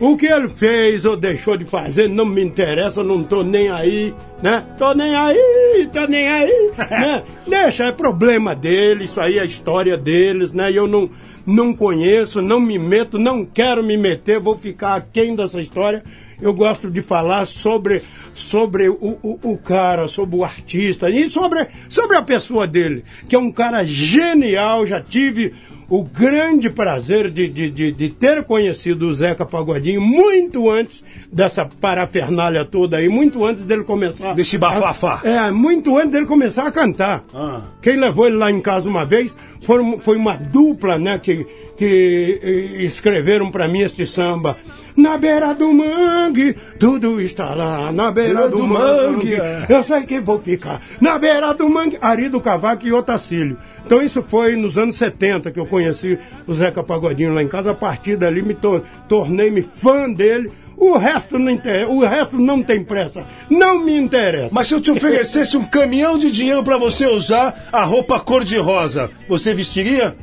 O 0.00 0.16
que 0.16 0.26
ele 0.26 0.48
fez 0.48 1.04
ou 1.04 1.16
deixou 1.16 1.56
de 1.56 1.64
fazer 1.64 2.08
não 2.08 2.26
me 2.26 2.42
interessa, 2.42 3.04
não 3.04 3.22
tô 3.22 3.44
nem 3.44 3.70
aí, 3.70 4.12
né? 4.42 4.64
Tô 4.76 4.92
nem 4.94 5.14
aí, 5.14 5.88
tô 5.92 6.04
nem 6.06 6.26
aí, 6.28 6.70
né? 6.90 7.22
Deixa, 7.46 7.84
é 7.84 7.92
problema 7.92 8.52
dele, 8.52 9.04
isso 9.04 9.20
aí 9.20 9.38
é 9.38 9.44
história 9.44 9.96
deles, 9.96 10.52
né? 10.52 10.72
Eu 10.72 10.88
não, 10.88 11.08
não 11.46 11.72
conheço, 11.72 12.42
não 12.42 12.58
me 12.58 12.76
meto, 12.80 13.16
não 13.16 13.44
quero 13.44 13.80
me 13.84 13.96
meter, 13.96 14.40
vou 14.40 14.58
ficar 14.58 14.94
aquém 14.96 15.36
dessa 15.36 15.60
história. 15.60 16.02
Eu 16.40 16.52
gosto 16.54 16.90
de 16.90 17.02
falar 17.02 17.46
sobre, 17.46 18.02
sobre 18.34 18.88
o, 18.88 19.18
o, 19.22 19.38
o 19.42 19.58
cara, 19.58 20.08
sobre 20.08 20.36
o 20.36 20.44
artista 20.44 21.10
e 21.10 21.28
sobre, 21.28 21.66
sobre 21.88 22.16
a 22.16 22.22
pessoa 22.22 22.66
dele, 22.66 23.04
que 23.28 23.36
é 23.36 23.38
um 23.38 23.52
cara 23.52 23.84
genial, 23.84 24.86
já 24.86 25.00
tive 25.00 25.54
o 25.92 26.02
grande 26.02 26.70
prazer 26.70 27.30
de, 27.30 27.46
de, 27.48 27.70
de, 27.70 27.92
de 27.92 28.08
ter 28.08 28.44
conhecido 28.44 29.06
o 29.06 29.12
Zeca 29.12 29.44
Pagodinho 29.44 30.00
muito 30.00 30.70
antes 30.70 31.04
dessa 31.30 31.66
parafernália 31.66 32.64
toda 32.64 32.96
aí, 32.96 33.10
muito 33.10 33.44
antes 33.44 33.66
dele 33.66 33.84
começar. 33.84 34.34
Desse 34.34 34.56
bafafá. 34.56 35.20
A, 35.22 35.28
é, 35.28 35.50
muito 35.50 35.94
antes 35.98 36.12
dele 36.12 36.24
começar 36.24 36.66
a 36.66 36.72
cantar. 36.72 37.22
Ah. 37.34 37.60
Quem 37.82 37.96
levou 37.96 38.26
ele 38.26 38.36
lá 38.36 38.50
em 38.50 38.58
casa 38.58 38.88
uma 38.88 39.04
vez 39.04 39.36
foi, 39.60 39.98
foi 39.98 40.16
uma 40.16 40.34
dupla, 40.34 40.98
né, 40.98 41.18
que, 41.18 41.46
que 41.76 42.40
eh, 42.42 42.84
escreveram 42.84 43.50
pra 43.50 43.68
mim 43.68 43.80
este 43.80 44.06
samba. 44.06 44.56
Na 44.96 45.16
beira 45.16 45.54
do 45.54 45.72
mangue, 45.72 46.54
tudo 46.78 47.20
está 47.20 47.54
lá, 47.54 47.90
na 47.92 48.10
beira, 48.10 48.48
do, 48.48 48.66
mangue. 48.66 49.36
Eu 49.68 49.82
sei 49.82 50.02
que 50.02 50.20
vou 50.20 50.38
ficar 50.38 50.82
na 51.00 51.18
beira 51.18 51.52
do 51.54 51.68
mangue. 51.68 51.96
Ari 52.00 52.28
do 52.28 52.40
Cavaco 52.40 52.86
e 52.86 52.92
Otacílio. 52.92 53.56
Então 53.84 54.02
isso 54.02 54.22
foi 54.22 54.54
nos 54.56 54.76
anos 54.76 54.96
70 54.96 55.50
que 55.50 55.58
eu 55.60 55.66
conheci 55.66 56.18
o 56.46 56.52
Zeca 56.54 56.82
Pagodinho 56.82 57.32
lá 57.34 57.42
em 57.42 57.48
casa. 57.48 57.70
A 57.70 57.74
partir 57.74 58.16
dali 58.16 58.42
me 58.42 58.54
tor- 58.54 58.82
tornei-me 59.08 59.62
fã 59.62 60.10
dele. 60.10 60.50
O 60.76 60.96
resto, 60.98 61.38
não 61.38 61.50
inter... 61.52 61.88
o 61.88 62.00
resto 62.00 62.36
não 62.38 62.60
tem 62.62 62.82
pressa. 62.82 63.24
Não 63.48 63.78
me 63.84 63.96
interessa. 63.96 64.52
Mas 64.54 64.66
se 64.66 64.74
eu 64.74 64.80
te 64.80 64.90
oferecesse 64.90 65.56
um 65.56 65.64
caminhão 65.64 66.18
de 66.18 66.30
dinheiro 66.30 66.64
pra 66.64 66.76
você 66.76 67.06
usar 67.06 67.68
a 67.72 67.84
roupa 67.84 68.18
cor-de-rosa, 68.18 69.08
você 69.28 69.54
vestiria? 69.54 70.16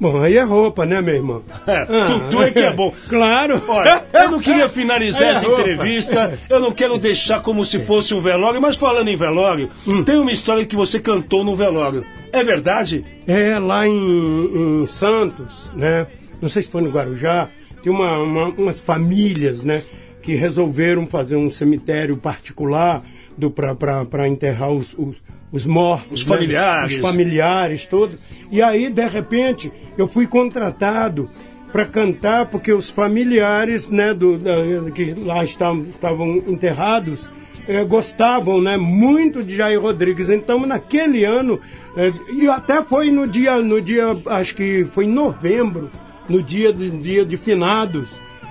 Bom, 0.00 0.18
aí 0.22 0.36
é 0.38 0.42
roupa, 0.42 0.86
né, 0.86 1.00
meu 1.00 1.14
irmão? 1.14 1.42
É, 1.66 1.84
tu, 2.30 2.42
é 2.42 2.50
que 2.50 2.58
é 2.60 2.72
bom. 2.72 2.92
Claro. 3.08 3.62
Olha, 3.68 4.02
eu 4.12 4.30
não 4.30 4.40
queria 4.40 4.66
finalizar 4.70 5.28
É 5.28 5.30
essa 5.32 5.46
roupa. 5.46 5.60
entrevista, 5.62 6.38
eu 6.48 6.58
não 6.58 6.72
quero 6.72 6.96
deixar 6.98 7.40
como 7.40 7.64
se 7.64 7.78
fosse 7.80 8.14
um 8.14 8.20
velório, 8.20 8.60
mas 8.60 8.76
falando 8.76 9.08
em 9.08 9.16
velório, 9.16 9.68
Hum. 9.86 10.02
tem 10.02 10.16
uma 10.16 10.32
história 10.32 10.64
que 10.64 10.74
você 10.74 10.98
cantou 10.98 11.44
no 11.44 11.54
velório. 11.54 12.04
É 12.32 12.42
verdade? 12.42 13.04
É, 13.26 13.58
lá 13.58 13.86
em, 13.86 14.82
em 14.82 14.86
Santos, 14.86 15.70
né? 15.74 16.06
Não 16.40 16.48
sei 16.48 16.62
se 16.62 16.70
foi 16.70 16.80
no 16.80 16.90
Guarujá, 16.90 17.48
tem 17.82 17.92
uma, 17.92 18.18
uma- 18.18 18.48
umas 18.48 18.80
famílias, 18.80 19.62
né? 19.62 19.82
Que 20.22 20.34
resolveram 20.34 21.06
fazer 21.06 21.36
um 21.36 21.50
cemitério 21.50 22.16
particular 22.16 23.02
para 23.54 24.28
enterrar 24.28 24.70
os, 24.70 24.94
os, 24.98 25.22
os 25.52 25.66
mortos. 25.66 26.20
Os 26.20 26.26
né? 26.26 26.36
familiares. 26.36 26.94
Os 26.94 27.00
familiares, 27.00 27.86
todos. 27.86 28.20
E 28.50 28.60
aí, 28.62 28.90
de 28.90 29.06
repente, 29.06 29.72
eu 29.96 30.06
fui 30.06 30.26
contratado 30.26 31.28
para 31.72 31.84
cantar, 31.86 32.46
porque 32.46 32.72
os 32.72 32.90
familiares, 32.90 33.88
né, 33.88 34.12
do, 34.12 34.36
da- 34.38 34.90
que 34.94 35.14
lá 35.14 35.44
estavam, 35.44 35.82
estavam 35.84 36.36
enterrados, 36.48 37.30
eh, 37.68 37.84
gostavam, 37.84 38.60
né, 38.60 38.76
muito 38.76 39.42
de 39.42 39.56
Jair 39.56 39.80
Rodrigues. 39.80 40.30
Então, 40.30 40.66
naquele 40.66 41.24
ano, 41.24 41.60
eh, 41.96 42.12
e 42.32 42.48
até 42.48 42.82
foi 42.82 43.10
no 43.12 43.26
dia, 43.26 43.56
no 43.62 43.80
dia, 43.80 44.06
acho 44.26 44.56
que 44.56 44.84
foi 44.86 45.04
em 45.04 45.12
novembro, 45.12 45.88
no 46.28 46.42
dia 46.42 46.72
dia 46.72 47.24
de 47.24 47.36
finados, 47.36 48.10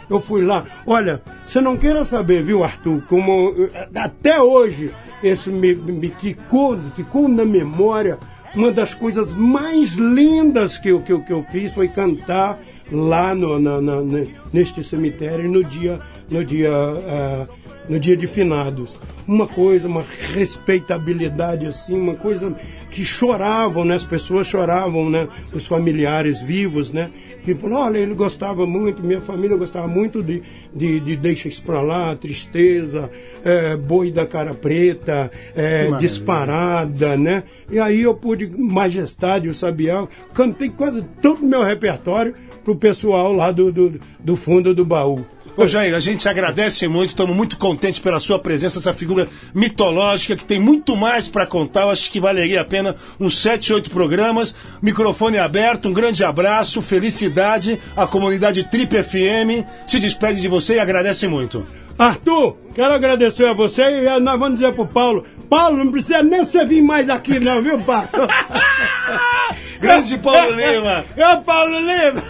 eu 0.09 0.19
fui 0.19 0.43
lá. 0.43 0.65
Olha, 0.85 1.21
você 1.45 1.61
não 1.61 1.77
queira 1.77 2.03
saber, 2.05 2.43
viu, 2.43 2.63
Arthur, 2.63 3.01
como 3.07 3.53
eh, 3.73 3.87
até 3.95 4.41
hoje 4.41 4.91
isso 5.21 5.51
me, 5.51 5.75
me 5.75 6.09
ficou, 6.09 6.77
ficou 6.95 7.27
na 7.27 7.45
memória. 7.45 8.17
Uma 8.55 8.71
das 8.71 8.93
coisas 8.95 9.33
mais 9.33 9.91
lindas 9.95 10.77
que 10.77 10.89
eu, 10.89 11.01
que 11.01 11.13
eu, 11.13 11.21
que 11.21 11.31
eu 11.31 11.43
fiz 11.51 11.71
foi 11.73 11.87
cantar 11.87 12.57
lá 12.91 13.35
no, 13.35 13.59
na- 13.59 13.79
na- 13.79 14.01
ne- 14.01 14.33
neste 14.51 14.83
cemitério 14.83 15.47
no 15.49 15.63
dia, 15.63 15.99
no 16.31 16.43
dia 16.43 16.71
ah, 16.73 17.45
no 17.89 17.99
dia 17.99 18.15
de 18.15 18.27
finados. 18.27 19.01
Uma 19.27 19.47
coisa, 19.47 19.87
uma 19.87 20.05
respeitabilidade 20.33 21.65
assim, 21.65 21.99
uma 21.99 22.15
coisa 22.15 22.55
que 22.91 23.03
choravam, 23.03 23.83
né? 23.83 23.95
As 23.95 24.05
pessoas 24.05 24.47
choravam, 24.47 25.09
né? 25.09 25.27
Os 25.53 25.65
familiares 25.65 26.41
vivos, 26.41 26.93
né? 26.93 27.09
Que 27.43 27.55
falaram, 27.55 27.85
olha, 27.85 27.97
ele 27.97 28.13
gostava 28.13 28.65
muito, 28.65 29.03
minha 29.03 29.21
família 29.21 29.57
gostava 29.57 29.87
muito 29.87 30.21
de, 30.21 30.43
de, 30.73 30.99
de 30.99 31.15
Deixa 31.15 31.47
Isso 31.47 31.63
Pra 31.63 31.81
Lá, 31.81 32.15
Tristeza, 32.15 33.09
é, 33.43 33.75
Boi 33.75 34.11
da 34.11 34.25
Cara 34.25 34.53
Preta, 34.53 35.31
é, 35.55 35.91
Disparada, 35.97 37.17
né? 37.17 37.43
E 37.71 37.79
aí 37.79 38.01
eu 38.01 38.13
pude, 38.13 38.49
Majestade, 38.57 39.47
o 39.47 39.53
Sabiá, 39.53 40.07
cantei 40.33 40.69
quase 40.69 41.03
todo 41.21 41.41
o 41.41 41.45
meu 41.45 41.63
repertório 41.63 42.33
pro 42.63 42.75
pessoal 42.75 43.33
lá 43.33 43.51
do, 43.51 43.71
do, 43.71 43.99
do 44.19 44.35
fundo 44.35 44.73
do 44.73 44.85
baú. 44.85 45.25
Ô 45.59 45.67
Jair, 45.67 45.93
a 45.93 45.99
gente 45.99 46.29
agradece 46.29 46.87
muito, 46.87 47.09
estamos 47.09 47.35
muito 47.35 47.57
contentes 47.57 47.99
pela 47.99 48.17
sua 48.17 48.39
presença, 48.39 48.79
essa 48.79 48.93
figura 48.93 49.27
mitológica 49.53 50.33
que 50.33 50.45
tem 50.45 50.57
muito 50.57 50.95
mais 50.95 51.27
para 51.27 51.45
contar. 51.45 51.81
Eu 51.81 51.89
acho 51.89 52.09
que 52.09 52.17
valeria 52.17 52.61
a 52.61 52.63
pena 52.63 52.95
uns 53.19 53.37
7, 53.39 53.73
8 53.73 53.89
programas. 53.89 54.55
Microfone 54.81 55.37
aberto, 55.37 55.89
um 55.89 55.93
grande 55.93 56.23
abraço, 56.23 56.81
felicidade. 56.81 57.77
A 57.93 58.07
comunidade 58.07 58.63
Trip 58.69 59.03
FM 59.03 59.67
se 59.85 59.99
despede 59.99 60.39
de 60.39 60.47
você 60.47 60.75
e 60.75 60.79
agradece 60.79 61.27
muito. 61.27 61.67
Arthur, 61.99 62.55
quero 62.73 62.93
agradecer 62.93 63.45
a 63.45 63.53
você 63.53 63.83
e 63.83 64.19
nós 64.21 64.39
vamos 64.39 64.57
dizer 64.59 64.73
pro 64.73 64.87
Paulo, 64.87 65.25
Paulo, 65.49 65.83
não 65.83 65.91
precisa 65.91 66.23
nem 66.23 66.45
você 66.45 66.63
vir 66.65 66.81
mais 66.81 67.09
aqui 67.09 67.39
não, 67.41 67.61
viu, 67.61 67.77
Paulo? 67.81 68.07
Grande 69.81 70.17
Paulo 70.17 70.51
Lima. 70.55 71.03
O 71.17 71.41
Paulo 71.43 71.73
Lima. 71.79 72.21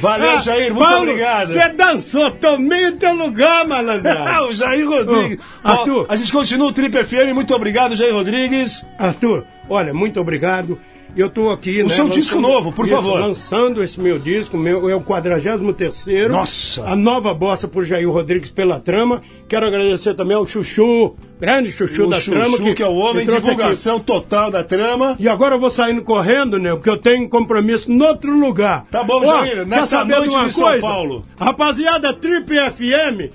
Valeu, 0.00 0.30
Ah, 0.30 0.40
Jair, 0.40 0.72
muito 0.72 0.88
Paulo, 0.88 1.02
obrigado. 1.10 1.46
Você 1.48 1.68
dançou, 1.70 2.30
tomei 2.32 2.88
o 2.88 2.96
teu 2.96 3.14
lugar, 3.14 3.66
malandragem. 3.66 4.40
o 4.48 4.52
Jair 4.52 4.88
Rodrigues. 4.88 5.44
Ô, 5.64 5.68
Arthur. 5.68 6.06
Ó, 6.08 6.12
a 6.12 6.16
gente 6.16 6.32
continua 6.32 6.68
o 6.68 6.72
Trip 6.72 7.04
FM. 7.04 7.34
Muito 7.34 7.54
obrigado, 7.54 7.94
Jair 7.94 8.14
Rodrigues. 8.14 8.86
Arthur, 8.98 9.44
olha, 9.68 9.92
muito 9.92 10.20
obrigado. 10.20 10.78
Eu 11.16 11.26
estou 11.26 11.50
aqui, 11.50 11.80
O 11.82 11.84
né, 11.88 11.94
seu 11.94 12.04
lançando- 12.04 12.10
disco 12.20 12.40
novo, 12.40 12.70
por 12.72 12.84
Isso, 12.86 12.94
favor. 12.94 13.18
Lançando 13.18 13.82
esse 13.82 13.98
meu 14.00 14.18
disco, 14.18 14.56
meu, 14.56 14.88
é 14.88 14.94
o 14.94 15.00
43 15.00 16.30
Nossa. 16.30 16.84
A 16.84 16.94
nova 16.94 17.34
bossa 17.34 17.66
por 17.66 17.84
Jair 17.84 18.08
Rodrigues 18.08 18.50
pela 18.50 18.78
trama. 18.78 19.20
Quero 19.48 19.66
agradecer 19.66 20.14
também 20.14 20.36
ao 20.36 20.46
Chuchu, 20.46 21.16
grande 21.40 21.72
Chuchu 21.72 22.04
o 22.04 22.06
da 22.10 22.16
Chuchu, 22.16 22.30
trama. 22.30 22.74
que, 22.74 22.82
é 22.82 22.86
o 22.86 22.92
homem 22.94 23.24
me 23.24 23.26
trouxe 23.26 23.46
divulgação 23.48 23.98
total 23.98 24.50
da 24.50 24.62
trama. 24.62 25.12
aqui. 25.12 25.22
E 25.24 25.28
agora 25.28 25.56
eu 25.56 25.60
vou 25.60 25.70
saindo 25.70 26.02
correndo, 26.02 26.58
né? 26.58 26.70
Porque 26.74 26.90
eu 26.90 26.98
tenho 26.98 27.28
compromisso 27.28 27.90
em 27.90 28.00
outro 28.02 28.38
lugar. 28.38 28.84
Tá 28.90 29.02
bom, 29.02 29.20
Ó, 29.24 29.24
Jair, 29.24 29.66
nessa 29.66 30.04
noite 30.04 30.36
de 30.44 30.52
São 30.52 30.62
coisa? 30.68 30.80
Paulo. 30.86 31.24
Rapaziada, 31.40 32.12
Trip 32.14 32.48
FM, 32.54 33.32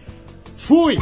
fui! 0.56 0.98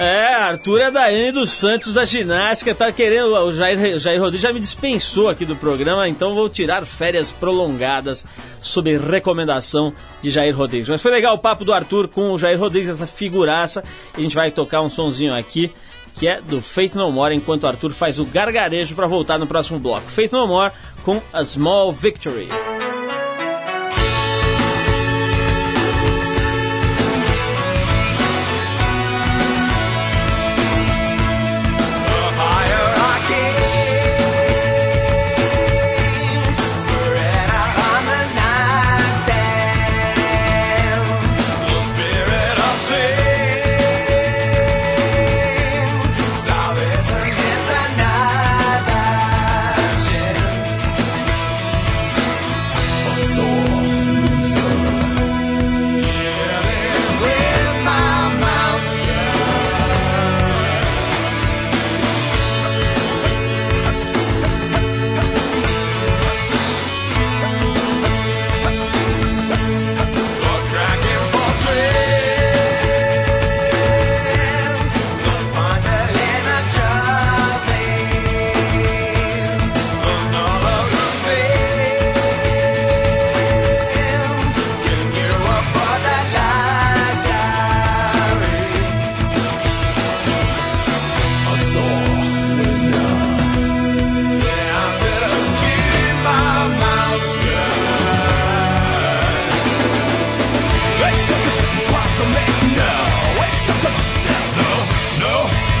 É, 0.00 0.32
Arthur 0.32 0.80
é 0.80 0.90
da 0.90 1.12
N 1.12 1.30
dos 1.30 1.50
Santos 1.50 1.92
da 1.92 2.06
ginástica, 2.06 2.74
tá 2.74 2.90
querendo. 2.90 3.34
O 3.34 3.52
Jair, 3.52 3.98
Jair 3.98 4.18
Rodrigues 4.18 4.40
já 4.40 4.50
me 4.50 4.58
dispensou 4.58 5.28
aqui 5.28 5.44
do 5.44 5.54
programa, 5.54 6.08
então 6.08 6.32
vou 6.32 6.48
tirar 6.48 6.86
férias 6.86 7.30
prolongadas 7.30 8.24
sob 8.62 8.96
recomendação 8.96 9.92
de 10.22 10.30
Jair 10.30 10.56
Rodrigues. 10.56 10.88
Mas 10.88 11.02
foi 11.02 11.10
legal 11.10 11.34
o 11.34 11.38
papo 11.38 11.66
do 11.66 11.72
Arthur 11.74 12.08
com 12.08 12.30
o 12.30 12.38
Jair 12.38 12.58
Rodrigues, 12.58 12.88
essa 12.88 13.06
figuraça. 13.06 13.84
A 14.16 14.20
gente 14.22 14.34
vai 14.34 14.50
tocar 14.50 14.80
um 14.80 14.88
sonzinho 14.88 15.34
aqui 15.34 15.70
que 16.14 16.26
é 16.26 16.40
do 16.40 16.62
Faith 16.62 16.94
No 16.94 17.12
More, 17.12 17.36
enquanto 17.36 17.64
o 17.64 17.66
Arthur 17.66 17.92
faz 17.92 18.18
o 18.18 18.24
gargarejo 18.24 18.94
para 18.94 19.06
voltar 19.06 19.38
no 19.38 19.46
próximo 19.46 19.78
bloco. 19.78 20.10
Faith 20.10 20.32
No 20.32 20.46
More 20.46 20.72
com 21.04 21.20
A 21.30 21.44
Small 21.44 21.92
Victory. 21.92 22.48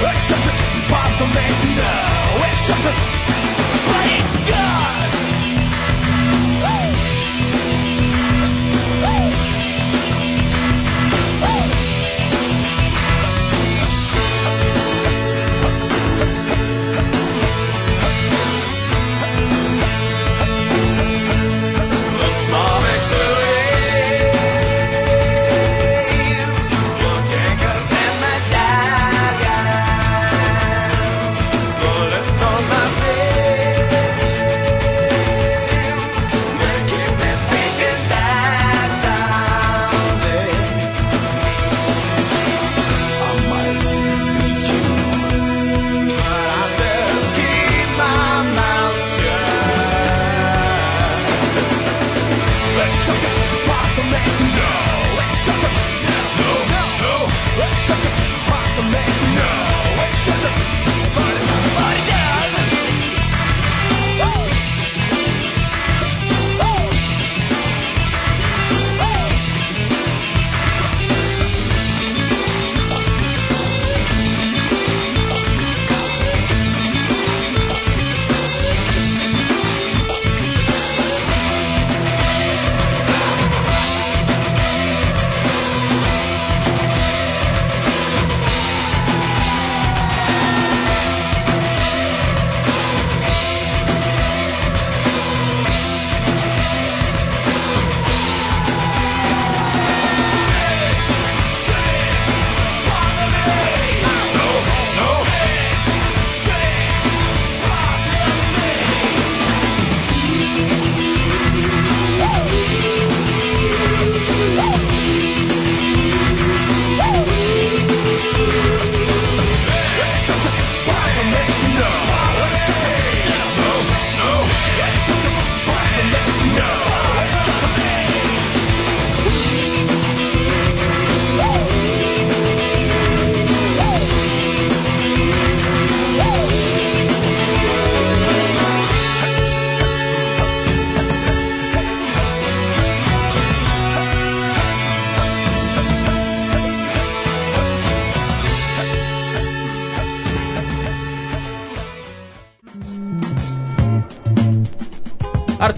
It 0.02 0.16
shouldn't 0.18 0.88
bother 0.88 1.26
me, 1.26 1.46
no, 1.76 1.92
it 2.46 2.56
shouldn't 2.56 3.59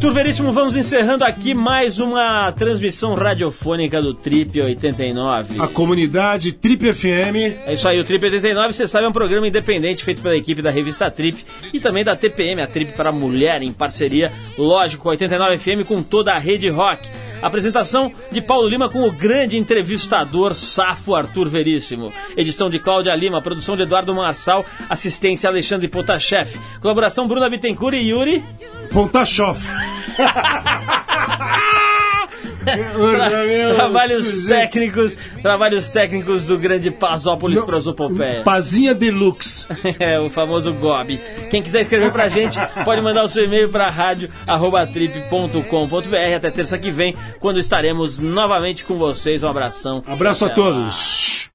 Arthur 0.03 0.15
Veríssimo, 0.15 0.51
vamos 0.51 0.75
encerrando 0.75 1.23
aqui 1.23 1.55
mais 1.55 2.01
uma 2.01 2.51
transmissão 2.51 3.15
radiofônica 3.15 4.03
do 4.03 4.13
Trip 4.13 4.61
89. 4.61 5.63
A 5.63 5.69
comunidade 5.69 6.53
Trip 6.53 6.93
FM. 6.93 7.65
É 7.65 7.75
isso 7.75 7.87
aí, 7.87 8.01
o 8.01 8.05
Trip 8.05 8.25
89, 8.25 8.73
você 8.73 8.89
sabe, 8.89 9.05
é 9.05 9.09
um 9.09 9.13
programa 9.13 9.47
independente 9.47 10.03
feito 10.03 10.21
pela 10.21 10.37
equipe 10.37 10.61
da 10.61 10.73
revista 10.73 11.09
Trip 11.09 11.47
e 11.73 11.79
também 11.79 12.03
da 12.03 12.17
TPM, 12.17 12.61
a 12.61 12.67
Trip 12.67 12.95
para 12.95 13.13
Mulher, 13.13 13.63
em 13.63 13.73
parceria, 13.73 14.33
lógico, 14.59 15.05
com 15.05 15.11
a 15.11 15.13
89 15.13 15.59
FM, 15.59 15.87
com 15.87 16.03
toda 16.03 16.33
a 16.33 16.39
rede 16.39 16.69
rock. 16.69 17.09
Apresentação 17.43 18.13
de 18.31 18.41
Paulo 18.41 18.69
Lima 18.69 18.89
com 18.89 19.03
o 19.03 19.11
grande 19.11 19.59
entrevistador 19.59 20.55
Safo 20.55 21.15
Arthur 21.15 21.49
Veríssimo. 21.49 22.13
Edição 22.37 22.71
de 22.71 22.79
Cláudia 22.79 23.15
Lima, 23.15 23.43
produção 23.43 23.77
de 23.77 23.83
Eduardo 23.83 24.15
Marçal, 24.15 24.65
assistência 24.89 25.51
Alexandre 25.51 25.89
Potashev. 25.89 26.57
Colaboração 26.81 27.27
Bruna 27.27 27.51
Bittencourt 27.51 27.95
e 27.95 28.11
Yuri. 28.11 28.45
Pontachoff. 28.93 29.61
Tra 32.65 33.31
trabalhos 33.75 34.47
técnicos, 34.47 35.17
trabalhos 35.41 35.89
técnicos 35.89 36.45
do 36.47 36.59
grande 36.59 36.91
Pazópolis 36.91 37.63
Prosopopeia. 37.63 38.43
Pazinha 38.43 38.93
Deluxe. 38.95 39.67
é, 39.99 40.21
o 40.21 40.31
famoso 40.31 40.73
Gob. 40.75 41.19
Quem 41.51 41.63
quiser 41.63 41.81
escrever 41.83 42.13
pra 42.13 42.29
gente, 42.29 42.59
pode 42.85 43.03
mandar 43.03 43.25
o 43.25 43.29
seu 43.29 43.45
e-mail 43.45 43.69
pra 43.69 43.91
rádio@trip.com.br 43.91 46.37
até 46.37 46.51
terça 46.51 46.79
que 46.79 46.91
vem, 46.91 47.15
quando 47.41 47.59
estaremos 47.59 48.19
novamente 48.19 48.85
com 48.85 48.97
vocês. 48.97 49.43
Um 49.43 49.49
abração. 49.49 50.03
Abraço 50.07 50.45
a 50.45 50.51
todos. 50.51 51.51